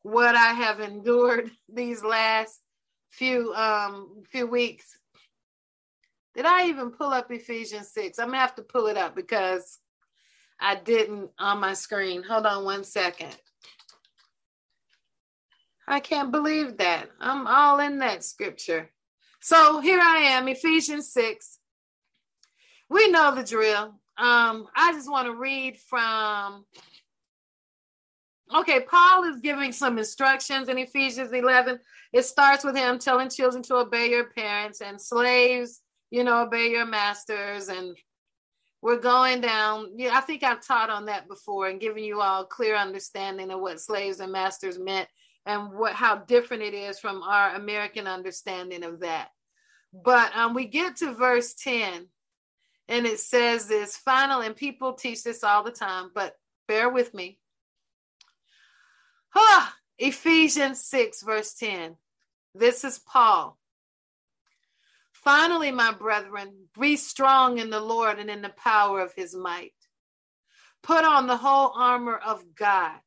what 0.03 0.35
I 0.35 0.53
have 0.53 0.79
endured 0.79 1.49
these 1.73 2.03
last 2.03 2.59
few 3.09 3.53
um, 3.53 4.23
few 4.29 4.45
weeks. 4.45 4.85
Did 6.35 6.45
I 6.45 6.67
even 6.67 6.91
pull 6.91 7.11
up 7.11 7.31
Ephesians 7.31 7.91
6? 7.93 8.19
I'm 8.19 8.27
gonna 8.27 8.39
have 8.39 8.55
to 8.55 8.61
pull 8.61 8.87
it 8.87 8.97
up 8.97 9.15
because 9.15 9.79
I 10.59 10.75
didn't 10.75 11.31
on 11.39 11.59
my 11.59 11.73
screen. 11.73 12.23
Hold 12.23 12.45
on 12.45 12.65
one 12.65 12.83
second. 12.83 13.35
I 15.87 15.99
can't 15.99 16.31
believe 16.31 16.77
that. 16.77 17.09
I'm 17.19 17.47
all 17.47 17.79
in 17.79 17.99
that 17.99 18.23
scripture. 18.23 18.91
So 19.39 19.79
here 19.79 19.99
I 20.01 20.17
am, 20.17 20.47
Ephesians 20.47 21.11
6. 21.13 21.54
We 22.89 23.09
know 23.09 23.33
the 23.33 23.43
drill. 23.43 23.99
Um, 24.17 24.67
I 24.75 24.93
just 24.93 25.09
want 25.09 25.27
to 25.27 25.35
read 25.35 25.77
from. 25.77 26.65
Okay, 28.55 28.81
Paul 28.81 29.23
is 29.23 29.41
giving 29.41 29.71
some 29.71 29.97
instructions 29.97 30.69
in 30.69 30.77
Ephesians 30.77 31.33
11. 31.33 31.79
It 32.13 32.25
starts 32.25 32.63
with 32.63 32.75
him 32.75 32.99
telling 32.99 33.29
children 33.29 33.63
to 33.63 33.77
obey 33.77 34.09
your 34.09 34.29
parents 34.29 34.81
and 34.81 35.01
slaves, 35.01 35.81
you 36.11 36.23
know, 36.23 36.43
obey 36.43 36.69
your 36.69 36.85
masters 36.85 37.69
and 37.69 37.97
we're 38.83 38.99
going 38.99 39.41
down. 39.41 39.93
Yeah, 39.95 40.15
I 40.15 40.21
think 40.21 40.43
I've 40.43 40.65
taught 40.65 40.91
on 40.91 41.05
that 41.07 41.27
before 41.27 41.69
and 41.69 41.79
given 41.79 42.03
you 42.03 42.21
all 42.21 42.45
clear 42.45 42.75
understanding 42.75 43.49
of 43.49 43.59
what 43.59 43.81
slaves 43.81 44.19
and 44.19 44.31
masters 44.31 44.77
meant 44.77 45.09
and 45.47 45.73
what 45.73 45.93
how 45.93 46.17
different 46.17 46.61
it 46.61 46.75
is 46.75 46.99
from 46.99 47.23
our 47.23 47.55
American 47.55 48.05
understanding 48.05 48.83
of 48.83 48.99
that. 48.99 49.29
But 49.91 50.35
um, 50.35 50.53
we 50.53 50.65
get 50.65 50.97
to 50.97 51.15
verse 51.15 51.55
10 51.55 52.07
and 52.87 53.05
it 53.05 53.19
says 53.19 53.67
this 53.67 53.97
final, 53.97 54.41
and 54.41 54.55
people 54.55 54.93
teach 54.93 55.23
this 55.23 55.43
all 55.43 55.63
the 55.63 55.71
time, 55.71 56.11
but 56.13 56.35
bear 56.67 56.89
with 56.89 57.13
me. 57.13 57.39
Ah, 59.35 59.73
Ephesians 59.97 60.81
6, 60.85 61.23
verse 61.23 61.53
10. 61.55 61.95
This 62.53 62.83
is 62.83 62.99
Paul. 62.99 63.57
Finally, 65.11 65.71
my 65.71 65.91
brethren, 65.91 66.67
be 66.79 66.95
strong 66.95 67.57
in 67.57 67.69
the 67.69 67.79
Lord 67.79 68.19
and 68.19 68.29
in 68.29 68.41
the 68.41 68.49
power 68.49 69.01
of 69.01 69.13
his 69.13 69.35
might. 69.35 69.73
Put 70.83 71.03
on 71.03 71.25
the 71.25 71.37
whole 71.37 71.71
armor 71.75 72.15
of 72.15 72.55
God. 72.55 72.99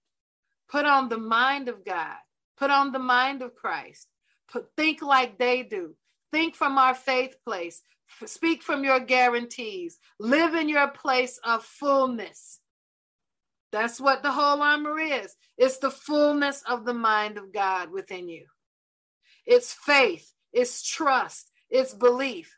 Put 0.69 0.85
on 0.85 1.09
the 1.09 1.19
mind 1.19 1.69
of 1.69 1.85
God. 1.85 2.17
Put 2.57 2.71
on 2.71 2.91
the 2.91 2.99
mind 2.99 3.41
of 3.41 3.55
Christ. 3.55 4.09
Put, 4.51 4.69
think 4.77 5.01
like 5.01 5.39
they 5.39 5.63
do. 5.63 5.95
Think 6.33 6.57
from 6.57 6.77
our 6.77 6.95
faith 6.95 7.37
place. 7.45 7.81
Speak 8.27 8.63
from 8.63 8.85
your 8.85 9.01
guarantees. 9.01 9.99
Live 10.19 10.55
in 10.55 10.69
your 10.69 10.89
place 10.89 11.39
of 11.45 11.65
fullness. 11.65 12.61
That's 13.71 14.01
what 14.01 14.23
the 14.23 14.33
whole 14.33 14.63
armor 14.63 14.99
is. 14.99 15.35
It's 15.57 15.79
the 15.79 15.91
fullness 15.91 16.63
of 16.67 16.85
the 16.85 16.95
mind 16.95 17.39
of 17.39 17.53
God 17.53 17.91
within 17.91 18.29
you. 18.29 18.47
It's 19.47 19.73
faith, 19.73 20.33
it's 20.53 20.83
trust, 20.83 21.51
it's 21.71 21.95
belief. 21.95 22.58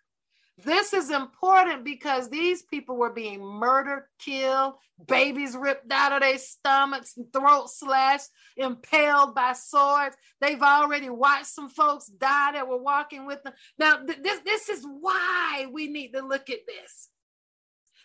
This 0.65 0.93
is 0.93 1.11
important 1.11 1.85
because 1.85 2.29
these 2.29 2.63
people 2.63 2.97
were 2.97 3.13
being 3.13 3.41
murdered, 3.41 4.05
killed, 4.19 4.75
babies 5.07 5.57
ripped 5.57 5.91
out 5.91 6.13
of 6.13 6.21
their 6.21 6.39
stomachs, 6.39 7.17
throat 7.33 7.71
slashed, 7.71 8.29
impaled 8.57 9.35
by 9.35 9.53
swords. 9.55 10.17
They've 10.41 10.61
already 10.61 11.09
watched 11.09 11.47
some 11.47 11.69
folks 11.69 12.07
die 12.07 12.53
that 12.53 12.69
were 12.69 12.83
walking 12.83 13.27
with 13.27 13.43
them. 13.43 13.55
Now, 13.79 14.05
th- 14.05 14.23
this, 14.23 14.41
this 14.41 14.69
is 14.69 14.85
why 14.85 15.67
we 15.73 15.89
need 15.89 16.13
to 16.13 16.27
look 16.27 16.51
at 16.51 16.67
this. 16.67 17.09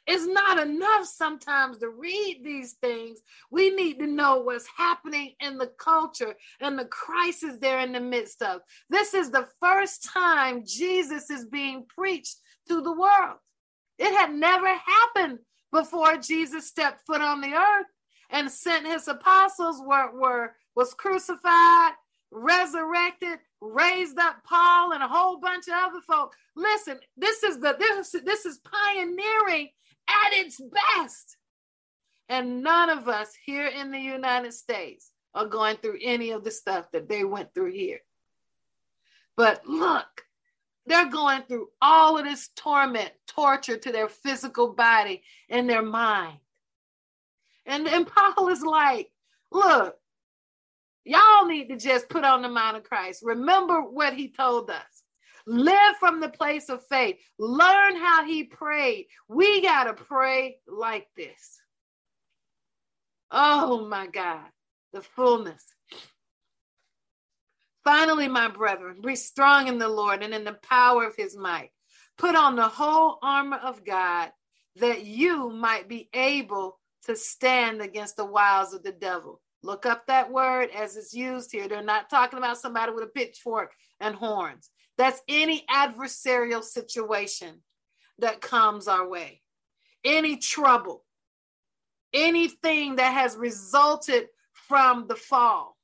It's 0.08 0.28
not 0.28 0.60
enough 0.60 1.06
sometimes 1.06 1.80
to 1.80 1.90
read 1.90 2.42
these 2.44 2.74
things. 2.74 3.20
We 3.50 3.72
need 3.72 3.98
to 4.00 4.08
know 4.08 4.38
what's 4.38 4.68
happening 4.78 5.34
in 5.40 5.58
the 5.58 5.72
culture 5.80 6.36
and 6.62 6.78
the 6.78 6.86
crisis 6.86 7.58
they're 7.60 7.80
in 7.80 7.94
the 7.94 8.00
midst 8.00 8.44
of. 8.44 8.62
This 8.90 9.16
is 9.16 9.32
the 9.32 9.48
first 9.60 10.08
time 10.14 10.64
Jesus 10.66 11.32
is 11.32 11.46
being 11.46 11.86
preached 11.88 12.38
to 12.68 12.82
the 12.82 12.92
world. 12.92 13.38
It 13.98 14.14
had 14.14 14.34
never 14.34 14.68
happened 14.68 15.40
before 15.72 16.18
Jesus 16.18 16.68
stepped 16.68 17.06
foot 17.06 17.22
on 17.22 17.42
the 17.42 17.54
earth 17.54 17.88
and 18.30 18.50
sent 18.50 18.88
his 18.88 19.08
apostles 19.08 19.82
were, 19.86 20.12
were 20.14 20.56
was 20.76 20.94
crucified, 20.94 21.94
resurrected, 22.32 23.40
raised 23.62 24.20
up 24.20 24.44
Paul 24.44 24.92
and 24.92 25.02
a 25.02 25.08
whole 25.08 25.40
bunch 25.40 25.68
of 25.68 25.74
other 25.74 26.02
folk. 26.02 26.34
Listen, 26.56 27.00
this 27.18 27.44
is 27.44 27.60
the 27.60 27.76
this, 27.80 28.16
this 28.24 28.46
is 28.46 28.60
pioneering 28.60 29.70
at 30.08 30.34
its 30.34 30.60
best. 30.60 31.38
And 32.28 32.64
none 32.64 32.90
of 32.90 33.08
us 33.08 33.32
here 33.46 33.68
in 33.68 33.92
the 33.92 34.00
United 34.00 34.54
States 34.54 35.12
are 35.34 35.46
going 35.46 35.78
through 35.78 36.00
any 36.02 36.32
of 36.32 36.44
the 36.44 36.52
stuff 36.52 36.92
that 36.92 37.08
they 37.08 37.24
went 37.24 37.54
through 37.54 37.72
here. 37.72 38.00
But 39.38 39.68
look, 39.68 40.25
they're 40.86 41.10
going 41.10 41.44
through 41.44 41.70
all 41.82 42.18
of 42.18 42.26
this 42.26 42.50
torment, 42.56 43.12
torture 43.28 43.78
to 43.78 43.92
their 43.92 44.08
physical 44.08 44.74
body 44.74 45.24
and 45.50 45.70
their 45.70 45.82
mind. 45.82 46.38
And, 47.66 47.88
and 47.88 48.08
Paul 48.08 48.50
is 48.50 48.62
like, 48.62 49.10
look, 49.52 49.96
y'all 51.04 51.46
need 51.46 51.70
to 51.70 51.78
just 51.78 52.10
put 52.10 52.24
on 52.24 52.42
the 52.42 52.50
mind 52.50 52.78
of 52.78 52.84
Christ. 52.84 53.24
Remember 53.24 53.82
what 53.82 54.14
he 54.14 54.30
told 54.30 54.70
us. 54.70 55.04
Live 55.48 55.98
from 56.00 56.20
the 56.20 56.30
place 56.30 56.70
of 56.70 56.86
faith. 56.88 57.18
Learn 57.38 57.96
how 57.96 58.26
he 58.26 58.44
prayed. 58.44 59.08
We 59.28 59.62
got 59.62 59.86
to 59.86 59.94
pray 59.94 60.58
like 60.68 61.08
this. 61.16 61.62
Oh 63.30 63.88
my 63.88 64.08
God, 64.08 64.46
the 64.94 65.02
fullness. 65.02 65.75
Finally, 67.86 68.28
my 68.28 68.48
brethren, 68.48 69.00
be 69.00 69.16
strong 69.16 69.68
in 69.68 69.78
the 69.78 69.88
Lord 69.88 70.24
and 70.24 70.34
in 70.34 70.44
the 70.44 70.58
power 70.64 71.06
of 71.06 71.16
his 71.16 71.38
might. 71.38 71.70
Put 72.18 72.36
on 72.36 72.56
the 72.56 72.68
whole 72.68 73.20
armor 73.22 73.58
of 73.58 73.86
God 73.86 74.32
that 74.78 75.06
you 75.06 75.52
might 75.52 75.88
be 75.88 76.10
able 76.12 76.80
to 77.06 77.16
stand 77.16 77.82
against 77.82 78.18
the 78.18 78.26
wiles 78.26 78.74
of 78.74 78.82
the 78.82 78.92
devil. 78.92 79.40
Look 79.62 79.86
up 79.86 80.08
that 80.08 80.32
word 80.32 80.70
as 80.76 80.98
it's 80.98 81.14
used 81.14 81.52
here. 81.52 81.68
They're 81.68 81.84
not 81.84 82.10
talking 82.10 82.40
about 82.40 82.58
somebody 82.58 82.92
with 82.92 83.04
a 83.04 83.08
pitchfork 83.08 83.72
and 84.00 84.16
horns. 84.16 84.72
That's 84.98 85.22
any 85.30 85.64
adversarial 85.72 86.64
situation 86.64 87.62
that 88.18 88.42
comes 88.42 88.88
our 88.88 89.08
way, 89.08 89.44
any 90.04 90.38
trouble, 90.38 91.04
anything 92.14 92.96
that 92.96 93.14
has 93.14 93.36
resulted 93.36 94.26
from 94.54 95.06
the 95.08 95.16
fall 95.16 95.75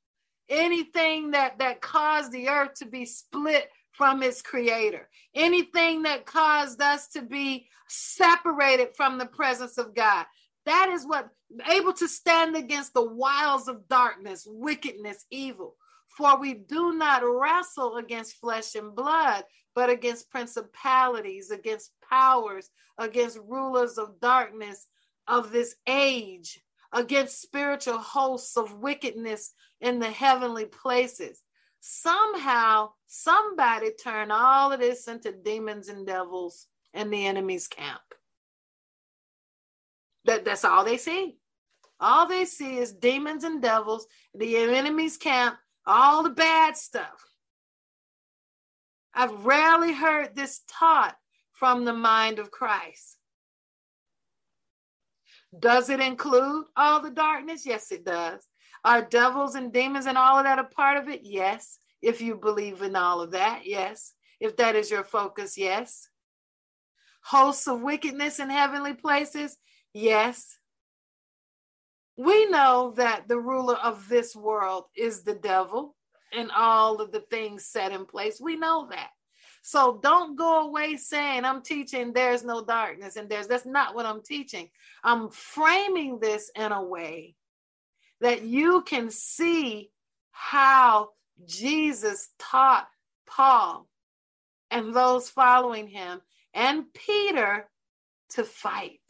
anything 0.52 1.32
that 1.32 1.58
that 1.58 1.80
caused 1.80 2.30
the 2.30 2.48
earth 2.48 2.74
to 2.74 2.86
be 2.86 3.04
split 3.04 3.68
from 3.92 4.22
its 4.22 4.42
creator 4.42 5.08
anything 5.34 6.02
that 6.02 6.26
caused 6.26 6.80
us 6.80 7.08
to 7.08 7.22
be 7.22 7.66
separated 7.88 8.88
from 8.96 9.18
the 9.18 9.26
presence 9.26 9.78
of 9.78 9.94
god. 9.94 10.26
That 10.64 10.90
is 10.90 11.04
what 11.04 11.28
able 11.70 11.92
to 11.94 12.08
stand 12.08 12.56
against 12.56 12.94
the 12.94 13.04
wiles 13.04 13.68
of 13.68 13.88
darkness 13.88 14.46
wickedness 14.48 15.24
evil. 15.30 15.76
For 16.16 16.38
we 16.38 16.54
do 16.54 16.94
not 16.94 17.22
wrestle 17.24 17.96
against 17.96 18.36
flesh 18.36 18.74
and 18.74 18.94
blood 18.94 19.44
but 19.74 19.88
against 19.88 20.30
principalities 20.30 21.50
against 21.50 21.92
powers 22.08 22.68
against 22.98 23.38
rulers 23.46 23.96
of 23.96 24.20
darkness 24.20 24.86
of 25.26 25.50
this 25.50 25.74
age 25.86 26.60
against 26.92 27.40
spiritual 27.40 27.98
hosts 27.98 28.58
of 28.58 28.74
wickedness 28.74 29.54
in 29.82 29.98
the 29.98 30.10
heavenly 30.10 30.64
places. 30.64 31.42
Somehow, 31.80 32.90
somebody 33.08 33.90
turned 33.92 34.32
all 34.32 34.72
of 34.72 34.80
this 34.80 35.08
into 35.08 35.32
demons 35.32 35.88
and 35.88 36.06
devils 36.06 36.68
in 36.94 37.10
the 37.10 37.26
enemy's 37.26 37.66
camp. 37.66 38.00
That, 40.24 40.44
that's 40.44 40.64
all 40.64 40.84
they 40.84 40.96
see. 40.96 41.36
All 41.98 42.26
they 42.26 42.44
see 42.44 42.78
is 42.78 42.92
demons 42.92 43.44
and 43.44 43.60
devils, 43.60 44.06
the 44.34 44.56
enemy's 44.56 45.16
camp, 45.16 45.56
all 45.84 46.22
the 46.22 46.30
bad 46.30 46.76
stuff. 46.76 47.24
I've 49.14 49.44
rarely 49.44 49.92
heard 49.92 50.34
this 50.34 50.62
taught 50.68 51.16
from 51.52 51.84
the 51.84 51.92
mind 51.92 52.38
of 52.38 52.50
Christ. 52.50 53.18
Does 55.58 55.90
it 55.90 56.00
include 56.00 56.66
all 56.76 57.00
the 57.00 57.10
darkness? 57.10 57.66
Yes, 57.66 57.92
it 57.92 58.04
does. 58.04 58.46
Are 58.84 59.02
devils 59.02 59.54
and 59.54 59.72
demons 59.72 60.06
and 60.06 60.18
all 60.18 60.38
of 60.38 60.44
that 60.44 60.58
a 60.58 60.64
part 60.64 60.96
of 60.96 61.08
it? 61.08 61.20
Yes. 61.22 61.78
If 62.00 62.20
you 62.20 62.36
believe 62.36 62.82
in 62.82 62.96
all 62.96 63.20
of 63.20 63.30
that, 63.30 63.62
yes. 63.64 64.12
If 64.40 64.56
that 64.56 64.74
is 64.74 64.90
your 64.90 65.04
focus, 65.04 65.56
yes. 65.56 66.08
Hosts 67.24 67.68
of 67.68 67.80
wickedness 67.80 68.40
in 68.40 68.50
heavenly 68.50 68.94
places, 68.94 69.56
yes. 69.94 70.58
We 72.16 72.46
know 72.46 72.92
that 72.96 73.28
the 73.28 73.38
ruler 73.38 73.76
of 73.76 74.08
this 74.08 74.34
world 74.34 74.84
is 74.96 75.22
the 75.22 75.34
devil 75.34 75.94
and 76.32 76.50
all 76.50 77.00
of 77.00 77.12
the 77.12 77.20
things 77.30 77.66
set 77.66 77.92
in 77.92 78.04
place. 78.04 78.40
We 78.40 78.56
know 78.56 78.88
that. 78.90 79.10
So 79.62 80.00
don't 80.02 80.36
go 80.36 80.66
away 80.66 80.96
saying 80.96 81.44
I'm 81.44 81.62
teaching 81.62 82.12
there's 82.12 82.44
no 82.44 82.64
darkness 82.64 83.14
and 83.14 83.28
there's 83.28 83.46
that's 83.46 83.64
not 83.64 83.94
what 83.94 84.06
I'm 84.06 84.22
teaching. 84.22 84.68
I'm 85.04 85.30
framing 85.30 86.18
this 86.18 86.50
in 86.56 86.72
a 86.72 86.82
way 86.82 87.36
that 88.22 88.42
you 88.42 88.82
can 88.82 89.10
see 89.10 89.90
how 90.30 91.10
Jesus 91.44 92.30
taught 92.38 92.88
Paul 93.26 93.88
and 94.70 94.94
those 94.94 95.28
following 95.28 95.88
him 95.88 96.20
and 96.54 96.84
Peter 96.94 97.68
to 98.30 98.44
fight. 98.44 99.00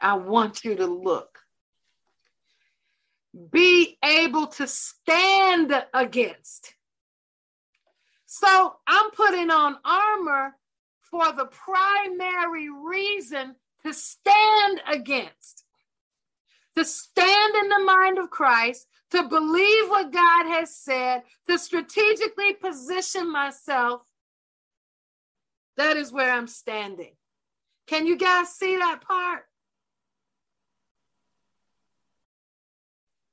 I 0.00 0.14
want 0.14 0.64
you 0.64 0.76
to 0.76 0.86
look. 0.86 1.38
Be 3.50 3.98
able 4.04 4.46
to 4.46 4.66
stand 4.66 5.72
against. 5.92 6.74
So 8.26 8.76
I'm 8.86 9.10
putting 9.10 9.50
on 9.50 9.76
armor 9.84 10.54
for 11.10 11.32
the 11.32 11.46
primary 11.46 12.68
reason 12.70 13.56
to 13.84 13.92
stand 13.92 14.80
against, 14.86 15.61
to 16.76 16.84
stand 16.84 17.54
in 17.54 17.68
the 17.68 17.84
mind 17.84 18.18
of 18.18 18.30
Christ, 18.30 18.86
to 19.10 19.28
believe 19.28 19.88
what 19.88 20.12
God 20.12 20.46
has 20.46 20.74
said, 20.74 21.22
to 21.48 21.58
strategically 21.58 22.54
position 22.54 23.30
myself. 23.30 24.02
That 25.76 25.96
is 25.96 26.12
where 26.12 26.32
I'm 26.32 26.46
standing. 26.46 27.12
Can 27.86 28.06
you 28.06 28.16
guys 28.16 28.50
see 28.50 28.76
that 28.76 29.02
part? 29.06 29.44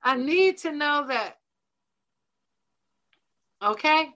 I 0.02 0.16
need 0.16 0.58
to 0.60 0.72
know 0.72 1.06
that. 1.08 1.38
Okay? 3.62 4.10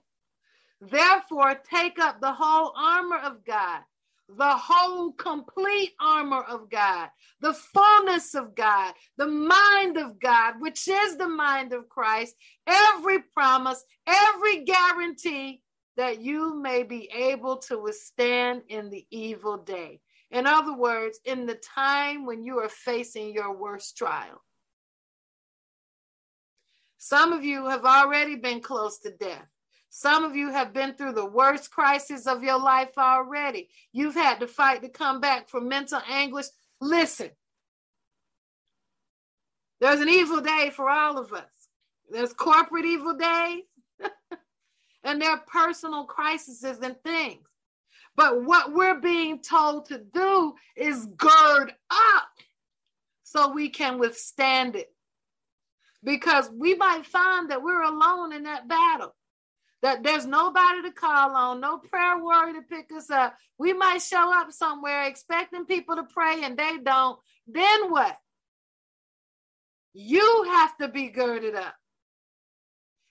Therefore, 0.80 1.54
take 1.70 1.98
up 1.98 2.20
the 2.20 2.32
whole 2.32 2.72
armor 2.76 3.18
of 3.18 3.44
God, 3.44 3.80
the 4.28 4.56
whole 4.56 5.12
complete 5.12 5.92
armor 6.00 6.42
of 6.42 6.70
God, 6.70 7.08
the 7.40 7.52
fullness 7.52 8.34
of 8.34 8.54
God, 8.54 8.94
the 9.16 9.26
mind 9.26 9.96
of 9.96 10.18
God, 10.18 10.54
which 10.60 10.88
is 10.88 11.16
the 11.16 11.28
mind 11.28 11.72
of 11.72 11.88
Christ, 11.88 12.34
every 12.66 13.20
promise, 13.20 13.82
every 14.06 14.64
guarantee 14.64 15.62
that 15.96 16.20
you 16.20 16.60
may 16.60 16.82
be 16.82 17.08
able 17.14 17.58
to 17.58 17.78
withstand 17.78 18.62
in 18.68 18.90
the 18.90 19.06
evil 19.10 19.58
day. 19.58 20.00
In 20.30 20.46
other 20.46 20.76
words, 20.76 21.20
in 21.24 21.46
the 21.46 21.54
time 21.54 22.26
when 22.26 22.42
you 22.42 22.58
are 22.58 22.68
facing 22.68 23.32
your 23.32 23.56
worst 23.56 23.96
trial. 23.96 24.42
Some 26.98 27.32
of 27.32 27.44
you 27.44 27.66
have 27.66 27.84
already 27.84 28.36
been 28.36 28.60
close 28.60 28.98
to 29.00 29.10
death. 29.10 29.46
Some 29.96 30.24
of 30.24 30.34
you 30.34 30.50
have 30.50 30.72
been 30.72 30.94
through 30.94 31.12
the 31.12 31.24
worst 31.24 31.70
crisis 31.70 32.26
of 32.26 32.42
your 32.42 32.58
life 32.58 32.98
already. 32.98 33.68
You've 33.92 34.16
had 34.16 34.40
to 34.40 34.48
fight 34.48 34.82
to 34.82 34.88
come 34.88 35.20
back 35.20 35.48
from 35.48 35.68
mental 35.68 36.00
anguish. 36.10 36.46
Listen, 36.80 37.30
there's 39.80 40.00
an 40.00 40.08
evil 40.08 40.40
day 40.40 40.72
for 40.74 40.90
all 40.90 41.16
of 41.16 41.32
us. 41.32 41.44
There's 42.10 42.32
corporate 42.32 42.84
evil 42.86 43.16
days, 43.16 43.62
and 45.04 45.22
there 45.22 45.30
are 45.30 45.44
personal 45.46 46.06
crises 46.06 46.64
and 46.64 47.00
things. 47.04 47.46
But 48.16 48.42
what 48.42 48.72
we're 48.72 49.00
being 49.00 49.42
told 49.42 49.86
to 49.90 49.98
do 50.12 50.54
is 50.76 51.06
gird 51.06 51.72
up 51.92 52.28
so 53.22 53.52
we 53.52 53.68
can 53.68 54.00
withstand 54.00 54.74
it. 54.74 54.92
Because 56.02 56.50
we 56.52 56.74
might 56.74 57.06
find 57.06 57.52
that 57.52 57.62
we're 57.62 57.84
alone 57.84 58.32
in 58.32 58.42
that 58.42 58.66
battle 58.66 59.14
that 59.84 60.02
there's 60.02 60.24
nobody 60.24 60.80
to 60.80 60.92
call 60.92 61.36
on, 61.36 61.60
no 61.60 61.76
prayer 61.76 62.16
warrior 62.16 62.54
to 62.54 62.62
pick 62.62 62.90
us 62.96 63.10
up. 63.10 63.36
We 63.58 63.74
might 63.74 64.00
show 64.00 64.32
up 64.34 64.50
somewhere 64.50 65.04
expecting 65.04 65.66
people 65.66 65.96
to 65.96 66.04
pray 66.04 66.42
and 66.42 66.56
they 66.56 66.78
don't. 66.82 67.18
Then 67.46 67.90
what? 67.90 68.16
You 69.92 70.46
have 70.52 70.74
to 70.78 70.88
be 70.88 71.10
girded 71.10 71.54
up. 71.54 71.74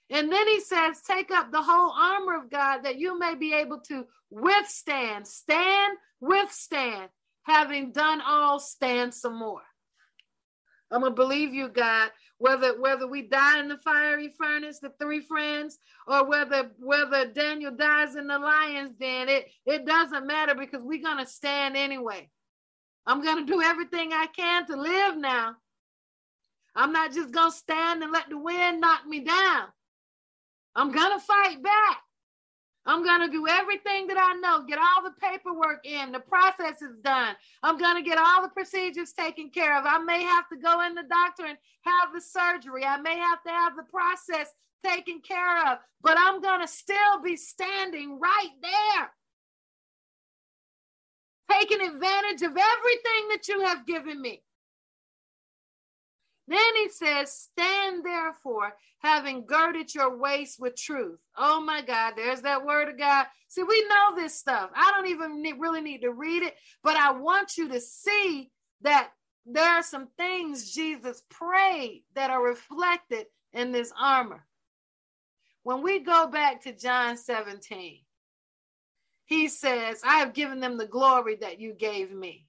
And 0.09 0.32
then 0.32 0.47
he 0.47 0.61
says, 0.61 0.99
Take 1.07 1.30
up 1.30 1.51
the 1.51 1.61
whole 1.61 1.91
armor 1.91 2.43
of 2.43 2.49
God 2.49 2.86
that 2.86 2.97
you 2.97 3.19
may 3.19 3.36
be 3.36 3.53
able 3.53 3.82
to 3.89 4.05
withstand, 4.32 5.28
stand, 5.28 5.95
withstand. 6.21 7.09
Having 7.43 7.91
done 7.91 8.19
all, 8.26 8.59
stand 8.59 9.13
some 9.13 9.38
more. 9.38 9.61
I'm 10.91 11.01
gonna 11.01 11.13
believe 11.13 11.53
you, 11.53 11.69
God, 11.69 12.09
whether 12.44 12.78
whether 12.78 13.08
we 13.08 13.22
die 13.22 13.60
in 13.60 13.70
the 13.70 13.78
fiery 13.78 14.28
furnace, 14.38 14.80
the 14.80 14.91
three 15.00 15.22
friends, 15.22 15.80
or 16.06 16.28
whether 16.28 16.72
whether 16.78 17.26
Daniel 17.26 17.72
dies 17.72 18.18
in 18.18 18.28
the 18.28 18.38
lion's 18.38 18.98
den, 19.00 19.30
it 19.30 19.48
it 19.66 19.86
doesn't 19.86 20.28
matter 20.28 20.54
because 20.54 20.82
we're 20.84 21.02
gonna 21.02 21.26
stand 21.26 21.78
anyway. 21.78 22.30
I'm 23.06 23.24
gonna 23.24 23.46
do 23.46 23.62
everything 23.62 24.12
I 24.12 24.28
can 24.36 24.68
to 24.68 24.76
live 24.76 25.16
now. 25.16 25.56
I'm 26.76 26.91
not 26.91 27.14
just 27.14 27.32
gonna 27.32 27.50
stand 27.50 28.04
and 28.04 28.12
let 28.12 28.28
the 28.28 28.38
wind 28.38 28.82
knock 28.82 29.08
me 29.08 29.22
down. 29.22 29.68
I'm 30.76 30.91
to 30.91 31.20
fight 31.20 31.64
back. 31.64 31.98
I'm 32.86 33.03
going 33.03 33.21
to 33.21 33.31
do 33.31 33.47
everything 33.47 34.07
that 34.07 34.17
I 34.17 34.34
know, 34.39 34.65
get 34.65 34.77
all 34.77 35.03
the 35.03 35.15
paperwork 35.21 35.86
in, 35.86 36.11
the 36.11 36.19
process 36.19 36.81
is 36.81 36.97
done. 37.01 37.34
I'm 37.61 37.77
going 37.77 37.95
to 37.95 38.07
get 38.07 38.17
all 38.17 38.41
the 38.41 38.49
procedures 38.49 39.13
taken 39.13 39.49
care 39.49 39.77
of. 39.77 39.86
I 39.86 39.99
may 39.99 40.23
have 40.23 40.49
to 40.49 40.57
go 40.57 40.81
in 40.86 40.93
the 40.93 41.03
doctor 41.03 41.45
and 41.45 41.57
have 41.81 42.13
the 42.13 42.19
surgery. 42.19 42.84
I 42.84 42.97
may 42.97 43.17
have 43.17 43.41
to 43.43 43.49
have 43.49 43.75
the 43.77 43.84
process 43.84 44.49
taken 44.86 45.21
care 45.21 45.71
of, 45.71 45.77
but 46.01 46.17
I'm 46.19 46.41
going 46.41 46.59
to 46.59 46.67
still 46.67 47.21
be 47.23 47.38
standing 47.38 48.19
right 48.19 48.51
there, 48.61 49.11
taking 51.57 51.79
advantage 51.79 52.41
of 52.41 52.51
everything 52.51 53.29
that 53.29 53.47
you 53.47 53.61
have 53.61 53.88
given 53.88 54.21
me. 54.21 54.43
Then 56.48 56.76
he 56.76 56.89
says, 56.89 57.32
Stand 57.32 58.06
therefore, 58.06 58.74
having 59.00 59.46
girded 59.46 59.94
your 59.94 60.18
waist 60.18 60.60
with 60.60 60.76
truth. 60.76 61.20
Oh 61.38 61.62
my 61.62 61.82
God, 61.82 62.14
there's 62.16 62.41
that 62.41 62.66
word 62.66 62.89
of 62.89 62.98
God. 62.98 63.26
See, 63.48 63.64
we 63.64 63.88
know 63.88 64.16
this 64.16 64.36
stuff. 64.36 64.70
I 64.76 64.91
don't 64.91 65.08
even 65.08 65.41
need, 65.41 65.56
really 65.60 65.82
need 65.82 66.02
to 66.02 66.12
read 66.12 66.44
it, 66.44 66.56
but 66.84 66.98
I 66.98 67.12
want 67.12 67.58
you 67.58 67.70
to 67.70 67.80
see 67.80 68.52
that 68.82 69.12
there 69.46 69.70
are 69.70 69.84
some 69.84 70.08
things 70.18 70.72
Jesus 70.72 71.24
prayed 71.30 72.04
that 72.16 72.30
are 72.30 72.44
reflected 72.44 73.28
in 73.54 73.72
this 73.72 73.91
armor. 74.00 74.46
When 75.64 75.82
we 75.82 76.00
go 76.00 76.28
back 76.28 76.64
to 76.64 76.74
John 76.74 77.18
17, 77.18 78.00
he 79.26 79.48
says, 79.48 80.02
I 80.04 80.20
have 80.20 80.34
given 80.34 80.60
them 80.60 80.78
the 80.78 80.88
glory 80.88 81.38
that 81.38 81.60
you 81.60 81.74
gave 81.74 82.12
me, 82.12 82.46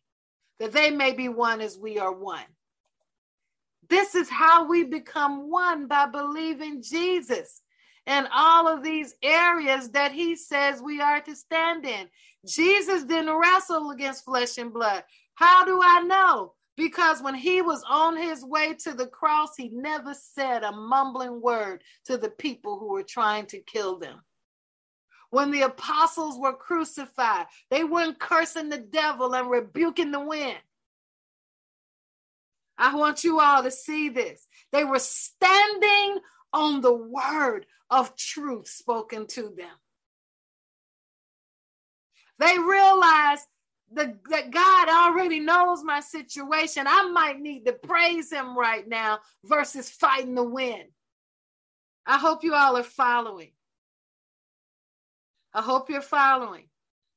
that 0.58 0.72
they 0.72 0.90
may 0.90 1.12
be 1.12 1.28
one 1.28 1.60
as 1.60 1.78
we 1.78 1.98
are 1.98 2.12
one. 2.12 2.44
This 3.88 4.14
is 4.14 4.28
how 4.28 4.66
we 4.66 4.84
become 4.84 5.50
one 5.50 5.86
by 5.86 6.06
believing 6.06 6.82
Jesus 6.82 7.62
and 8.06 8.28
all 8.32 8.68
of 8.68 8.82
these 8.82 9.14
areas 9.22 9.90
that 9.90 10.12
he 10.12 10.36
says 10.36 10.82
we 10.82 11.00
are 11.00 11.20
to 11.20 11.34
stand 11.34 11.84
in. 11.84 12.08
Jesus 12.46 13.04
didn't 13.04 13.34
wrestle 13.34 13.90
against 13.90 14.24
flesh 14.24 14.58
and 14.58 14.72
blood. 14.72 15.04
How 15.34 15.64
do 15.64 15.80
I 15.82 16.02
know? 16.02 16.52
Because 16.76 17.22
when 17.22 17.34
he 17.34 17.62
was 17.62 17.84
on 17.88 18.16
his 18.16 18.44
way 18.44 18.74
to 18.80 18.94
the 18.94 19.06
cross, 19.06 19.56
he 19.56 19.68
never 19.68 20.12
said 20.14 20.64
a 20.64 20.72
mumbling 20.72 21.40
word 21.40 21.82
to 22.06 22.18
the 22.18 22.30
people 22.30 22.78
who 22.78 22.88
were 22.88 23.04
trying 23.04 23.46
to 23.46 23.60
kill 23.60 23.98
them. 23.98 24.20
When 25.30 25.50
the 25.50 25.62
apostles 25.62 26.38
were 26.38 26.52
crucified, 26.52 27.46
they 27.70 27.84
weren't 27.84 28.20
cursing 28.20 28.68
the 28.68 28.78
devil 28.78 29.34
and 29.34 29.50
rebuking 29.50 30.10
the 30.10 30.20
wind. 30.20 30.58
I 32.76 32.94
want 32.96 33.24
you 33.24 33.40
all 33.40 33.62
to 33.62 33.70
see 33.70 34.08
this. 34.08 34.46
They 34.72 34.84
were 34.84 34.98
standing 34.98 36.18
on 36.52 36.80
the 36.80 36.94
word 36.94 37.66
of 37.90 38.16
truth 38.16 38.68
spoken 38.68 39.26
to 39.28 39.42
them. 39.56 39.76
They 42.38 42.58
realized 42.58 43.44
the, 43.92 44.18
that 44.30 44.50
God 44.50 44.88
already 44.88 45.40
knows 45.40 45.84
my 45.84 46.00
situation. 46.00 46.86
I 46.88 47.08
might 47.10 47.40
need 47.40 47.64
to 47.66 47.72
praise 47.72 48.32
Him 48.32 48.58
right 48.58 48.86
now 48.86 49.20
versus 49.44 49.88
fighting 49.90 50.34
the 50.34 50.42
wind. 50.42 50.88
I 52.06 52.18
hope 52.18 52.42
you 52.42 52.54
all 52.54 52.76
are 52.76 52.82
following. 52.82 53.52
I 55.52 55.62
hope 55.62 55.88
you're 55.88 56.00
following. 56.00 56.68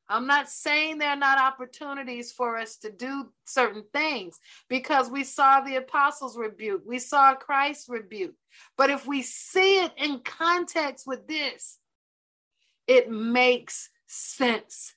I'm 0.10 0.28
not 0.28 0.50
saying 0.50 0.98
there 0.98 1.10
are 1.10 1.18
not 1.18 1.38
opportunities 1.40 2.32
for 2.32 2.58
us 2.58 2.78
to 2.78 2.92
do 2.92 3.32
certain 3.46 3.84
things 3.94 4.40
because 4.70 5.10
we 5.10 5.24
saw 5.24 5.62
the 5.62 5.76
apostles 5.76 6.38
rebuke, 6.38 6.84
we 6.86 7.00
saw 7.00 7.36
Christ 7.36 7.88
rebuke. 7.90 8.36
But 8.78 8.90
if 8.90 9.06
we 9.06 9.22
see 9.22 9.84
it 9.84 9.92
in 9.98 10.20
context 10.20 11.06
with 11.06 11.28
this, 11.28 11.78
it 12.88 13.12
makes 13.12 13.90
sense. 14.08 14.94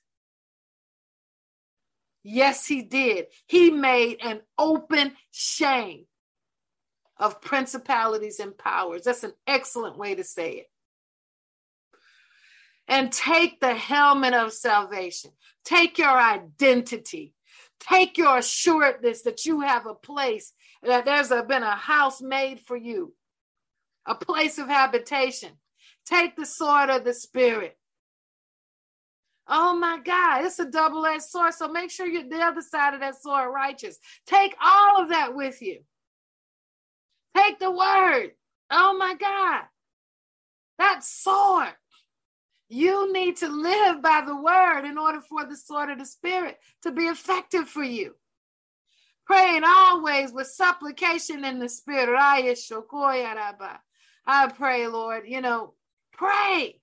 Yes, 2.23 2.65
he 2.65 2.81
did. 2.81 3.25
He 3.47 3.71
made 3.71 4.19
an 4.23 4.41
open 4.57 5.13
shame 5.31 6.05
of 7.17 7.41
principalities 7.41 8.39
and 8.39 8.57
powers. 8.57 9.03
That's 9.03 9.23
an 9.23 9.33
excellent 9.45 9.97
way 9.97 10.15
to 10.15 10.23
say 10.23 10.53
it 10.53 10.67
and 12.91 13.09
take 13.09 13.61
the 13.61 13.73
helmet 13.73 14.33
of 14.33 14.51
salvation. 14.51 15.31
Take 15.63 15.97
your 15.97 16.19
identity. 16.19 17.33
Take 17.79 18.17
your 18.17 18.37
assuredness 18.37 19.21
that 19.21 19.45
you 19.45 19.61
have 19.61 19.85
a 19.87 19.95
place, 19.95 20.53
that 20.83 21.05
there's 21.05 21.31
a, 21.31 21.41
been 21.41 21.63
a 21.63 21.75
house 21.75 22.21
made 22.21 22.59
for 22.59 22.75
you, 22.75 23.13
a 24.05 24.13
place 24.13 24.57
of 24.57 24.67
habitation. 24.67 25.51
Take 26.05 26.35
the 26.35 26.45
sword 26.45 26.89
of 26.89 27.05
the 27.05 27.13
Spirit. 27.13 27.77
Oh 29.47 29.73
my 29.73 29.99
God, 30.03 30.43
it's 30.43 30.59
a 30.59 30.65
double 30.65 31.05
edged 31.05 31.23
sword. 31.23 31.53
So 31.53 31.69
make 31.69 31.91
sure 31.91 32.05
you're 32.05 32.27
the 32.27 32.41
other 32.43 32.61
side 32.61 32.93
of 32.93 32.99
that 32.99 33.21
sword 33.21 33.53
righteous. 33.53 33.97
Take 34.27 34.53
all 34.61 35.01
of 35.01 35.09
that 35.09 35.33
with 35.33 35.61
you. 35.61 35.79
Take 37.37 37.57
the 37.57 37.71
word. 37.71 38.31
Oh 38.69 38.97
my 38.97 39.15
God. 39.15 39.63
That 40.77 41.03
sword. 41.05 41.73
You 42.73 43.11
need 43.11 43.35
to 43.37 43.49
live 43.49 44.01
by 44.01 44.21
the 44.25 44.33
word 44.33 44.85
in 44.85 44.97
order 44.97 45.19
for 45.19 45.43
the 45.43 45.57
sword 45.57 45.89
of 45.89 45.99
the 45.99 46.05
spirit 46.05 46.57
to 46.83 46.93
be 46.93 47.03
effective 47.03 47.67
for 47.67 47.83
you. 47.83 48.15
Praying 49.25 49.63
always 49.65 50.31
with 50.31 50.47
supplication 50.47 51.43
in 51.43 51.59
the 51.59 51.67
spirit. 51.67 52.17
I 52.17 52.55
pray, 54.55 54.87
Lord, 54.87 55.23
you 55.27 55.41
know, 55.41 55.73
pray. 56.13 56.79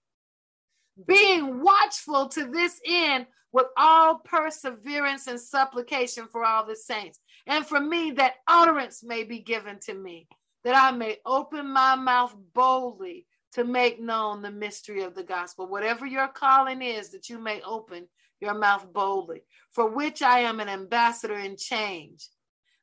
Being 1.07 1.63
watchful 1.63 2.29
to 2.29 2.51
this 2.51 2.79
end 2.85 3.27
with 3.53 3.69
all 3.79 4.19
perseverance 4.19 5.27
and 5.27 5.41
supplication 5.41 6.29
for 6.31 6.45
all 6.45 6.67
the 6.67 6.77
saints. 6.77 7.19
And 7.47 7.65
for 7.65 7.81
me, 7.81 8.11
that 8.11 8.35
utterance 8.47 9.03
may 9.03 9.25
be 9.25 9.39
given 9.39 9.79
to 9.87 9.95
me, 9.95 10.29
that 10.65 10.77
I 10.77 10.91
may 10.91 11.17
open 11.25 11.73
my 11.73 11.97
mouth 11.97 12.37
boldly 12.53 13.25
to 13.53 13.65
make 13.65 14.01
known 14.01 14.43
the 14.43 14.51
mystery 14.51 15.03
of 15.03 15.15
the 15.15 15.23
gospel. 15.23 15.67
Whatever 15.67 16.07
your 16.07 16.29
calling 16.29 16.83
is, 16.83 17.11
that 17.11 17.29
you 17.29 17.39
may 17.39 17.61
open 17.63 18.07
your 18.41 18.55
mouth 18.55 18.93
boldly, 18.93 19.43
for 19.73 19.89
which 19.91 20.23
I 20.23 20.41
am 20.41 20.61
an 20.61 20.69
ambassador 20.69 21.37
in 21.39 21.57
change, 21.57 22.29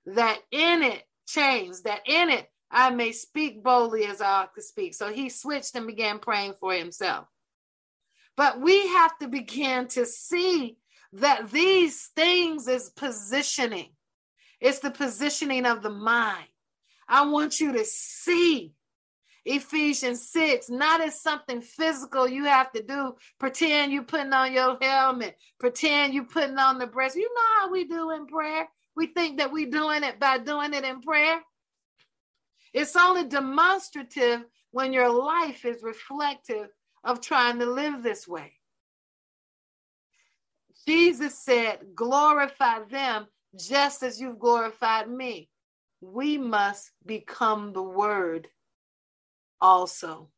that 0.06 0.40
in 0.52 0.84
it, 0.84 1.04
change, 1.28 1.82
that 1.84 2.02
in 2.06 2.30
it 2.30 2.48
I 2.70 2.90
may 2.90 3.12
speak 3.12 3.64
boldly 3.64 4.06
as 4.06 4.22
I 4.22 4.42
ought 4.42 4.56
to 4.56 4.62
speak. 4.62 4.96
So 4.96 5.12
he 5.14 5.30
switched 5.30 5.76
and 5.76 5.88
began 5.88 6.20
praying 6.20 6.56
for 6.60 6.74
himself. 6.74 7.28
But 8.36 8.60
we 8.60 8.88
have 8.88 9.18
to 9.20 9.28
begin 9.28 9.88
to 9.90 10.06
see 10.06 10.78
that 11.14 11.52
these 11.52 12.10
things 12.16 12.68
is 12.68 12.90
positioning. 12.90 13.92
It's 14.60 14.80
the 14.80 14.92
positioning 14.92 15.66
of 15.66 15.82
the 15.82 15.90
mind. 15.90 16.48
I 17.08 17.28
want 17.28 17.60
you 17.60 17.72
to 17.74 17.86
see 17.86 18.74
Ephesians 19.46 20.28
6, 20.30 20.70
not 20.72 21.02
as 21.02 21.22
something 21.22 21.62
physical 21.62 22.28
you 22.28 22.46
have 22.46 22.72
to 22.72 22.82
do. 22.82 23.14
Pretend 23.40 23.92
you 23.92 24.02
putting 24.02 24.34
on 24.34 24.52
your 24.52 24.78
helmet, 24.82 25.38
pretend 25.60 26.14
you 26.14 26.24
putting 26.24 26.58
on 26.58 26.80
the 26.80 26.88
breast. 26.88 27.16
You 27.16 27.30
know 27.34 27.60
how 27.60 27.72
we 27.72 27.86
do 27.86 28.12
in 28.12 28.26
prayer. 28.26 28.68
We 28.96 29.08
think 29.08 29.38
that 29.38 29.52
we 29.52 29.66
doing 29.66 30.04
it 30.04 30.20
by 30.20 30.40
doing 30.40 30.74
it 30.74 30.84
in 30.84 31.02
prayer. 31.02 31.42
It's 32.74 32.96
only 32.96 33.26
demonstrative 33.26 34.46
when 34.72 34.94
your 34.94 35.10
life 35.10 35.64
is 35.64 35.84
reflective 35.84 36.68
of 37.04 37.22
trying 37.22 37.60
to 37.60 37.66
live 37.66 38.02
this 38.02 38.28
way. 38.28 38.54
Jesus 40.88 41.40
said, 41.40 41.80
glorify 41.96 42.80
them 42.90 43.28
just 43.58 44.04
as 44.04 44.20
you've 44.20 44.40
glorified 44.40 45.10
me. 45.10 45.50
We 46.02 46.38
must 46.38 46.92
become 47.06 47.74
the 47.74 47.84
word 47.84 48.48
also. 49.62 50.30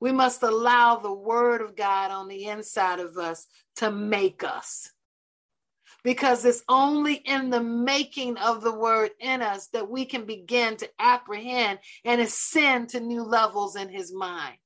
We 0.00 0.12
must 0.12 0.42
allow 0.42 0.96
the 0.96 1.12
word 1.12 1.60
of 1.60 1.76
God 1.76 2.10
on 2.10 2.28
the 2.28 2.46
inside 2.46 3.00
of 3.00 3.16
us 3.16 3.46
to 3.76 3.90
make 3.90 4.44
us. 4.44 4.90
Because 6.02 6.44
it's 6.44 6.62
only 6.68 7.14
in 7.14 7.48
the 7.48 7.62
making 7.62 8.36
of 8.36 8.62
the 8.62 8.74
word 8.74 9.12
in 9.20 9.40
us 9.40 9.68
that 9.68 9.88
we 9.88 10.04
can 10.04 10.26
begin 10.26 10.76
to 10.76 10.90
apprehend 10.98 11.78
and 12.04 12.20
ascend 12.20 12.90
to 12.90 13.00
new 13.00 13.22
levels 13.22 13.76
in 13.76 13.88
his 13.88 14.12
mind. 14.12 14.56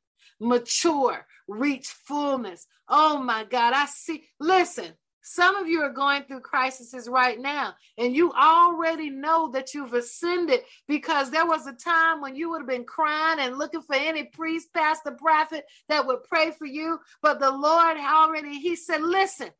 Mature, 0.41 1.25
reach 1.47 1.89
fullness. 1.89 2.67
Oh 2.89 3.23
my 3.23 3.45
God, 3.45 3.75
I 3.75 3.87
see. 3.87 4.25
Listen, 4.41 4.93
some 5.31 5.57
of 5.57 5.69
you 5.69 5.83
are 5.83 5.93
going 5.93 6.23
through 6.23 6.41
crises 6.41 7.07
right 7.07 7.39
now, 7.39 7.75
and 7.99 8.17
you 8.17 8.33
already 8.33 9.11
know 9.11 9.51
that 9.51 9.75
you've 9.75 9.93
ascended 9.93 10.61
because 10.87 11.31
there 11.31 11.45
was 11.45 11.67
a 11.67 11.75
time 11.75 12.23
when 12.23 12.35
you 12.35 12.49
would 12.49 12.63
have 12.63 12.67
been 12.67 12.87
crying 12.87 13.39
and 13.39 13.59
looking 13.59 13.83
for 13.83 13.95
any 13.95 14.25
priest, 14.25 14.73
pastor, 14.73 15.11
prophet 15.11 15.67
that 15.91 16.07
would 16.07 16.25
pray 16.25 16.51
for 16.53 16.65
you. 16.65 16.99
But 17.21 17.41
the 17.41 17.51
Lord 17.51 17.99
already, 17.99 18.59
He 18.59 18.75
said, 18.75 19.03
Listen, 19.03 19.51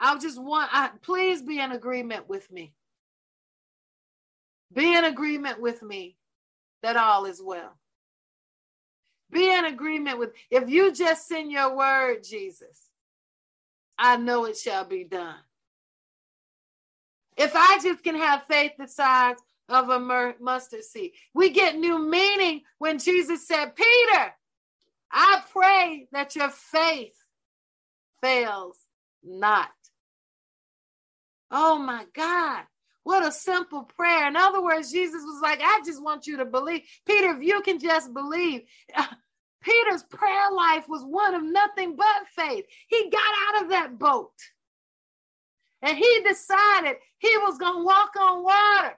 I 0.00 0.16
just 0.16 0.42
want, 0.42 0.70
I, 0.72 0.88
please 1.02 1.42
be 1.42 1.60
in 1.60 1.72
agreement 1.72 2.26
with 2.26 2.50
me. 2.50 2.72
Be 4.72 4.96
in 4.96 5.04
agreement 5.04 5.60
with 5.60 5.82
me 5.82 6.16
that 6.82 6.96
all 6.96 7.26
is 7.26 7.42
well. 7.44 7.78
Be 9.30 9.52
in 9.52 9.66
agreement 9.66 10.18
with, 10.18 10.30
if 10.50 10.70
you 10.70 10.90
just 10.90 11.28
send 11.28 11.52
your 11.52 11.76
word, 11.76 12.24
Jesus, 12.24 12.88
I 13.98 14.16
know 14.16 14.46
it 14.46 14.56
shall 14.56 14.84
be 14.84 15.04
done. 15.04 15.36
If 17.36 17.52
I 17.54 17.78
just 17.82 18.02
can 18.04 18.16
have 18.16 18.44
faith 18.48 18.72
the 18.78 18.88
size 18.88 19.36
of 19.68 19.88
a 19.88 20.34
mustard 20.40 20.84
seed, 20.84 21.12
we 21.34 21.50
get 21.50 21.76
new 21.76 21.98
meaning 21.98 22.62
when 22.78 22.98
Jesus 22.98 23.46
said, 23.46 23.74
Peter, 23.76 24.34
I 25.10 25.42
pray 25.52 26.08
that 26.12 26.36
your 26.36 26.50
faith 26.50 27.14
fails 28.22 28.78
not. 29.22 29.70
Oh 31.50 31.78
my 31.78 32.06
God. 32.14 32.64
What 33.04 33.26
a 33.26 33.32
simple 33.32 33.82
prayer. 33.82 34.28
In 34.28 34.36
other 34.36 34.62
words, 34.62 34.92
Jesus 34.92 35.22
was 35.22 35.40
like, 35.42 35.60
I 35.62 35.80
just 35.84 36.02
want 36.02 36.26
you 36.26 36.36
to 36.38 36.44
believe. 36.44 36.82
Peter, 37.04 37.36
if 37.36 37.42
you 37.42 37.60
can 37.62 37.78
just 37.78 38.12
believe. 38.14 38.62
Peter's 39.62 40.02
prayer 40.04 40.50
life 40.52 40.88
was 40.88 41.04
one 41.04 41.34
of 41.34 41.42
nothing 41.42 41.96
but 41.96 42.06
faith. 42.36 42.66
He 42.88 43.10
got 43.10 43.20
out 43.48 43.64
of 43.64 43.70
that 43.70 43.98
boat 43.98 44.32
and 45.82 45.96
he 45.96 46.20
decided 46.26 46.96
he 47.18 47.36
was 47.38 47.58
going 47.58 47.80
to 47.80 47.84
walk 47.84 48.12
on 48.18 48.44
water. 48.44 48.96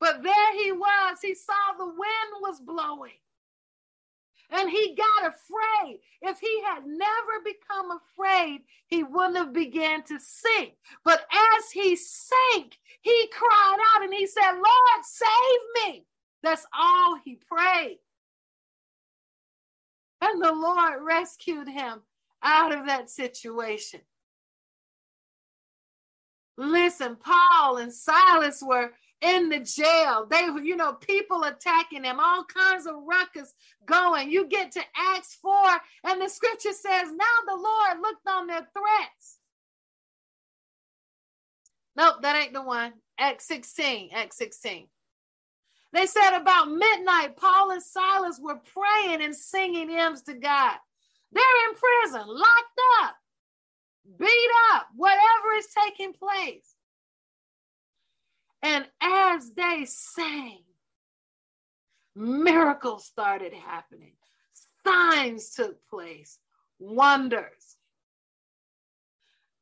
But 0.00 0.22
there 0.22 0.52
he 0.58 0.72
was. 0.72 1.18
He 1.22 1.34
saw 1.34 1.52
the 1.78 1.86
wind 1.86 2.32
was 2.40 2.60
blowing. 2.60 3.12
And 4.50 4.70
he 4.70 4.94
got 4.94 5.32
afraid. 5.34 6.00
If 6.22 6.38
he 6.38 6.62
had 6.62 6.86
never 6.86 7.42
become 7.44 7.90
afraid, 7.90 8.60
he 8.86 9.02
wouldn't 9.02 9.36
have 9.36 9.52
began 9.52 10.04
to 10.04 10.20
sink. 10.20 10.74
But 11.04 11.26
as 11.32 11.70
he 11.72 11.96
sank, 11.96 12.78
he 13.02 13.28
cried 13.32 13.78
out 13.94 14.04
and 14.04 14.14
he 14.14 14.26
said, 14.26 14.52
Lord, 14.52 15.04
save 15.04 15.84
me. 15.84 16.06
That's 16.42 16.66
all 16.78 17.18
he 17.24 17.36
prayed. 17.50 17.98
And 20.26 20.42
the 20.42 20.52
Lord 20.52 20.94
rescued 21.02 21.68
him 21.68 22.02
out 22.42 22.74
of 22.74 22.86
that 22.86 23.10
situation. 23.10 24.00
Listen, 26.58 27.16
Paul 27.16 27.76
and 27.76 27.92
Silas 27.92 28.62
were 28.62 28.90
in 29.20 29.48
the 29.48 29.60
jail. 29.60 30.26
They 30.28 30.50
were, 30.50 30.62
you 30.62 30.76
know, 30.76 30.94
people 30.94 31.44
attacking 31.44 32.02
them, 32.02 32.18
all 32.18 32.44
kinds 32.44 32.86
of 32.86 32.94
ruckus 33.06 33.54
going. 33.84 34.30
You 34.30 34.48
get 34.48 34.72
to 34.72 34.80
Acts 35.14 35.38
4, 35.42 35.52
and 36.04 36.20
the 36.20 36.28
scripture 36.28 36.72
says, 36.72 37.12
Now 37.12 37.36
the 37.46 37.56
Lord 37.56 38.00
looked 38.02 38.26
on 38.28 38.46
their 38.46 38.66
threats. 38.72 39.38
Nope, 41.94 42.16
that 42.22 42.36
ain't 42.42 42.52
the 42.52 42.62
one. 42.62 42.94
Acts 43.18 43.46
16, 43.46 44.10
Acts 44.12 44.38
16. 44.38 44.88
They 45.96 46.04
said 46.04 46.36
about 46.36 46.70
midnight, 46.70 47.38
Paul 47.38 47.70
and 47.70 47.82
Silas 47.82 48.38
were 48.38 48.60
praying 48.74 49.22
and 49.22 49.34
singing 49.34 49.88
hymns 49.88 50.20
to 50.24 50.34
God. 50.34 50.76
They're 51.32 51.42
in 51.70 51.74
prison, 51.74 52.28
locked 52.28 52.80
up, 53.00 53.16
beat 54.18 54.50
up, 54.74 54.88
whatever 54.94 55.54
is 55.56 55.68
taking 55.86 56.12
place. 56.12 56.74
And 58.62 58.84
as 59.00 59.52
they 59.52 59.86
sang, 59.86 60.64
miracles 62.14 63.06
started 63.06 63.54
happening, 63.54 64.16
signs 64.86 65.54
took 65.54 65.78
place, 65.88 66.38
wonders. 66.78 67.78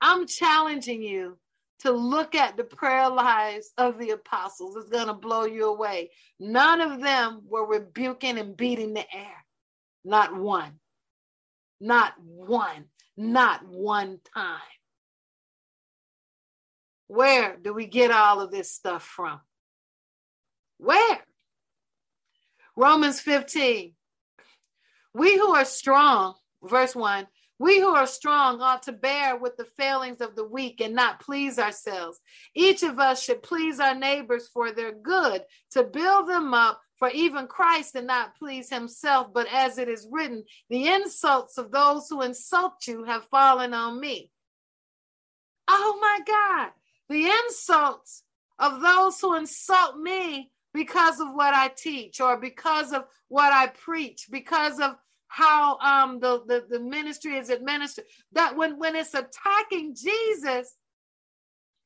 I'm 0.01 0.27
challenging 0.27 1.01
you 1.01 1.39
to 1.85 1.93
look 1.93 2.35
at 2.35 2.57
the 2.57 2.65
prayer 2.65 3.09
lives 3.11 3.73
of 3.77 3.99
the 3.99 4.11
apostles. 4.11 4.75
It's 4.77 4.89
going 4.89 5.07
to 5.07 5.15
blow 5.15 5.45
you 5.45 5.69
away. 5.69 6.11
None 6.41 6.81
of 6.81 7.01
them 7.01 7.43
were 7.47 7.67
rebuking 7.67 8.39
and 8.39 8.57
beating 8.57 8.95
the 8.95 9.05
air. 9.15 9.45
Not 10.03 10.35
one. 10.35 10.81
Not 11.81 12.15
one. 12.19 12.87
Not 13.19 13.67
one 13.69 14.19
time. 14.35 14.59
Where 17.07 17.57
do 17.61 17.75
we 17.75 17.87
get 17.87 18.11
all 18.11 18.41
of 18.41 18.51
this 18.51 18.71
stuff 18.71 19.05
from? 19.05 19.41
Where? 20.79 21.21
Romans 22.77 23.21
15. 23.21 23.93
We 25.13 25.37
who 25.37 25.55
are 25.55 25.67
strong, 25.67 26.35
verse 26.63 26.97
1, 26.97 27.27
we 27.59 27.81
who 27.81 27.95
are 27.95 28.07
strong 28.07 28.61
ought 28.61 28.83
to 28.85 28.93
bear 28.93 29.37
with 29.37 29.57
the 29.57 29.67
failings 29.77 30.21
of 30.21 30.35
the 30.35 30.45
weak 30.45 30.81
and 30.81 30.95
not 30.95 31.21
please 31.21 31.59
ourselves. 31.59 32.21
Each 32.55 32.83
of 32.83 32.99
us 32.99 33.23
should 33.23 33.43
please 33.43 33.79
our 33.79 33.95
neighbors 33.95 34.49
for 34.53 34.73
their 34.73 34.93
good, 34.93 35.43
to 35.73 35.85
build 35.85 36.29
them 36.29 36.53
up. 36.53 36.81
For 36.99 37.11
even 37.11 37.49
Christ 37.49 37.95
did 37.95 38.07
not 38.07 38.37
please 38.37 38.71
himself, 38.71 39.29
but 39.35 39.47
as 39.53 39.79
it 39.79 39.89
is 39.89 40.09
written, 40.11 40.45
the 40.71 40.89
insults 40.89 41.59
of 41.59 41.71
those 41.71 42.09
who 42.09 42.23
insult 42.23 42.87
you 42.87 43.05
have 43.05 43.27
fallen 43.27 43.75
on 43.75 44.01
me. 44.01 44.31
Oh 45.69 45.99
my 46.01 46.21
God, 46.27 46.71
the 47.09 47.27
insults 47.27 48.23
of 48.59 48.81
those 48.81 49.21
who 49.21 49.35
insult 49.35 49.99
me 49.99 50.51
because 50.73 51.21
of 51.21 51.29
what 51.33 51.55
I 51.55 51.69
teach 51.69 52.21
or 52.21 52.37
because 52.37 52.93
of 52.93 53.05
what 53.29 53.53
I 53.53 53.69
preach, 53.69 54.27
because 54.31 54.81
of 54.81 54.97
how 55.35 55.79
um 55.79 56.21
the, 56.21 56.43
the, 56.47 56.65
the 56.71 56.79
ministry 56.79 57.37
is 57.37 57.51
administered. 57.51 58.05
That 58.33 58.57
when, 58.57 58.79
when 58.79 58.95
it's 58.95 59.15
attacking 59.15 59.97
Jesus, 59.97 60.77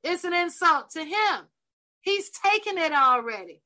it's 0.04 0.24
an 0.24 0.34
insult 0.34 0.90
to 0.90 1.00
him. 1.00 1.46
He's 2.02 2.30
taken 2.30 2.76
it 2.76 2.92
already. 2.92 3.62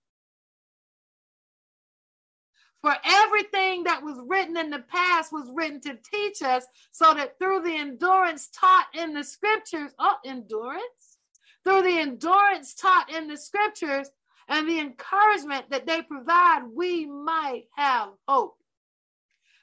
For 2.80 2.94
everything 3.04 3.84
that 3.84 4.02
was 4.02 4.20
written 4.26 4.56
in 4.56 4.70
the 4.70 4.84
past 4.88 5.32
was 5.32 5.50
written 5.52 5.80
to 5.82 5.98
teach 6.12 6.42
us 6.42 6.64
so 6.92 7.14
that 7.14 7.38
through 7.38 7.62
the 7.62 7.76
endurance 7.76 8.48
taught 8.48 8.86
in 8.94 9.14
the 9.14 9.24
scriptures, 9.24 9.92
oh, 9.98 10.16
endurance, 10.24 11.18
through 11.64 11.82
the 11.82 11.98
endurance 11.98 12.74
taught 12.74 13.10
in 13.12 13.28
the 13.28 13.36
scriptures 13.36 14.08
and 14.48 14.68
the 14.68 14.80
encouragement 14.80 15.70
that 15.70 15.86
they 15.86 16.02
provide, 16.02 16.62
we 16.72 17.06
might 17.06 17.64
have 17.76 18.10
hope. 18.26 18.56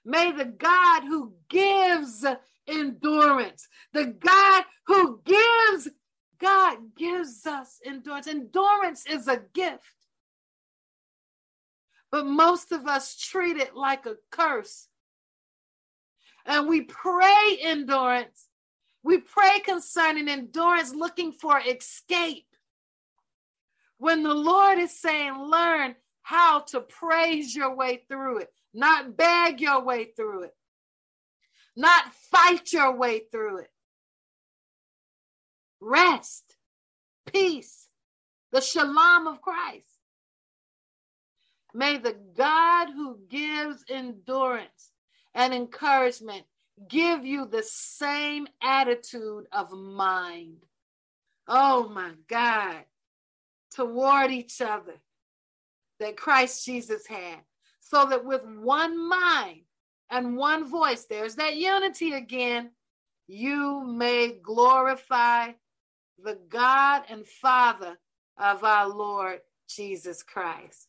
May 0.06 0.32
the 0.32 0.46
God 0.46 1.04
who 1.04 1.34
gives 1.50 2.26
endurance, 2.68 3.68
the 3.94 4.06
God 4.06 4.64
who 4.88 5.22
gives, 5.26 5.90
God 6.40 6.78
gives 6.96 7.46
us 7.46 7.80
endurance. 7.86 8.28
Endurance 8.28 9.06
is 9.06 9.28
a 9.28 9.42
gift. 9.54 9.84
But 12.12 12.26
most 12.26 12.72
of 12.72 12.88
us 12.88 13.18
treat 13.18 13.58
it 13.58 13.76
like 13.76 14.06
a 14.06 14.16
curse. 14.32 14.88
And 16.46 16.68
we 16.68 16.82
pray 16.82 17.58
endurance. 17.62 18.48
We 19.04 19.20
pray 19.20 19.60
concerning 19.60 20.28
endurance, 20.28 20.94
looking 20.94 21.32
for 21.32 21.60
escape. 21.60 22.46
When 23.98 24.24
the 24.24 24.34
Lord 24.34 24.80
is 24.80 24.98
saying, 24.98 25.38
learn 25.38 25.96
how 26.22 26.62
to 26.62 26.82
praise 26.82 27.56
your 27.56 27.76
way 27.76 28.04
through 28.08 28.40
it 28.40 28.50
not 28.74 29.18
beg 29.18 29.62
your 29.62 29.84
way 29.84 30.06
through 30.06 30.44
it, 30.44 30.56
not 31.76 32.14
fight 32.32 32.72
your 32.74 32.96
way 32.96 33.24
through 33.32 33.60
it. 33.60 33.72
Rest, 35.82 36.56
peace, 37.26 37.88
the 38.52 38.62
shalom 38.62 39.28
of 39.28 39.42
Christ. 39.42 39.86
May 41.74 41.98
the 41.98 42.18
God 42.36 42.90
who 42.90 43.20
gives 43.30 43.84
endurance 43.90 44.92
and 45.36 45.54
encouragement 45.54 46.44
give 46.88 47.26
you 47.26 47.46
the 47.46 47.64
same 47.64 48.48
attitude 48.62 49.46
of 49.52 49.72
mind. 49.72 50.58
Oh 51.48 51.90
my 51.90 52.12
God, 52.28 52.84
toward 53.76 54.32
each 54.32 54.62
other 54.62 54.96
that 56.00 56.18
Christ 56.18 56.66
Jesus 56.66 57.06
had 57.06 57.40
so 57.90 58.06
that 58.06 58.24
with 58.24 58.44
one 58.46 59.10
mind 59.10 59.62
and 60.12 60.38
one 60.38 60.70
voice, 60.70 61.06
there's 61.06 61.36
that 61.36 61.56
unity 61.56 62.14
again, 62.14 62.70
you 63.28 63.84
may 63.84 64.34
glorify 64.44 65.52
the 66.24 66.38
God 66.50 67.04
and 67.10 67.26
Father 67.26 67.98
of 68.38 68.64
our 68.64 68.88
Lord 68.88 69.40
Jesus 69.68 70.22
Christ. 70.22 70.88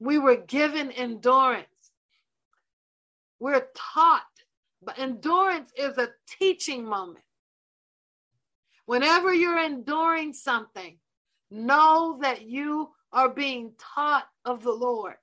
We 0.00 0.18
were 0.18 0.36
given 0.36 0.90
endurance. 0.90 1.66
We're 3.38 3.68
taught, 3.76 4.22
but 4.82 4.98
endurance 4.98 5.70
is 5.78 5.96
a 5.96 6.08
teaching 6.40 6.84
moment. 6.84 7.24
Whenever 8.86 9.32
you're 9.32 9.62
enduring 9.62 10.32
something, 10.32 10.98
know 11.52 12.18
that 12.22 12.42
you 12.42 12.90
are 13.12 13.28
being 13.28 13.72
taught 13.94 14.26
of 14.44 14.64
the 14.64 14.72
Lord 14.72 15.14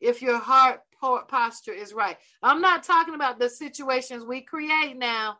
if 0.00 0.22
your 0.22 0.38
heart 0.38 0.80
posture 1.28 1.72
is 1.72 1.92
right. 1.92 2.16
I'm 2.42 2.60
not 2.60 2.82
talking 2.84 3.14
about 3.14 3.38
the 3.38 3.48
situations 3.48 4.24
we 4.24 4.42
create 4.42 4.96
now. 4.96 5.38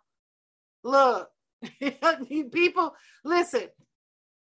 Look, 0.84 1.28
people, 2.52 2.94
listen, 3.24 3.68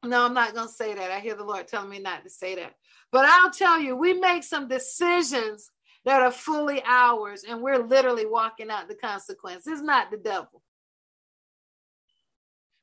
No, 0.04 0.26
I'm 0.26 0.34
not 0.34 0.54
going 0.54 0.68
to 0.68 0.74
say 0.74 0.94
that. 0.96 1.12
I 1.12 1.20
hear 1.20 1.36
the 1.36 1.44
Lord 1.44 1.68
telling 1.68 1.90
me 1.90 2.00
not 2.00 2.24
to 2.24 2.30
say 2.30 2.56
that. 2.56 2.74
But 3.12 3.26
I'll 3.26 3.52
tell 3.52 3.80
you, 3.80 3.96
we 3.96 4.14
make 4.14 4.44
some 4.44 4.68
decisions 4.68 5.72
that 6.06 6.22
are 6.22 6.32
fully 6.32 6.82
ours, 6.86 7.44
and 7.48 7.62
we're 7.62 7.84
literally 7.86 8.26
walking 8.26 8.70
out 8.70 8.88
the 8.88 8.96
consequence. 8.96 9.68
It's 9.68 9.82
not 9.82 10.10
the 10.12 10.18
devil. 10.18 10.64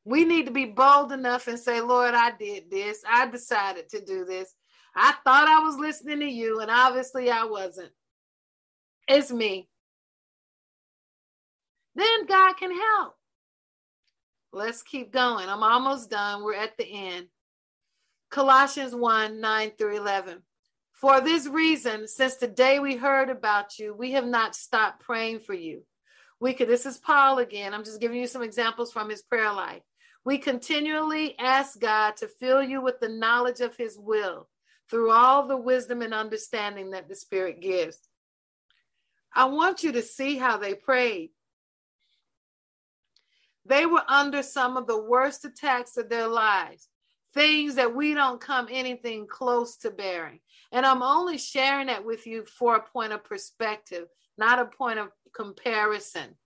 We 0.04 0.24
need 0.24 0.46
to 0.46 0.52
be 0.52 0.66
bold 0.66 1.10
enough 1.12 1.48
and 1.48 1.58
say, 1.58 1.80
Lord, 1.80 2.14
I 2.14 2.32
did 2.38 2.70
this. 2.70 3.02
I 3.08 3.26
decided 3.28 3.88
to 3.90 4.04
do 4.04 4.24
this. 4.24 4.54
I 4.96 5.12
thought 5.24 5.46
I 5.46 5.60
was 5.60 5.76
listening 5.76 6.20
to 6.20 6.26
you, 6.26 6.60
and 6.60 6.70
obviously 6.70 7.30
I 7.30 7.44
wasn't. 7.44 7.90
It's 9.06 9.30
me. 9.30 9.68
Then 11.94 12.26
God 12.26 12.54
can 12.54 12.74
help. 12.74 13.14
Let's 14.52 14.82
keep 14.82 15.12
going. 15.12 15.48
I'm 15.48 15.62
almost 15.62 16.10
done. 16.10 16.42
We're 16.42 16.54
at 16.54 16.78
the 16.78 16.86
end. 16.86 17.26
Colossians 18.30 18.94
1 18.94 19.40
9 19.40 19.72
through 19.76 19.98
11. 19.98 20.38
For 20.92 21.20
this 21.20 21.46
reason, 21.46 22.08
since 22.08 22.36
the 22.36 22.48
day 22.48 22.78
we 22.78 22.96
heard 22.96 23.28
about 23.28 23.78
you, 23.78 23.94
we 23.94 24.12
have 24.12 24.26
not 24.26 24.54
stopped 24.54 25.02
praying 25.02 25.40
for 25.40 25.52
you. 25.52 25.82
We 26.40 26.54
could, 26.54 26.68
this 26.68 26.86
is 26.86 26.96
Paul 26.96 27.38
again. 27.38 27.74
I'm 27.74 27.84
just 27.84 28.00
giving 28.00 28.18
you 28.18 28.26
some 28.26 28.42
examples 28.42 28.92
from 28.92 29.10
his 29.10 29.22
prayer 29.22 29.52
life. 29.52 29.82
We 30.24 30.38
continually 30.38 31.38
ask 31.38 31.78
God 31.78 32.16
to 32.16 32.28
fill 32.28 32.62
you 32.62 32.80
with 32.80 32.98
the 32.98 33.10
knowledge 33.10 33.60
of 33.60 33.76
his 33.76 33.98
will 33.98 34.48
through 34.90 35.10
all 35.10 35.46
the 35.46 35.56
wisdom 35.56 36.02
and 36.02 36.14
understanding 36.14 36.90
that 36.90 37.08
the 37.08 37.16
Spirit 37.16 37.60
gives. 37.60 37.98
I 39.34 39.46
want 39.46 39.82
you 39.82 39.92
to 39.92 40.02
see 40.02 40.36
how 40.36 40.56
they 40.56 40.74
prayed. 40.74 41.30
They 43.66 43.84
were 43.84 44.02
under 44.08 44.42
some 44.42 44.76
of 44.76 44.86
the 44.86 45.02
worst 45.02 45.44
attacks 45.44 45.96
of 45.96 46.08
their 46.08 46.28
lives, 46.28 46.88
things 47.34 47.74
that 47.74 47.94
we 47.94 48.14
don't 48.14 48.40
come 48.40 48.68
anything 48.70 49.26
close 49.26 49.76
to 49.78 49.90
bearing. 49.90 50.40
And 50.72 50.86
I'm 50.86 51.02
only 51.02 51.36
sharing 51.36 51.88
that 51.88 52.04
with 52.04 52.26
you 52.26 52.44
for 52.44 52.76
a 52.76 52.82
point 52.82 53.12
of 53.12 53.24
perspective, 53.24 54.06
not 54.38 54.60
a 54.60 54.66
point 54.66 55.00
of 55.00 55.08
comparison, 55.34 56.36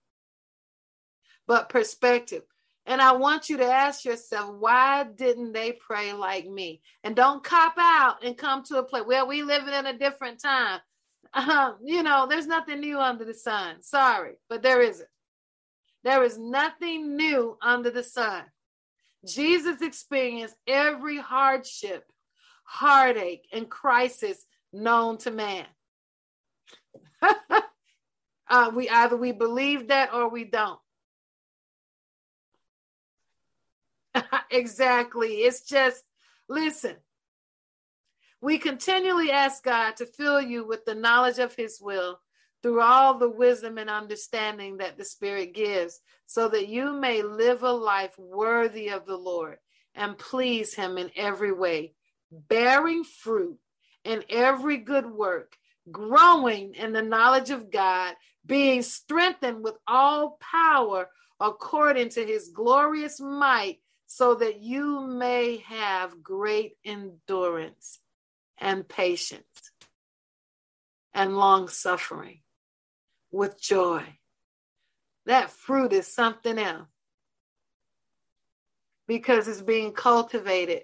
but 1.47 1.69
perspective. 1.69 2.43
And 2.85 3.01
I 3.01 3.11
want 3.13 3.49
you 3.49 3.57
to 3.57 3.65
ask 3.65 4.05
yourself, 4.05 4.55
why 4.59 5.03
didn't 5.03 5.53
they 5.53 5.73
pray 5.73 6.13
like 6.13 6.47
me? 6.47 6.81
And 7.03 7.15
don't 7.15 7.43
cop 7.43 7.75
out 7.77 8.23
and 8.23 8.37
come 8.37 8.63
to 8.65 8.79
a 8.79 8.83
place. 8.83 9.03
Well, 9.05 9.27
we 9.27 9.43
living 9.43 9.73
in 9.73 9.85
a 9.85 9.97
different 9.97 10.41
time. 10.41 10.79
Uh, 11.33 11.73
you 11.83 12.03
know, 12.03 12.27
there's 12.27 12.47
nothing 12.47 12.81
new 12.81 12.99
under 12.99 13.23
the 13.23 13.33
sun. 13.33 13.81
Sorry, 13.81 14.33
but 14.49 14.61
there 14.61 14.81
isn't. 14.81 15.07
There 16.03 16.23
is 16.23 16.37
nothing 16.37 17.15
new 17.15 17.57
under 17.61 17.91
the 17.91 18.03
sun. 18.03 18.43
Jesus 19.25 19.81
experienced 19.81 20.55
every 20.67 21.17
hardship, 21.17 22.03
heartache, 22.63 23.47
and 23.53 23.69
crisis 23.69 24.43
known 24.73 25.19
to 25.19 25.31
man. 25.31 25.65
uh, 28.49 28.71
we 28.73 28.89
either 28.89 29.15
we 29.15 29.31
believe 29.31 29.89
that 29.89 30.13
or 30.13 30.29
we 30.29 30.43
don't. 30.43 30.79
exactly. 34.51 35.29
It's 35.29 35.61
just 35.61 36.03
listen. 36.47 36.95
We 38.41 38.57
continually 38.57 39.29
ask 39.29 39.63
God 39.63 39.97
to 39.97 40.05
fill 40.05 40.41
you 40.41 40.65
with 40.65 40.83
the 40.85 40.95
knowledge 40.95 41.37
of 41.37 41.55
His 41.55 41.79
will 41.79 42.19
through 42.63 42.81
all 42.81 43.17
the 43.17 43.29
wisdom 43.29 43.77
and 43.77 43.89
understanding 43.89 44.77
that 44.77 44.97
the 44.97 45.05
Spirit 45.05 45.53
gives, 45.53 45.99
so 46.25 46.47
that 46.49 46.67
you 46.67 46.93
may 46.93 47.21
live 47.21 47.63
a 47.63 47.71
life 47.71 48.17
worthy 48.17 48.89
of 48.89 49.05
the 49.05 49.17
Lord 49.17 49.57
and 49.95 50.17
please 50.17 50.73
Him 50.73 50.97
in 50.97 51.11
every 51.15 51.51
way, 51.51 51.93
bearing 52.31 53.03
fruit 53.03 53.57
in 54.03 54.23
every 54.29 54.77
good 54.77 55.05
work, 55.05 55.55
growing 55.91 56.73
in 56.75 56.93
the 56.93 57.01
knowledge 57.01 57.49
of 57.49 57.71
God, 57.71 58.15
being 58.45 58.81
strengthened 58.81 59.63
with 59.63 59.75
all 59.87 60.37
power 60.39 61.09
according 61.39 62.09
to 62.09 62.25
His 62.25 62.49
glorious 62.49 63.19
might, 63.19 63.79
so 64.13 64.35
that 64.35 64.61
you 64.61 65.07
may 65.07 65.63
have 65.67 66.21
great 66.21 66.75
endurance 66.83 67.97
and 68.57 68.85
patience 68.85 69.71
and 71.13 71.37
long 71.37 71.69
suffering 71.69 72.41
with 73.31 73.57
joy. 73.57 74.03
That 75.27 75.49
fruit 75.49 75.93
is 75.93 76.13
something 76.13 76.57
else 76.57 76.89
because 79.07 79.47
it's 79.47 79.61
being 79.61 79.93
cultivated 79.93 80.81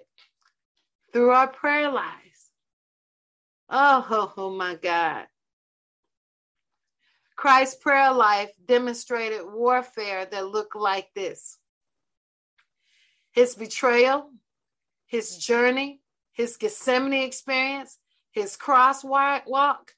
through 1.12 1.32
our 1.32 1.48
prayer 1.48 1.90
lives. 1.90 2.50
Oh, 3.68 4.32
oh, 4.38 4.56
my 4.56 4.74
God. 4.74 5.26
Christ's 7.36 7.76
prayer 7.76 8.10
life 8.10 8.52
demonstrated 8.64 9.42
warfare 9.44 10.24
that 10.24 10.46
looked 10.46 10.76
like 10.76 11.10
this 11.14 11.58
his 13.38 13.54
betrayal, 13.54 14.32
his 15.06 15.38
journey, 15.38 16.00
his 16.32 16.56
Gethsemane 16.56 17.22
experience, 17.22 17.96
his 18.32 18.56
cross 18.56 19.04
walk. 19.04 19.92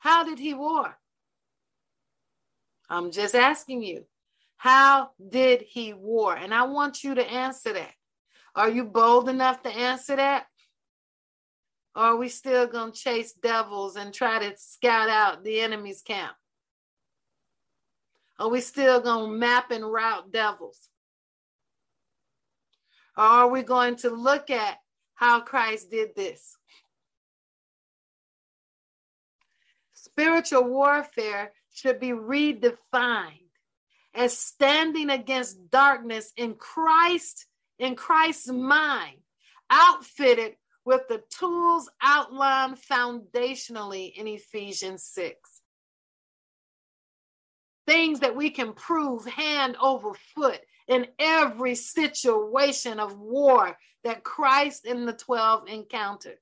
How 0.00 0.24
did 0.24 0.38
he 0.38 0.52
war? 0.52 0.98
I'm 2.90 3.10
just 3.10 3.34
asking 3.34 3.82
you, 3.84 4.04
how 4.58 5.12
did 5.30 5.62
he 5.62 5.94
war? 5.94 6.36
And 6.36 6.52
I 6.52 6.64
want 6.64 7.02
you 7.02 7.14
to 7.14 7.26
answer 7.26 7.72
that. 7.72 7.94
Are 8.54 8.68
you 8.68 8.84
bold 8.84 9.30
enough 9.30 9.62
to 9.62 9.70
answer 9.70 10.16
that? 10.16 10.44
Or 11.96 12.02
are 12.02 12.16
we 12.16 12.28
still 12.28 12.66
going 12.66 12.92
to 12.92 12.98
chase 12.98 13.32
devils 13.32 13.96
and 13.96 14.12
try 14.12 14.40
to 14.40 14.54
scout 14.58 15.08
out 15.08 15.42
the 15.42 15.62
enemy's 15.62 16.02
camp? 16.02 16.36
Are 18.38 18.50
we 18.50 18.60
still 18.60 19.00
going 19.00 19.30
to 19.30 19.38
map 19.38 19.70
and 19.70 19.90
route 19.90 20.30
devils? 20.30 20.90
Or 23.16 23.24
are 23.24 23.48
we 23.48 23.62
going 23.62 23.96
to 23.96 24.10
look 24.10 24.50
at 24.50 24.78
how 25.14 25.40
Christ 25.40 25.90
did 25.90 26.14
this? 26.16 26.56
Spiritual 29.92 30.64
warfare 30.64 31.52
should 31.72 32.00
be 32.00 32.10
redefined 32.10 33.38
as 34.14 34.36
standing 34.36 35.10
against 35.10 35.70
darkness 35.70 36.32
in 36.36 36.54
Christ, 36.54 37.46
in 37.78 37.94
Christ's 37.94 38.48
mind, 38.48 39.18
outfitted 39.70 40.56
with 40.84 41.02
the 41.08 41.22
tools 41.38 41.88
outlined 42.02 42.76
foundationally 42.76 44.12
in 44.14 44.26
Ephesians 44.26 45.04
6. 45.04 45.36
Things 47.86 48.20
that 48.20 48.36
we 48.36 48.50
can 48.50 48.72
prove 48.72 49.24
hand 49.24 49.76
over 49.80 50.12
foot 50.34 50.60
in 50.92 51.06
every 51.18 51.74
situation 51.74 53.00
of 53.00 53.18
war 53.18 53.76
that 54.04 54.24
Christ 54.24 54.84
and 54.84 55.08
the 55.08 55.14
12 55.14 55.68
encountered. 55.68 56.38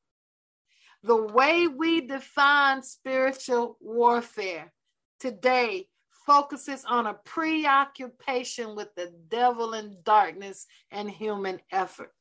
The 1.04 1.16
way 1.16 1.68
we 1.68 2.00
define 2.02 2.82
spiritual 2.82 3.76
warfare 3.80 4.72
today 5.20 5.86
focuses 6.26 6.84
on 6.84 7.06
a 7.06 7.14
preoccupation 7.14 8.74
with 8.74 8.88
the 8.96 9.12
devil 9.28 9.72
and 9.72 10.02
darkness 10.04 10.66
and 10.90 11.08
human 11.08 11.60
effort. 11.70 12.12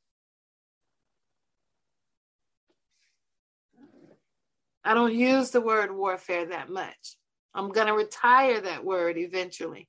I 4.84 4.94
don't 4.94 5.14
use 5.14 5.50
the 5.50 5.60
word 5.60 5.94
warfare 5.94 6.46
that 6.46 6.70
much. 6.70 7.16
I'm 7.54 7.70
going 7.70 7.88
to 7.88 7.92
retire 7.92 8.60
that 8.60 8.84
word 8.84 9.18
eventually. 9.18 9.88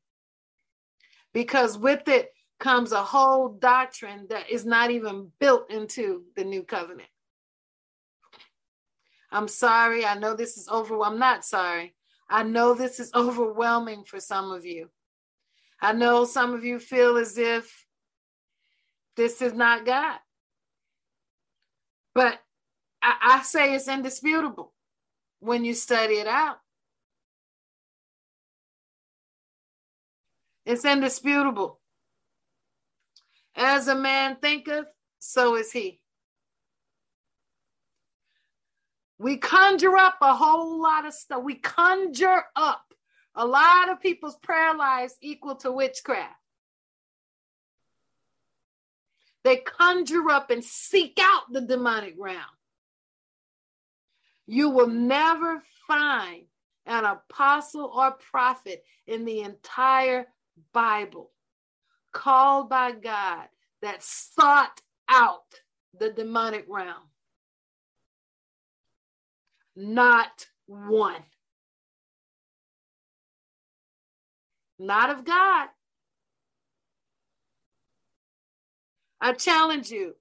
Because 1.34 1.78
with 1.78 2.08
it 2.08 2.30
comes 2.60 2.92
a 2.92 3.04
whole 3.04 3.50
doctrine 3.50 4.28
that 4.30 4.50
is 4.50 4.66
not 4.66 4.92
even 4.92 5.32
built 5.40 5.72
into 5.72 6.24
the 6.36 6.44
new 6.44 6.64
covenant. 6.64 7.10
I'm 9.32 9.48
sorry. 9.48 10.06
I 10.06 10.16
know 10.18 10.36
this 10.36 10.58
is 10.58 10.68
over. 10.68 11.02
I'm 11.02 11.20
not 11.20 11.46
sorry. 11.46 11.96
I 12.30 12.44
know 12.44 12.74
this 12.74 13.00
is 13.00 13.12
overwhelming 13.16 14.04
for 14.04 14.20
some 14.20 14.52
of 14.52 14.66
you. 14.66 14.90
I 15.82 15.94
know 15.94 16.26
some 16.26 16.54
of 16.54 16.64
you 16.64 16.80
feel 16.80 17.18
as 17.18 17.38
if 17.38 17.86
this 19.16 19.42
is 19.42 19.54
not 19.54 19.86
God. 19.86 20.20
But 22.14 22.40
I, 23.02 23.40
I 23.40 23.44
say 23.44 23.74
it's 23.74 23.88
indisputable 23.88 24.74
when 25.40 25.66
you 25.66 25.74
study 25.74 26.16
it 26.16 26.28
out. 26.28 26.58
It's 30.66 30.86
indisputable. 30.86 31.80
As 33.56 33.88
a 33.88 33.96
man 33.96 34.38
thinketh, 34.42 34.86
so 35.20 35.56
is 35.56 35.72
he. 35.72 36.00
We 39.18 39.38
conjure 39.38 39.98
up 39.98 40.18
a 40.22 40.36
whole 40.36 40.82
lot 40.82 41.06
of 41.06 41.14
stuff. 41.14 41.44
We 41.44 41.56
conjure 41.56 42.44
up 42.56 42.94
a 43.36 43.46
lot 43.46 43.90
of 43.90 44.02
people's 44.02 44.38
prayer 44.38 44.74
lives 44.74 45.16
equal 45.22 45.56
to 45.58 45.72
witchcraft. 45.72 46.36
They 49.44 49.58
conjure 49.58 50.30
up 50.30 50.50
and 50.50 50.64
seek 50.64 51.20
out 51.20 51.52
the 51.52 51.62
demonic 51.62 52.16
realm. 52.18 52.42
You 54.46 54.70
will 54.70 54.88
never 54.88 55.64
find 55.88 56.44
an 56.86 57.06
apostle 57.06 57.92
or 57.94 58.12
prophet 58.12 58.84
in 59.08 59.26
the 59.26 59.42
entire 59.42 60.28
Bible 60.74 61.32
called 62.12 62.70
by 62.70 62.92
God 62.92 63.48
that 63.82 64.04
sought 64.04 64.82
out 65.10 65.62
the 65.98 66.10
demonic 66.10 66.66
realm. 66.70 67.10
Not 69.76 70.48
one. 70.68 71.24
Not 74.80 75.10
of 75.10 75.26
God. 75.26 75.70
I 79.20 79.34
challenge 79.34 79.92
you 79.92 80.16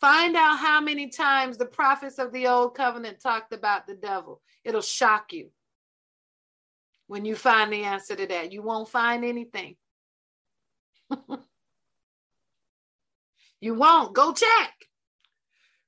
find 0.00 0.34
out 0.34 0.58
how 0.58 0.80
many 0.80 1.08
times 1.08 1.56
the 1.56 1.66
prophets 1.66 2.18
of 2.18 2.32
the 2.32 2.48
old 2.48 2.74
covenant 2.74 3.20
talked 3.20 3.52
about 3.52 3.86
the 3.86 3.94
devil. 3.94 4.40
It'll 4.64 4.80
shock 4.80 5.32
you 5.32 5.50
when 7.10 7.24
you 7.24 7.34
find 7.34 7.72
the 7.72 7.82
answer 7.82 8.14
to 8.14 8.24
that. 8.24 8.52
You 8.52 8.62
won't 8.62 8.88
find 8.88 9.24
anything. 9.24 9.74
you 13.60 13.74
won't. 13.74 14.14
Go 14.14 14.32
check. 14.32 14.72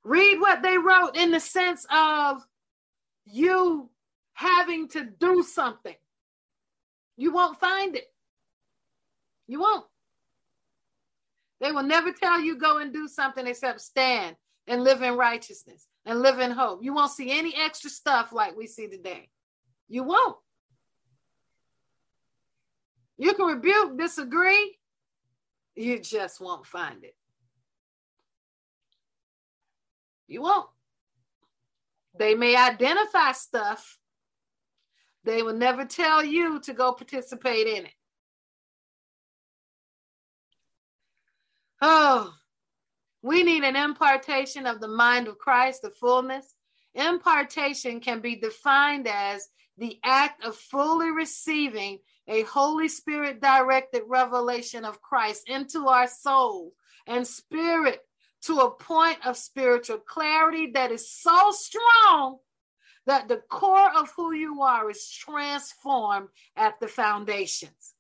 Read 0.03 0.41
what 0.41 0.63
they 0.63 0.79
wrote 0.79 1.13
in 1.15 1.31
the 1.31 1.39
sense 1.39 1.87
of 1.95 2.45
you 3.25 3.89
having 4.33 4.89
to 4.89 5.05
do 5.05 5.45
something. 5.45 5.95
You 7.17 7.33
won't 7.33 7.61
find 7.61 7.95
it. 7.95 8.13
You 9.47 9.61
won't. 9.61 9.87
They 11.61 11.71
will 11.71 11.85
never 11.85 12.11
tell 12.11 12.41
you 12.41 12.59
go 12.59 12.79
and 12.79 12.93
do 12.93 13.07
something 13.07 13.47
except 13.47 13.81
stand 13.81 14.35
and 14.67 14.83
live 14.83 15.03
in 15.03 15.15
righteousness 15.15 15.87
and 16.05 16.21
live 16.21 16.41
in 16.41 16.51
hope. 16.51 16.83
You 16.83 16.93
won't 16.93 17.13
see 17.13 17.31
any 17.31 17.55
extra 17.55 17.91
stuff 17.91 18.33
like 18.33 18.57
we 18.57 18.67
see 18.67 18.89
today. 18.89 19.29
You 19.89 20.03
won't. 20.03 20.37
You 23.19 23.35
can 23.35 23.47
rebuke, 23.47 23.99
disagree, 23.99 24.79
you 25.75 25.99
just 26.01 26.41
won't 26.41 26.67
find 26.67 27.05
it. 27.05 27.15
You 30.27 30.43
won't. 30.43 30.69
They 32.19 32.35
may 32.35 32.57
identify 32.57 33.33
stuff, 33.33 33.99
they 35.25 35.43
will 35.43 35.55
never 35.55 35.85
tell 35.85 36.25
you 36.25 36.61
to 36.61 36.73
go 36.73 36.93
participate 36.93 37.67
in 37.67 37.87
it. 37.87 37.95
Oh, 41.81 42.33
we 43.23 43.43
need 43.43 43.63
an 43.65 43.77
impartation 43.77 44.67
of 44.67 44.81
the 44.81 44.89
mind 44.89 45.29
of 45.29 45.39
Christ, 45.39 45.83
the 45.83 45.91
fullness. 45.91 46.55
Impartation 46.95 48.01
can 48.01 48.21
be 48.21 48.37
defined 48.37 49.09
as 49.09 49.49
the 49.79 49.99
act 50.05 50.45
of 50.45 50.57
fully 50.57 51.11
receiving 51.11 51.99
a 52.29 52.43
Holy 52.43 52.89
Spirit 52.89 53.41
directed 53.41 54.03
revelation 54.07 54.85
of 54.85 55.03
Christ 55.03 55.49
into 55.49 55.89
our 55.89 56.07
soul 56.07 56.73
and 57.07 57.27
spirit 57.27 58.01
to 58.43 58.59
a 58.59 58.71
point 58.71 59.19
of 59.25 59.37
spiritual 59.37 59.99
clarity 59.99 60.73
that 60.73 60.91
is 60.93 61.11
so 61.11 61.51
strong 61.51 62.39
that 63.07 63.29
the 63.29 63.43
core 63.49 63.91
of 63.97 64.13
who 64.17 64.33
you 64.33 64.63
are 64.63 64.89
is 64.91 65.09
transformed 65.11 66.29
at 66.57 66.79
the 66.81 66.89
foundations 66.89 67.95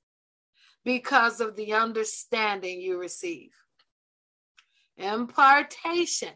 because 0.85 1.40
of 1.40 1.57
the 1.57 1.74
understanding 1.74 2.81
you 2.81 2.99
receive. 2.99 3.51
Impartation 4.97 6.32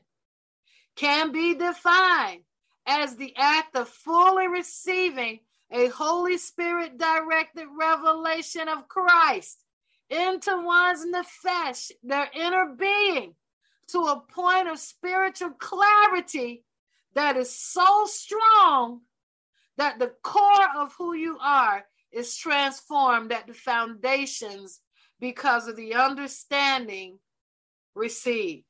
can 0.97 1.31
be 1.31 1.55
defined 1.55 2.43
as 2.87 3.17
the 3.17 3.35
act 3.37 3.77
of 3.77 3.89
fully 3.89 4.49
receiving 4.49 5.41
a 5.71 5.89
Holy 5.89 6.39
Spirit 6.39 6.99
directed 6.99 7.67
revelation 7.79 8.69
of 8.69 8.89
Christ 8.89 9.59
into 10.09 10.63
one's 10.63 11.05
nefesh, 11.05 11.91
their 12.03 12.29
inner 12.35 12.75
being, 12.79 13.35
to 13.89 13.99
a 13.99 14.23
point 14.33 14.69
of 14.69 14.79
spiritual 14.79 15.51
clarity 15.51 16.65
that 17.15 17.37
is 17.37 17.59
so 17.59 18.05
strong 18.07 19.01
that 19.79 19.99
the 19.99 20.13
core 20.23 20.69
of 20.77 20.95
who 20.97 21.15
you 21.15 21.39
are 21.41 21.85
is 22.13 22.37
transformed 22.37 23.33
at 23.33 23.47
the 23.47 23.55
foundations 23.55 24.81
because 25.21 25.69
of 25.69 25.77
the 25.77 25.95
understanding 25.95 27.19
receive. 27.95 28.63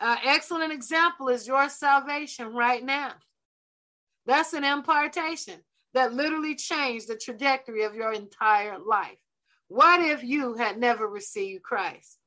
An 0.00 0.18
uh, 0.18 0.20
excellent 0.24 0.72
example 0.72 1.28
is 1.28 1.46
your 1.46 1.68
salvation 1.68 2.48
right 2.48 2.82
now. 2.82 3.12
That's 4.26 4.52
an 4.52 4.64
impartation 4.64 5.60
that 5.94 6.14
literally 6.14 6.54
changed 6.54 7.08
the 7.08 7.16
trajectory 7.16 7.84
of 7.84 7.94
your 7.94 8.12
entire 8.12 8.78
life. 8.78 9.18
What 9.68 10.00
if 10.00 10.22
you 10.22 10.54
had 10.54 10.78
never 10.78 11.06
received 11.06 11.62
Christ? 11.62 12.18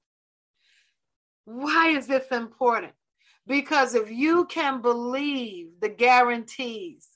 Why 1.45 1.89
is 1.89 2.07
this 2.07 2.27
important? 2.31 2.93
Because 3.47 3.93
if 3.93 4.09
you 4.09 4.45
can 4.45 4.81
believe 4.81 5.67
the 5.79 5.89
guarantees, 5.89 7.07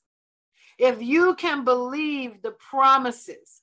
if 0.77 1.01
you 1.01 1.35
can 1.35 1.65
believe 1.65 2.41
the 2.41 2.51
promises, 2.51 3.61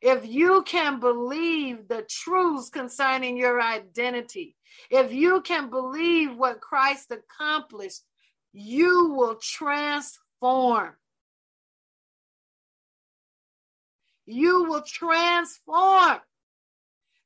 if 0.00 0.26
you 0.26 0.62
can 0.66 1.00
believe 1.00 1.88
the 1.88 2.06
truths 2.08 2.68
concerning 2.68 3.38
your 3.38 3.60
identity, 3.60 4.54
if 4.90 5.12
you 5.12 5.40
can 5.40 5.70
believe 5.70 6.36
what 6.36 6.60
Christ 6.60 7.10
accomplished, 7.10 8.02
you 8.52 9.14
will 9.14 9.36
transform. 9.36 10.23
You 14.26 14.64
will 14.64 14.82
transform. 14.82 16.20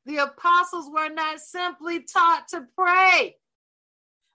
The 0.07 0.17
apostles 0.19 0.91
were 0.93 1.11
not 1.11 1.41
simply 1.41 2.03
taught 2.03 2.49
to 2.49 2.67
pray, 2.77 3.37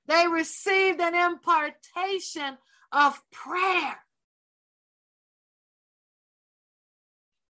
they 0.08 0.28
received 0.28 1.00
an 1.00 1.16
impartation 1.16 2.58
of 2.92 3.20
prayer. 3.32 4.04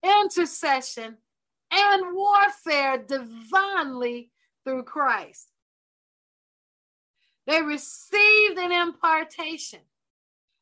intercession, 0.03 1.17
and 1.71 2.03
warfare 2.13 2.97
divinely 2.97 4.31
through 4.63 4.83
Christ. 4.83 5.47
They 7.47 7.61
received 7.61 8.57
an 8.57 8.71
impartation 8.71 9.79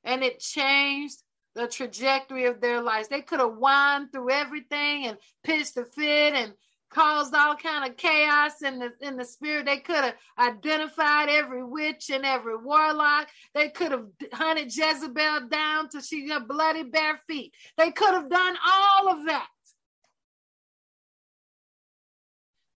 and 0.03 0.23
it 0.23 0.40
changed 0.40 1.18
the 1.56 1.68
trajectory 1.68 2.45
of 2.45 2.61
their 2.61 2.82
lives. 2.82 3.07
They 3.07 3.22
could 3.22 3.40
have 3.40 3.57
won 3.57 4.10
through 4.10 4.32
everything 4.32 5.07
and 5.07 5.18
pitched 5.44 5.78
a 5.78 5.86
fit 5.86 6.34
and 6.34 6.53
caused 6.90 7.34
all 7.34 7.56
kind 7.56 7.90
of 7.90 7.98
chaos 7.98 8.61
in 8.61 8.80
the 8.80 8.91
in 9.02 9.18
the 9.18 9.26
spirit. 9.26 9.65
They 9.65 9.78
could 9.78 9.95
have 9.95 10.15
identified 10.38 11.30
every 11.30 11.64
witch 11.64 12.10
and 12.10 12.26
every 12.26 12.57
warlock. 12.57 13.30
They 13.53 13.69
could 13.69 13.91
have 13.91 14.06
hunted 14.34 14.76
Jezebel 14.76 15.48
down 15.49 15.90
till 15.90 16.02
she 16.02 16.28
got 16.28 16.48
bloody 16.48 16.84
bare 16.84 17.19
feet. 17.28 17.53
They 17.78 17.91
could 17.91 18.14
have 18.14 18.30
done 18.30 18.56
all 18.65 19.10
of 19.10 19.26
that. 19.26 19.48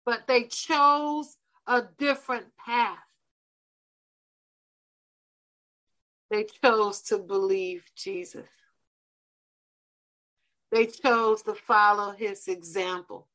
But 0.07 0.27
they 0.27 0.45
chose 0.45 1.37
a 1.67 1.83
different 1.99 2.47
path. 2.65 2.99
They 6.35 6.47
chose 6.65 7.01
to 7.03 7.19
believe 7.19 7.85
Jesus. 7.95 8.49
They 10.73 10.87
chose 10.87 11.43
to 11.43 11.55
follow 11.55 12.11
his 12.11 12.49
example. 12.49 13.29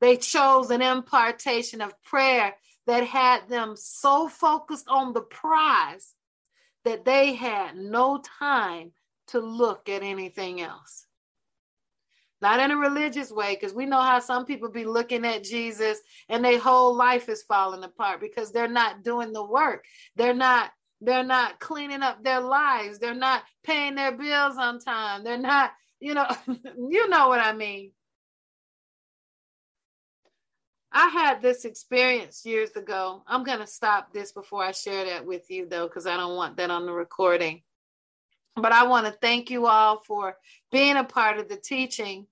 They 0.00 0.16
chose 0.16 0.72
an 0.72 0.82
impartation 0.82 1.80
of 1.80 2.02
prayer 2.02 2.56
that 2.88 3.04
had 3.04 3.48
them 3.48 3.76
so 3.76 4.26
focused 4.26 4.88
on 4.88 5.12
the 5.12 5.20
prize 5.20 6.14
that 6.84 7.04
they 7.04 7.34
had 7.34 7.76
no 7.76 8.20
time 8.40 8.90
to 9.28 9.38
look 9.38 9.88
at 9.88 10.02
anything 10.02 10.60
else. 10.60 11.06
Not 12.42 12.60
in 12.60 12.70
a 12.70 12.76
religious 12.76 13.30
way, 13.30 13.54
because 13.54 13.74
we 13.74 13.86
know 13.86 14.00
how 14.00 14.18
some 14.18 14.44
people 14.44 14.70
be 14.70 14.84
looking 14.84 15.24
at 15.24 15.42
Jesus 15.42 15.98
and 16.28 16.44
their 16.44 16.58
whole 16.58 16.94
life 16.94 17.28
is 17.28 17.42
falling 17.42 17.82
apart 17.82 18.20
because 18.20 18.52
they're 18.52 18.68
not 18.68 19.02
doing 19.02 19.32
the 19.32 19.44
work. 19.44 19.84
They're 20.16 20.34
not 20.34 20.70
they're 21.00 21.24
not 21.24 21.60
cleaning 21.60 22.02
up 22.02 22.22
their 22.22 22.40
lives. 22.40 22.98
They're 22.98 23.14
not 23.14 23.42
paying 23.64 23.94
their 23.94 24.12
bills 24.12 24.56
on 24.56 24.78
time. 24.78 25.24
They're 25.24 25.38
not, 25.38 25.72
you 26.00 26.14
know, 26.14 26.26
you 26.46 27.08
know 27.08 27.28
what 27.28 27.40
I 27.40 27.52
mean. 27.52 27.92
I 30.92 31.08
had 31.08 31.42
this 31.42 31.66
experience 31.66 32.46
years 32.46 32.70
ago. 32.70 33.22
I'm 33.26 33.44
going 33.44 33.58
to 33.58 33.66
stop 33.66 34.14
this 34.14 34.32
before 34.32 34.64
I 34.64 34.72
share 34.72 35.04
that 35.04 35.26
with 35.26 35.50
you, 35.50 35.68
though, 35.68 35.86
because 35.86 36.06
I 36.06 36.16
don't 36.16 36.36
want 36.36 36.56
that 36.56 36.70
on 36.70 36.86
the 36.86 36.92
recording. 36.92 37.62
But 38.56 38.72
I 38.72 38.86
want 38.86 39.06
to 39.06 39.12
thank 39.12 39.50
you 39.50 39.66
all 39.66 40.02
for 40.06 40.36
being 40.72 40.96
a 40.96 41.04
part 41.04 41.38
of 41.38 41.48
the 41.48 41.56
teaching 41.56 42.26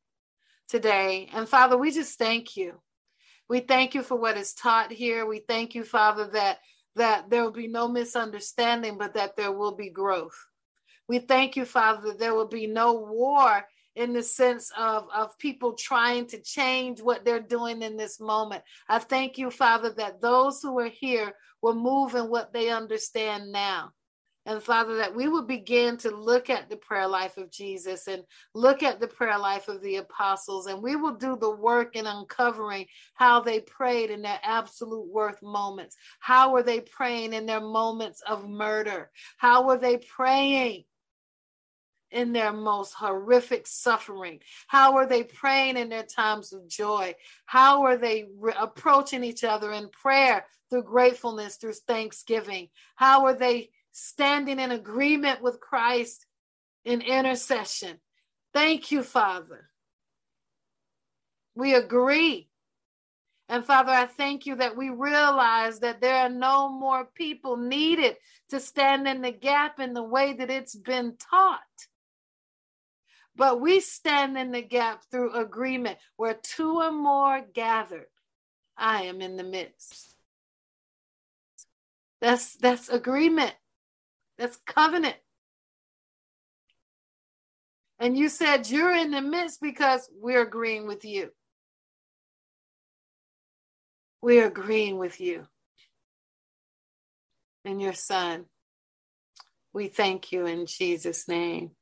today. 0.68 1.28
And 1.32 1.48
Father, 1.48 1.76
we 1.76 1.90
just 1.90 2.18
thank 2.18 2.56
you. 2.56 2.80
We 3.48 3.60
thank 3.60 3.94
you 3.94 4.02
for 4.02 4.16
what 4.16 4.38
is 4.38 4.54
taught 4.54 4.90
here. 4.90 5.26
We 5.26 5.40
thank 5.40 5.74
you, 5.74 5.84
Father, 5.84 6.28
that 6.32 6.58
that 6.96 7.28
there 7.28 7.42
will 7.42 7.52
be 7.52 7.66
no 7.66 7.88
misunderstanding, 7.88 8.96
but 8.96 9.14
that 9.14 9.36
there 9.36 9.52
will 9.52 9.74
be 9.74 9.90
growth. 9.90 10.36
We 11.08 11.18
thank 11.18 11.56
you, 11.56 11.64
Father, 11.64 12.08
that 12.08 12.18
there 12.18 12.34
will 12.34 12.48
be 12.48 12.66
no 12.66 12.94
war 12.94 13.64
in 13.96 14.12
the 14.12 14.22
sense 14.22 14.70
of, 14.76 15.08
of 15.14 15.38
people 15.38 15.74
trying 15.74 16.26
to 16.28 16.40
change 16.40 17.00
what 17.00 17.24
they're 17.24 17.40
doing 17.40 17.82
in 17.82 17.96
this 17.96 18.20
moment. 18.20 18.62
I 18.88 18.98
thank 19.00 19.38
you, 19.38 19.50
Father, 19.50 19.92
that 19.98 20.20
those 20.20 20.62
who 20.62 20.78
are 20.78 20.88
here 20.88 21.34
will 21.62 21.74
move 21.74 22.14
in 22.14 22.28
what 22.28 22.52
they 22.52 22.70
understand 22.70 23.52
now. 23.52 23.90
And 24.46 24.62
Father, 24.62 24.96
that 24.96 25.14
we 25.14 25.26
would 25.26 25.46
begin 25.46 25.96
to 25.98 26.14
look 26.14 26.50
at 26.50 26.68
the 26.68 26.76
prayer 26.76 27.08
life 27.08 27.38
of 27.38 27.50
Jesus 27.50 28.08
and 28.08 28.24
look 28.54 28.82
at 28.82 29.00
the 29.00 29.08
prayer 29.08 29.38
life 29.38 29.68
of 29.68 29.80
the 29.80 29.96
apostles, 29.96 30.66
and 30.66 30.82
we 30.82 30.96
will 30.96 31.14
do 31.14 31.36
the 31.36 31.50
work 31.50 31.96
in 31.96 32.06
uncovering 32.06 32.86
how 33.14 33.40
they 33.40 33.60
prayed 33.60 34.10
in 34.10 34.20
their 34.20 34.38
absolute 34.42 35.06
worth 35.06 35.42
moments. 35.42 35.96
How 36.20 36.52
were 36.52 36.62
they 36.62 36.80
praying 36.80 37.32
in 37.32 37.46
their 37.46 37.60
moments 37.60 38.20
of 38.26 38.46
murder? 38.48 39.10
How 39.38 39.66
were 39.66 39.78
they 39.78 39.96
praying? 39.98 40.84
in 42.10 42.32
their 42.32 42.52
most 42.52 42.94
horrific 42.94 43.66
suffering? 43.66 44.38
How 44.68 44.96
are 44.96 45.06
they 45.06 45.24
praying 45.24 45.76
in 45.76 45.88
their 45.88 46.04
times 46.04 46.52
of 46.52 46.68
joy? 46.68 47.16
How 47.44 47.82
are 47.82 47.96
they 47.96 48.26
re- 48.38 48.54
approaching 48.56 49.24
each 49.24 49.42
other 49.42 49.72
in 49.72 49.88
prayer 49.88 50.46
through 50.70 50.84
gratefulness, 50.84 51.56
through 51.56 51.72
thanksgiving? 51.72 52.68
How 52.94 53.26
are 53.26 53.34
they 53.34 53.70
standing 53.94 54.58
in 54.58 54.72
agreement 54.72 55.40
with 55.40 55.60
Christ 55.60 56.26
in 56.84 57.00
intercession. 57.00 57.98
Thank 58.52 58.90
you, 58.90 59.02
Father. 59.02 59.70
We 61.54 61.74
agree. 61.74 62.48
And 63.48 63.64
Father, 63.64 63.92
I 63.92 64.06
thank 64.06 64.46
you 64.46 64.56
that 64.56 64.76
we 64.76 64.90
realize 64.90 65.80
that 65.80 66.00
there 66.00 66.16
are 66.16 66.28
no 66.30 66.68
more 66.68 67.04
people 67.14 67.56
needed 67.56 68.16
to 68.50 68.58
stand 68.58 69.06
in 69.06 69.22
the 69.22 69.30
gap 69.30 69.78
in 69.78 69.94
the 69.94 70.02
way 70.02 70.32
that 70.32 70.50
it's 70.50 70.74
been 70.74 71.16
taught. 71.30 71.60
But 73.36 73.60
we 73.60 73.80
stand 73.80 74.36
in 74.36 74.50
the 74.50 74.62
gap 74.62 75.02
through 75.10 75.34
agreement 75.34 75.98
where 76.16 76.34
two 76.34 76.80
or 76.80 76.90
more 76.90 77.42
gathered. 77.52 78.06
I 78.76 79.04
am 79.04 79.20
in 79.20 79.36
the 79.36 79.44
midst. 79.44 80.16
That's 82.20 82.56
that's 82.56 82.88
agreement. 82.88 83.54
That's 84.38 84.56
covenant. 84.66 85.16
And 87.98 88.16
you 88.16 88.28
said 88.28 88.68
you're 88.68 88.94
in 88.94 89.10
the 89.10 89.22
midst 89.22 89.60
because 89.60 90.08
we're 90.20 90.42
agreeing 90.42 90.86
with 90.86 91.04
you. 91.04 91.30
We're 94.20 94.46
agreeing 94.46 94.98
with 94.98 95.20
you 95.20 95.46
and 97.64 97.80
your 97.80 97.92
son. 97.92 98.46
We 99.72 99.88
thank 99.88 100.32
you 100.32 100.46
in 100.46 100.66
Jesus' 100.66 101.28
name. 101.28 101.72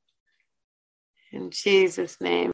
In 1.33 1.51
Jesus' 1.51 2.21
name. 2.21 2.51